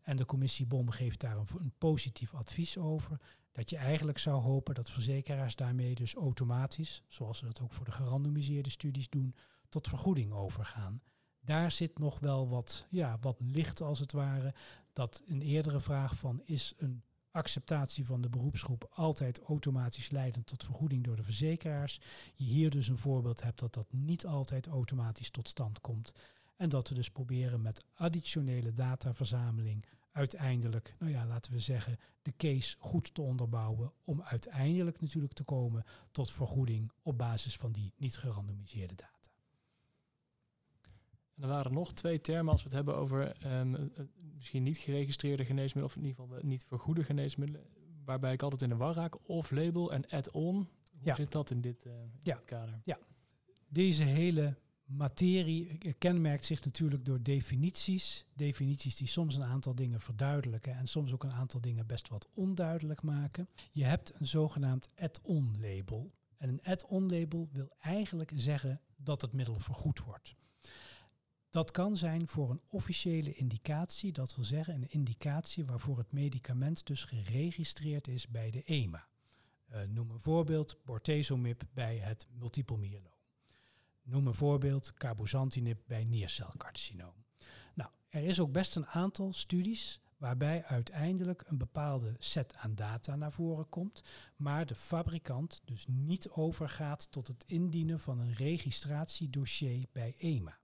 en 0.04 0.18
de 0.18 0.26
commissie 0.26 0.66
BOM 0.66 0.90
geeft 0.90 1.20
daar 1.20 1.38
een, 1.38 1.74
positief 1.78 2.34
advies 2.34 2.78
over, 2.78 3.20
dat 3.52 3.70
je 3.70 3.78
eigenlijk 3.78 4.18
zou 4.18 4.42
hopen 4.42 4.76
dat 4.76 4.92
verzekeraars 4.92 5.56
daarmee 5.56 5.96
dus 5.96 6.14
automatisch, 6.14 7.04
zoals 7.08 7.38
ze 7.38 7.46
dat 7.46 7.62
ook 7.62 7.74
voor 7.74 7.86
de 7.86 7.92
gerandomiseerde 7.92 8.70
studies 8.70 9.10
doen, 9.10 9.36
tot 9.70 9.88
vergoeding 9.88 10.32
overgaan. 10.32 11.02
Daar 11.40 11.72
zit 11.72 12.00
nog 12.00 12.20
wel 12.20 12.50
wat, 12.50 12.86
ja, 12.90 13.18
wat 13.22 13.38
licht 13.40 13.82
als 13.82 14.00
het 14.00 14.12
ware. 14.12 14.54
Dat 14.94 15.22
een 15.26 15.42
eerdere 15.42 15.80
vraag 15.80 16.16
van 16.16 16.42
is 16.44 16.74
een 16.78 17.04
acceptatie 17.32 18.06
van 18.06 18.22
de 18.22 18.30
beroepsgroep 18.30 18.90
altijd 18.92 19.40
automatisch 19.40 20.10
leidend 20.10 20.48
tot 20.48 20.64
vergoeding 20.64 21.04
door 21.04 21.16
de 21.16 21.24
verzekeraars. 21.24 22.00
Je 22.36 22.44
hier 22.44 22.70
dus 22.70 22.88
een 22.88 22.98
voorbeeld 22.98 23.44
hebt 23.44 23.60
dat 23.60 23.74
dat 23.74 23.88
niet 23.90 24.26
altijd 24.26 24.68
automatisch 24.68 25.30
tot 25.30 25.48
stand 25.48 25.82
komt. 25.82 26.14
En 26.64 26.70
dat 26.70 26.90
we 26.90 26.96
dus 26.96 27.10
proberen 27.10 27.62
met 27.62 27.86
additionele 27.94 28.72
dataverzameling 28.72 29.86
uiteindelijk, 30.12 30.96
nou 31.00 31.12
ja, 31.12 31.26
laten 31.26 31.52
we 31.52 31.60
zeggen, 31.60 31.98
de 32.22 32.34
case 32.38 32.76
goed 32.80 33.14
te 33.14 33.22
onderbouwen 33.22 33.94
om 34.04 34.22
uiteindelijk 34.22 35.02
natuurlijk 35.02 35.34
te 35.34 35.44
komen 35.44 35.84
tot 36.12 36.32
vergoeding 36.32 36.92
op 37.02 37.18
basis 37.18 37.58
van 37.58 37.72
die 37.72 37.94
niet 37.98 38.18
gerandomiseerde 38.18 38.96
data. 38.96 39.32
En 41.36 41.44
er 41.44 41.48
waren 41.48 41.74
nog 41.74 41.94
twee 41.94 42.22
termen 42.22 42.52
als 42.52 42.62
we 42.64 42.68
het 42.68 42.78
hebben 42.78 42.96
over 42.96 43.46
um, 43.60 43.92
misschien 44.36 44.64
niet 44.64 44.78
geregistreerde 44.78 45.46
geneesmiddelen, 45.46 45.90
of 45.90 45.96
in 45.96 46.10
ieder 46.10 46.24
geval 46.24 46.40
niet 46.42 46.66
vergoede 46.66 47.04
geneesmiddelen, 47.04 47.66
waarbij 48.06 48.34
ik 48.34 48.44
altijd 48.44 48.62
in 48.62 48.70
de 48.70 48.76
war 48.76 48.94
raak, 48.94 49.30
off-label 49.30 49.92
en 49.92 50.10
add-on. 50.10 50.68
Hoe 51.02 51.16
zit 51.16 51.32
dat 51.32 51.50
in 51.50 51.62
dit, 51.62 51.86
uh, 51.86 51.94
ja. 52.20 52.36
dit 52.36 52.46
kader? 52.46 52.80
Ja, 52.84 52.98
deze 53.68 54.04
hele 54.04 54.62
materie 54.96 55.94
kenmerkt 55.98 56.46
zich 56.46 56.66
natuurlijk 56.66 57.06
door 57.06 57.22
definities. 57.22 58.26
Definities 58.34 58.96
die 58.96 59.08
soms 59.08 59.36
een 59.36 59.44
aantal 59.44 59.76
dingen 59.76 60.02
verduidelijken 60.02 60.76
en 60.76 60.88
soms 60.88 61.14
ook 61.14 61.24
een 61.24 61.34
aantal 61.34 61.62
dingen 61.62 61.88
best 61.88 62.10
wat 62.10 62.28
onduidelijk 62.34 63.02
maken. 63.02 63.48
Je 63.72 63.84
hebt 63.84 64.14
een 64.20 64.28
zogenaamd 64.28 64.90
add-on 64.96 65.56
label. 65.60 66.12
En 66.38 66.50
een 66.50 66.64
add-on 66.64 67.10
label 67.10 67.50
wil 67.52 67.70
eigenlijk 67.80 68.32
zeggen 68.36 68.82
dat 68.96 69.22
het 69.22 69.34
middel 69.34 69.60
vergoed 69.60 70.04
wordt. 70.04 70.36
Dat 71.50 71.72
kan 71.72 71.98
zijn 71.98 72.28
voor 72.28 72.50
een 72.50 72.62
officiële 72.70 73.34
indicatie, 73.34 74.12
dat 74.12 74.36
wil 74.36 74.46
zeggen 74.46 74.74
een 74.74 74.92
indicatie 74.92 75.66
waarvoor 75.66 75.98
het 75.98 76.12
medicament 76.12 76.86
dus 76.88 77.04
geregistreerd 77.04 78.08
is 78.08 78.28
bij 78.28 78.52
de 78.52 78.64
EMA. 78.64 79.08
Uh, 79.72 79.82
noem 79.82 80.10
een 80.10 80.20
voorbeeld, 80.20 80.78
bortezomib 80.86 81.64
bij 81.74 81.98
het 81.98 82.28
multiple 82.40 82.78
myeloom. 82.78 83.13
Noem 84.04 84.28
een 84.28 84.34
voorbeeld, 84.34 84.94
cabozantinib 84.94 85.80
bij 85.88 86.04
niercelcarcinoom. 86.04 87.14
Nou, 87.74 87.90
er 88.10 88.24
is 88.24 88.40
ook 88.40 88.52
best 88.52 88.76
een 88.76 88.88
aantal 88.88 89.34
studies 89.34 90.02
waarbij 90.18 90.64
uiteindelijk 90.64 91.44
een 91.46 91.58
bepaalde 91.58 92.16
set 92.18 92.56
aan 92.56 92.76
data 92.76 93.16
naar 93.16 93.32
voren 93.32 93.70
komt, 93.70 94.04
maar 94.36 94.66
de 94.66 94.76
fabrikant 94.76 95.62
dus 95.66 95.86
niet 95.88 96.30
overgaat 96.30 97.12
tot 97.12 97.28
het 97.28 97.44
indienen 97.48 98.00
van 98.00 98.20
een 98.20 98.34
registratiedossier 98.34 99.86
bij 99.92 100.16
EMA. 100.18 100.58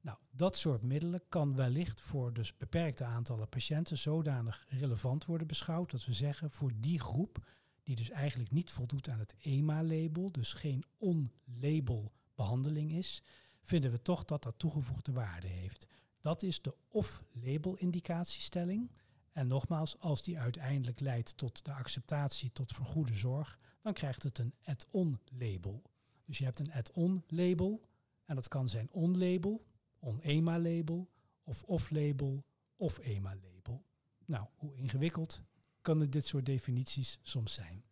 Nou, 0.00 0.18
dat 0.30 0.56
soort 0.56 0.82
middelen 0.82 1.22
kan 1.28 1.54
wellicht 1.54 2.00
voor 2.00 2.32
dus 2.32 2.56
beperkte 2.56 3.04
aantallen 3.04 3.48
patiënten 3.48 3.98
zodanig 3.98 4.64
relevant 4.68 5.24
worden 5.24 5.46
beschouwd 5.46 5.90
dat 5.90 6.04
we 6.04 6.12
zeggen 6.12 6.50
voor 6.50 6.72
die 6.76 7.00
groep 7.00 7.46
die 7.82 7.96
dus 7.96 8.10
eigenlijk 8.10 8.50
niet 8.50 8.70
voldoet 8.70 9.08
aan 9.08 9.18
het 9.18 9.34
EMA-label, 9.40 10.32
dus 10.32 10.52
geen 10.52 10.84
on-label 10.98 12.12
behandeling 12.34 12.92
is, 12.92 13.22
vinden 13.62 13.90
we 13.90 14.02
toch 14.02 14.24
dat 14.24 14.42
dat 14.42 14.58
toegevoegde 14.58 15.12
waarde 15.12 15.46
heeft. 15.46 15.86
Dat 16.20 16.42
is 16.42 16.62
de 16.62 16.74
off-label 16.88 17.76
indicatiestelling. 17.76 18.90
En 19.32 19.46
nogmaals, 19.46 19.98
als 19.98 20.22
die 20.22 20.38
uiteindelijk 20.38 21.00
leidt 21.00 21.36
tot 21.36 21.64
de 21.64 21.72
acceptatie 21.72 22.52
tot 22.52 22.72
vergoede 22.72 23.14
zorg, 23.14 23.58
dan 23.82 23.92
krijgt 23.92 24.22
het 24.22 24.38
een 24.38 24.54
add-on 24.64 25.20
label. 25.38 25.82
Dus 26.24 26.38
je 26.38 26.44
hebt 26.44 26.58
een 26.58 26.72
add-on 26.72 27.24
label 27.28 27.88
en 28.24 28.34
dat 28.34 28.48
kan 28.48 28.68
zijn 28.68 28.88
on-label, 28.90 29.64
on-EMA 29.98 30.58
label 30.58 31.10
of 31.42 31.62
off-label 31.62 32.44
of 32.76 32.98
EMA 32.98 33.34
label. 33.34 33.84
Nou, 34.24 34.46
hoe 34.56 34.74
ingewikkeld 34.74 35.42
kunnen 35.82 36.10
dit 36.10 36.26
soort 36.26 36.46
definities 36.46 37.18
soms 37.22 37.54
zijn? 37.54 37.84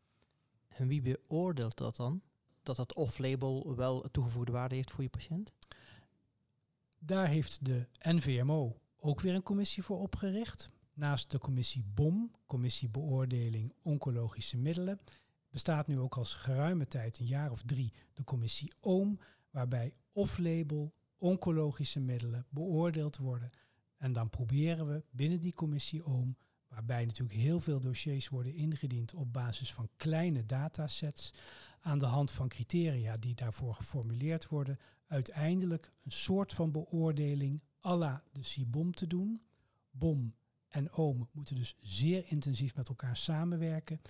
En 0.68 0.88
wie 0.88 1.02
beoordeelt 1.02 1.76
dat 1.76 1.96
dan? 1.96 2.22
Dat 2.62 2.76
dat 2.76 2.94
off-label 2.94 3.76
wel 3.76 4.00
toegevoegde 4.10 4.52
waarde 4.52 4.74
heeft 4.74 4.90
voor 4.90 5.02
je 5.02 5.10
patiënt? 5.10 5.52
Daar 6.98 7.28
heeft 7.28 7.64
de 7.64 7.86
NVMO 8.02 8.80
ook 8.98 9.20
weer 9.20 9.34
een 9.34 9.42
commissie 9.42 9.82
voor 9.82 10.00
opgericht. 10.00 10.70
Naast 10.94 11.30
de 11.30 11.38
commissie 11.38 11.84
BOM, 11.94 12.30
Commissie 12.46 12.88
Beoordeling 12.88 13.72
Oncologische 13.82 14.56
Middelen, 14.56 15.00
bestaat 15.50 15.86
nu 15.86 15.98
ook 15.98 16.16
als 16.16 16.34
geruime 16.34 16.86
tijd, 16.86 17.18
een 17.18 17.26
jaar 17.26 17.50
of 17.50 17.62
drie, 17.62 17.92
de 18.12 18.24
commissie 18.24 18.72
OOM, 18.80 19.18
waarbij 19.50 19.94
off-label 20.12 20.94
oncologische 21.18 22.00
middelen 22.00 22.46
beoordeeld 22.48 23.16
worden. 23.16 23.50
En 23.96 24.12
dan 24.12 24.30
proberen 24.30 24.86
we 24.86 25.04
binnen 25.10 25.40
die 25.40 25.54
commissie 25.54 26.04
OOM, 26.04 26.36
waarbij 26.68 27.04
natuurlijk 27.04 27.40
heel 27.40 27.60
veel 27.60 27.80
dossiers 27.80 28.28
worden 28.28 28.54
ingediend 28.54 29.14
op 29.14 29.32
basis 29.32 29.72
van 29.72 29.88
kleine 29.96 30.44
datasets, 30.44 31.34
aan 31.82 31.98
de 31.98 32.06
hand 32.06 32.32
van 32.32 32.48
criteria 32.48 33.16
die 33.16 33.34
daarvoor 33.34 33.74
geformuleerd 33.74 34.48
worden, 34.48 34.78
uiteindelijk 35.06 35.92
een 36.04 36.12
soort 36.12 36.54
van 36.54 36.70
beoordeling 36.70 37.60
à 37.84 37.96
la 37.96 38.22
de 38.32 38.42
CIBOM 38.42 38.92
te 38.92 39.06
doen. 39.06 39.42
BOM 39.90 40.34
en 40.68 40.92
OOM 40.92 41.28
moeten 41.32 41.54
dus 41.54 41.76
zeer 41.80 42.24
intensief 42.26 42.76
met 42.76 42.88
elkaar 42.88 43.16
samenwerken, 43.16 44.00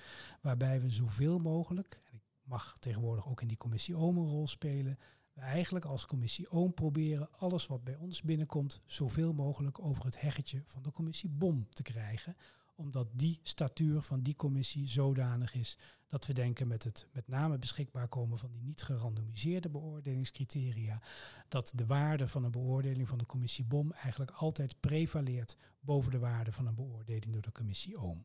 waarbij 0.41 0.81
we 0.81 0.91
zoveel 0.91 1.39
mogelijk, 1.39 2.01
en 2.05 2.14
ik 2.14 2.23
mag 2.43 2.77
tegenwoordig 2.79 3.29
ook 3.29 3.41
in 3.41 3.49
die 3.49 3.57
commissie 3.57 3.97
OOM 3.97 4.16
een 4.16 4.29
rol 4.29 4.47
spelen, 4.47 4.99
we 5.33 5.41
eigenlijk 5.41 5.85
als 5.85 6.07
commissie 6.07 6.51
OOM 6.51 6.75
proberen 6.75 7.29
alles 7.33 7.66
wat 7.66 7.85
bij 7.85 7.97
ons 7.97 8.23
binnenkomt 8.23 8.81
zoveel 8.87 9.33
mogelijk 9.33 9.79
over 9.79 10.05
het 10.05 10.20
heggetje 10.20 10.62
van 10.66 10.83
de 10.83 10.91
commissie 10.91 11.29
BOM 11.29 11.66
te 11.68 11.83
krijgen 11.83 12.37
omdat 12.75 13.09
die 13.12 13.41
statuur 13.43 14.03
van 14.03 14.23
die 14.23 14.37
commissie 14.37 14.89
zodanig 14.89 15.55
is 15.55 15.79
dat 16.09 16.27
we 16.27 16.33
denken 16.33 16.68
met 16.68 16.85
het 16.85 17.07
met 17.12 17.29
name 17.29 17.59
beschikbaar 17.59 18.09
komen 18.09 18.39
van 18.39 18.51
die 18.51 18.62
niet 18.62 18.83
gerandomiseerde 18.83 19.68
beoordelingscriteria, 19.68 21.03
dat 21.49 21.73
de 21.75 21.87
waarde 21.87 22.29
van 22.29 22.45
een 22.45 22.51
beoordeling 22.51 23.09
van 23.09 23.18
de 23.18 23.27
commissie 23.27 23.64
BOM 23.64 23.93
eigenlijk 23.93 24.31
altijd 24.31 24.81
prevaleert 24.81 25.57
boven 25.81 26.11
de 26.11 26.18
waarde 26.18 26.53
van 26.53 26.66
een 26.66 26.75
beoordeling 26.75 27.33
door 27.33 27.43
de 27.43 27.53
commissie 27.53 27.99
OOM. 27.99 28.25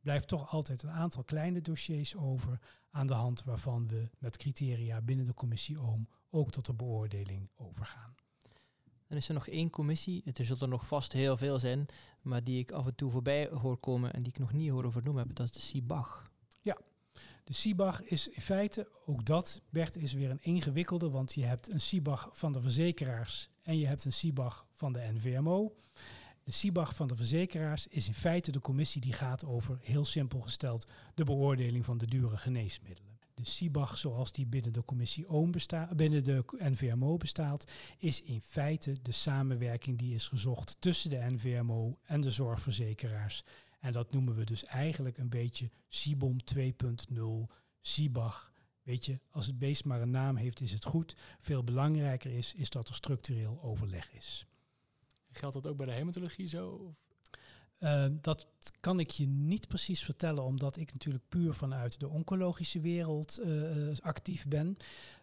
Blijft 0.00 0.28
toch 0.28 0.50
altijd 0.50 0.82
een 0.82 0.90
aantal 0.90 1.24
kleine 1.24 1.60
dossiers 1.60 2.16
over 2.16 2.58
aan 2.90 3.06
de 3.06 3.14
hand 3.14 3.44
waarvan 3.44 3.88
we 3.88 4.10
met 4.18 4.36
criteria 4.36 5.00
binnen 5.00 5.24
de 5.26 5.34
commissie 5.34 5.80
OOM 5.80 6.08
ook 6.30 6.50
tot 6.50 6.66
de 6.66 6.74
beoordeling 6.74 7.50
overgaan. 7.56 8.14
Dan 9.12 9.20
is 9.20 9.28
er 9.28 9.34
nog 9.34 9.48
één 9.48 9.70
commissie, 9.70 10.22
er 10.24 10.44
zullen 10.44 10.62
er 10.62 10.68
nog 10.68 10.86
vast 10.86 11.12
heel 11.12 11.36
veel 11.36 11.58
zijn, 11.58 11.86
maar 12.22 12.44
die 12.44 12.58
ik 12.58 12.70
af 12.70 12.86
en 12.86 12.94
toe 12.94 13.10
voorbij 13.10 13.48
hoor 13.48 13.76
komen 13.76 14.12
en 14.12 14.22
die 14.22 14.32
ik 14.32 14.38
nog 14.38 14.52
niet 14.52 14.70
hoor 14.70 14.84
over 14.84 15.02
noemen 15.02 15.26
heb, 15.26 15.36
dat 15.36 15.46
is 15.46 15.52
de 15.52 15.60
CIBAG. 15.60 16.30
Ja, 16.60 16.78
De 17.44 17.52
CIBAG 17.52 18.02
is 18.02 18.28
in 18.28 18.40
feite, 18.40 18.88
ook 19.06 19.24
dat, 19.24 19.62
Bert, 19.70 19.96
is 19.96 20.12
weer 20.12 20.30
een 20.30 20.42
ingewikkelde, 20.42 21.10
want 21.10 21.32
je 21.32 21.44
hebt 21.44 21.72
een 21.72 21.80
CIBAG 21.80 22.28
van 22.32 22.52
de 22.52 22.60
verzekeraars 22.60 23.48
en 23.62 23.78
je 23.78 23.86
hebt 23.86 24.04
een 24.04 24.12
CIBAG 24.12 24.66
van 24.72 24.92
de 24.92 25.10
NVMO. 25.12 25.76
De 26.42 26.52
CIBAG 26.52 26.94
van 26.94 27.08
de 27.08 27.16
verzekeraars 27.16 27.86
is 27.86 28.06
in 28.06 28.14
feite 28.14 28.52
de 28.52 28.60
commissie 28.60 29.00
die 29.00 29.12
gaat 29.12 29.44
over, 29.44 29.78
heel 29.80 30.04
simpel 30.04 30.40
gesteld, 30.40 30.90
de 31.14 31.24
beoordeling 31.24 31.84
van 31.84 31.98
de 31.98 32.06
dure 32.06 32.36
geneesmiddelen. 32.36 33.11
De 33.34 33.44
CIBAG, 33.44 33.98
zoals 33.98 34.32
die 34.32 34.46
binnen 34.46 34.72
de 34.72 34.84
commissie 34.84 35.28
OOM 35.28 35.50
bestaat, 35.50 35.96
binnen 35.96 36.24
de 36.24 36.44
NVMO 36.58 37.16
bestaat, 37.16 37.70
is 37.98 38.22
in 38.22 38.40
feite 38.40 39.02
de 39.02 39.12
samenwerking 39.12 39.98
die 39.98 40.14
is 40.14 40.28
gezocht 40.28 40.76
tussen 40.80 41.10
de 41.10 41.26
NVMO 41.28 41.98
en 42.02 42.20
de 42.20 42.30
zorgverzekeraars. 42.30 43.44
En 43.80 43.92
dat 43.92 44.12
noemen 44.12 44.34
we 44.34 44.44
dus 44.44 44.64
eigenlijk 44.64 45.18
een 45.18 45.28
beetje 45.28 45.70
CIBOM 45.88 46.36
2.0, 46.54 47.20
CIBAG. 47.80 48.52
Weet 48.82 49.04
je, 49.04 49.20
als 49.30 49.46
het 49.46 49.58
beest 49.58 49.84
maar 49.84 50.00
een 50.00 50.10
naam 50.10 50.36
heeft, 50.36 50.60
is 50.60 50.72
het 50.72 50.84
goed. 50.84 51.16
Veel 51.40 51.64
belangrijker 51.64 52.32
is, 52.32 52.54
is 52.54 52.70
dat 52.70 52.88
er 52.88 52.94
structureel 52.94 53.62
overleg 53.62 54.12
is. 54.12 54.46
Geldt 55.30 55.54
dat 55.54 55.66
ook 55.66 55.76
bij 55.76 55.86
de 55.86 55.92
hematologie 55.92 56.48
zo? 56.48 56.94
Uh, 57.82 58.04
dat 58.20 58.46
kan 58.80 59.00
ik 59.00 59.10
je 59.10 59.26
niet 59.26 59.68
precies 59.68 60.02
vertellen, 60.04 60.44
omdat 60.44 60.76
ik 60.76 60.92
natuurlijk 60.92 61.28
puur 61.28 61.54
vanuit 61.54 62.00
de 62.00 62.08
oncologische 62.08 62.80
wereld 62.80 63.40
uh, 63.44 63.96
actief 64.00 64.48
ben. 64.48 64.76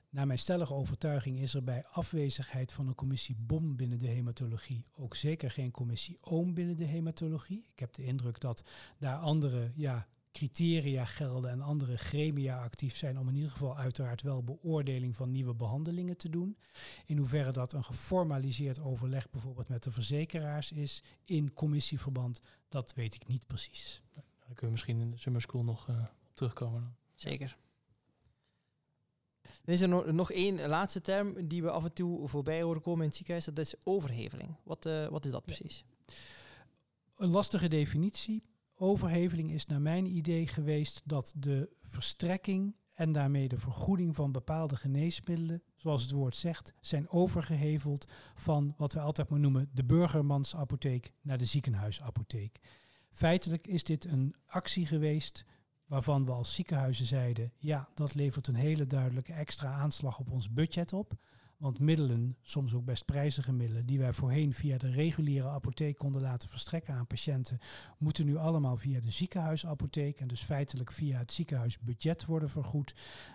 Naar 0.10 0.28
mijn 0.28 0.40
stellige 0.40 0.74
overtuiging 0.74 1.40
is 1.40 1.54
er 1.54 1.64
bij 1.64 1.86
afwezigheid 1.86 2.72
van 2.72 2.88
een 2.88 2.96
commissie 2.96 3.36
BOM 3.40 3.76
binnen 3.76 4.00
de 4.00 4.08
hematologie 4.08 4.86
ook 4.96 5.16
zeker 5.16 5.52
geen 5.52 5.72
commissie 5.72 6.18
OOM 6.22 6.54
binnen 6.54 6.78
de 6.78 6.86
hematologie. 6.86 7.66
Ik 7.74 7.80
heb 7.80 7.94
de 7.94 8.04
indruk 8.04 8.40
dat 8.40 8.64
daar 8.98 9.18
andere 9.18 9.72
ja, 9.76 10.08
criteria 10.32 11.06
gelden 11.06 11.52
en 11.52 11.62
andere 11.62 11.98
gremia 11.98 12.64
actief 12.64 12.96
zijn 12.96 13.20
om 13.20 13.28
in 13.28 13.36
ieder 13.36 13.52
geval 13.52 13.78
uiteraard 13.78 14.22
wel 14.22 14.44
beoordeling 14.44 15.16
van 15.16 15.32
nieuwe 15.32 15.54
behandelingen 15.54 16.18
te 16.18 16.30
doen. 16.30 16.58
In 17.06 17.18
hoeverre 17.18 17.52
dat 17.52 17.74
een 17.74 17.84
geformaliseerd 17.84 18.80
overleg 18.80 19.30
bijvoorbeeld 19.30 19.70
met 19.70 19.84
de 19.84 19.92
verzekeraars 19.92 20.72
is 20.72 21.04
in 21.26 21.54
commissieverband, 21.54 22.42
dat 22.68 22.94
weet 22.94 23.16
ik 23.16 23.28
niet 23.28 23.48
precies. 23.48 24.02
Dan 24.14 24.24
kunnen 24.58 24.66
we 24.66 24.72
misschien 24.72 25.00
in 25.00 25.12
de 25.12 25.18
summer 25.18 25.42
school 25.42 25.64
nog 25.64 25.88
uh, 25.88 25.96
op 26.00 26.36
terugkomen. 26.36 26.82
Dan. 26.82 26.96
Zeker. 27.16 27.58
Er 29.42 29.74
is 29.74 29.82
er 29.82 29.90
nog, 29.90 30.06
nog 30.06 30.32
één 30.32 30.68
laatste 30.68 31.02
term 31.02 31.48
die 31.48 31.62
we 31.62 31.72
af 31.72 31.84
en 31.84 31.94
toe 31.94 32.28
voorbij 32.28 32.62
horen 32.62 32.82
komen 32.82 33.00
in 33.00 33.08
het 33.08 33.16
ziekenhuis. 33.16 33.46
Dat 33.46 33.58
is 33.58 33.76
overheveling. 33.84 34.56
Wat, 34.64 34.86
uh, 34.86 35.08
wat 35.08 35.26
is 35.26 35.32
dat 35.32 35.46
precies? 35.46 35.84
Een 37.16 37.30
lastige 37.30 37.68
definitie. 37.68 38.44
Overheveling 38.82 39.52
is 39.52 39.66
naar 39.66 39.82
mijn 39.82 40.06
idee 40.06 40.48
geweest 40.48 41.02
dat 41.06 41.34
de 41.38 41.70
verstrekking 41.84 42.76
en 42.94 43.12
daarmee 43.12 43.48
de 43.48 43.60
vergoeding 43.60 44.16
van 44.16 44.32
bepaalde 44.32 44.76
geneesmiddelen, 44.76 45.64
zoals 45.76 46.02
het 46.02 46.12
woord 46.12 46.36
zegt, 46.36 46.74
zijn 46.82 47.10
overgeheveld 47.10 48.12
van 48.36 48.74
wat 48.78 48.94
we 48.94 49.00
altijd 49.00 49.30
maar 49.30 49.40
noemen 49.40 49.70
de 49.74 49.84
burgermansapotheek 49.84 51.12
naar 51.22 51.38
de 51.38 51.46
ziekenhuisapotheek. 51.46 52.60
Feitelijk 53.12 53.68
is 53.68 53.84
dit 53.84 54.06
een 54.06 54.36
actie 54.46 54.86
geweest 54.86 55.46
waarvan 55.86 56.26
we 56.26 56.32
als 56.32 56.54
ziekenhuizen 56.54 57.06
zeiden, 57.06 57.54
ja, 57.58 57.90
dat 57.94 58.16
levert 58.16 58.48
een 58.48 58.56
hele 58.56 58.86
duidelijke 58.86 59.34
extra 59.34 59.74
aanslag 59.74 60.20
op 60.20 60.32
ons 60.32 60.54
budget 60.54 60.94
op. 60.94 61.14
Want 61.60 61.80
middelen, 61.80 62.38
soms 62.42 62.74
ook 62.74 62.86
best 62.86 63.06
prijzige 63.06 63.54
middelen, 63.54 63.86
die 63.86 64.00
wij 64.00 64.14
voorheen 64.14 64.54
via 64.54 64.78
de 64.78 64.92
reguliere 64.92 65.48
apotheek 65.48 65.98
konden 65.98 66.22
laten 66.22 66.50
verstrekken 66.50 66.94
aan 66.94 67.08
patiënten, 67.08 67.60
moeten 67.98 68.26
nu 68.26 68.36
allemaal 68.36 68.78
via 68.78 69.00
de 69.00 69.12
ziekenhuisapotheek 69.12 70.20
en 70.20 70.28
dus 70.28 70.42
feitelijk 70.42 70.92
via 70.92 71.18
het 71.18 71.34
ziekenhuisbudget 71.34 72.26
worden 72.26 72.50
vergoed. 72.50 72.94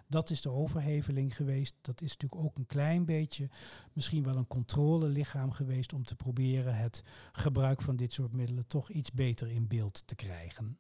Dat 0.09 0.31
is 0.31 0.43
de 0.43 0.51
overheveling 0.51 1.37
geweest. 1.37 1.75
Dat 1.81 2.01
is 2.01 2.11
natuurlijk 2.13 2.43
ook 2.43 2.59
een 2.59 2.67
klein 2.67 3.05
beetje 3.05 3.49
misschien 3.93 4.25
wel 4.25 4.37
een 4.37 4.47
controlelichaam 4.47 5.51
geweest 5.51 5.93
om 5.93 6.05
te 6.05 6.17
proberen 6.17 6.77
het 6.77 7.05
gebruik 7.33 7.83
van 7.83 7.97
dit 7.97 8.13
soort 8.13 8.33
middelen 8.33 8.67
toch 8.67 8.91
iets 8.91 9.13
beter 9.13 9.51
in 9.51 9.67
beeld 9.69 10.07
te 10.07 10.15
krijgen. 10.15 10.79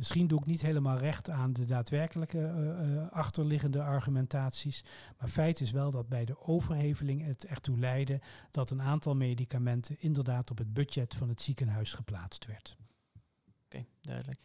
Misschien 0.00 0.26
doe 0.26 0.40
ik 0.40 0.46
niet 0.46 0.62
helemaal 0.62 0.98
recht 0.98 1.30
aan 1.30 1.52
de 1.52 1.64
daadwerkelijke 1.64 2.38
uh, 2.38 2.94
uh, 2.94 3.10
achterliggende 3.10 3.82
argumentaties. 3.82 4.84
Maar 5.18 5.28
feit 5.28 5.60
is 5.60 5.70
wel 5.70 5.90
dat 5.90 6.08
bij 6.08 6.24
de 6.24 6.40
overheveling 6.46 7.24
het 7.24 7.46
ertoe 7.46 7.78
leidde 7.78 8.20
dat 8.50 8.70
een 8.70 8.82
aantal 8.82 9.14
medicamenten 9.16 9.96
inderdaad 9.98 10.50
op 10.50 10.58
het 10.58 10.72
budget 10.72 11.14
van 11.14 11.28
het 11.28 11.42
ziekenhuis 11.42 11.92
geplaatst 11.92 12.46
werd. 12.46 12.76
Oké, 12.78 13.64
okay, 13.64 13.86
duidelijk. 14.00 14.40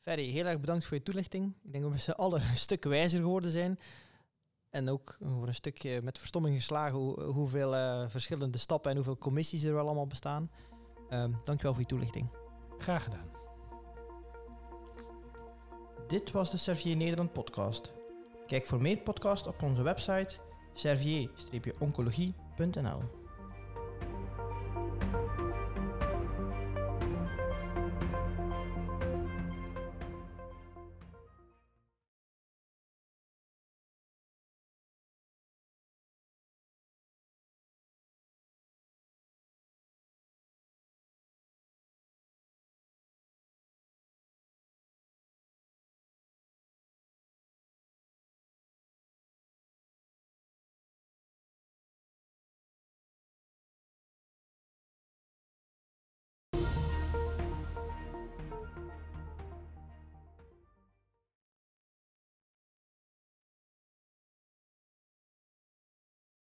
Ferry, 0.00 0.30
heel 0.30 0.46
erg 0.46 0.60
bedankt 0.60 0.84
voor 0.84 0.96
je 0.96 1.02
toelichting. 1.02 1.54
Ik 1.62 1.72
denk 1.72 1.84
dat 1.84 1.92
we 1.92 1.98
z'n 1.98 2.10
allen 2.10 2.40
een 2.50 2.56
stuk 2.56 2.84
wijzer 2.84 3.20
geworden 3.20 3.50
zijn. 3.50 3.78
En 4.70 4.88
ook 4.88 5.16
voor 5.20 5.46
een 5.46 5.54
stukje 5.54 6.02
met 6.02 6.18
verstomming 6.18 6.56
geslagen 6.56 6.98
hoe, 6.98 7.22
hoeveel 7.22 7.74
uh, 7.74 8.08
verschillende 8.08 8.58
stappen 8.58 8.90
en 8.90 8.96
hoeveel 8.96 9.18
commissies 9.18 9.62
er 9.62 9.74
wel 9.74 9.84
allemaal 9.84 10.06
bestaan. 10.06 10.50
Um, 11.10 11.38
dankjewel 11.42 11.72
voor 11.72 11.82
je 11.82 11.88
toelichting. 11.88 12.30
Graag 12.78 13.04
gedaan. 13.04 13.43
Dit 16.06 16.30
was 16.30 16.50
de 16.50 16.56
Servier 16.56 16.96
Nederland 16.96 17.32
podcast. 17.32 17.92
Kijk 18.46 18.66
voor 18.66 18.82
meer 18.82 18.96
podcasts 18.96 19.48
op 19.48 19.62
onze 19.62 19.82
website 19.82 20.36
servier-oncologie.nl 20.74 23.23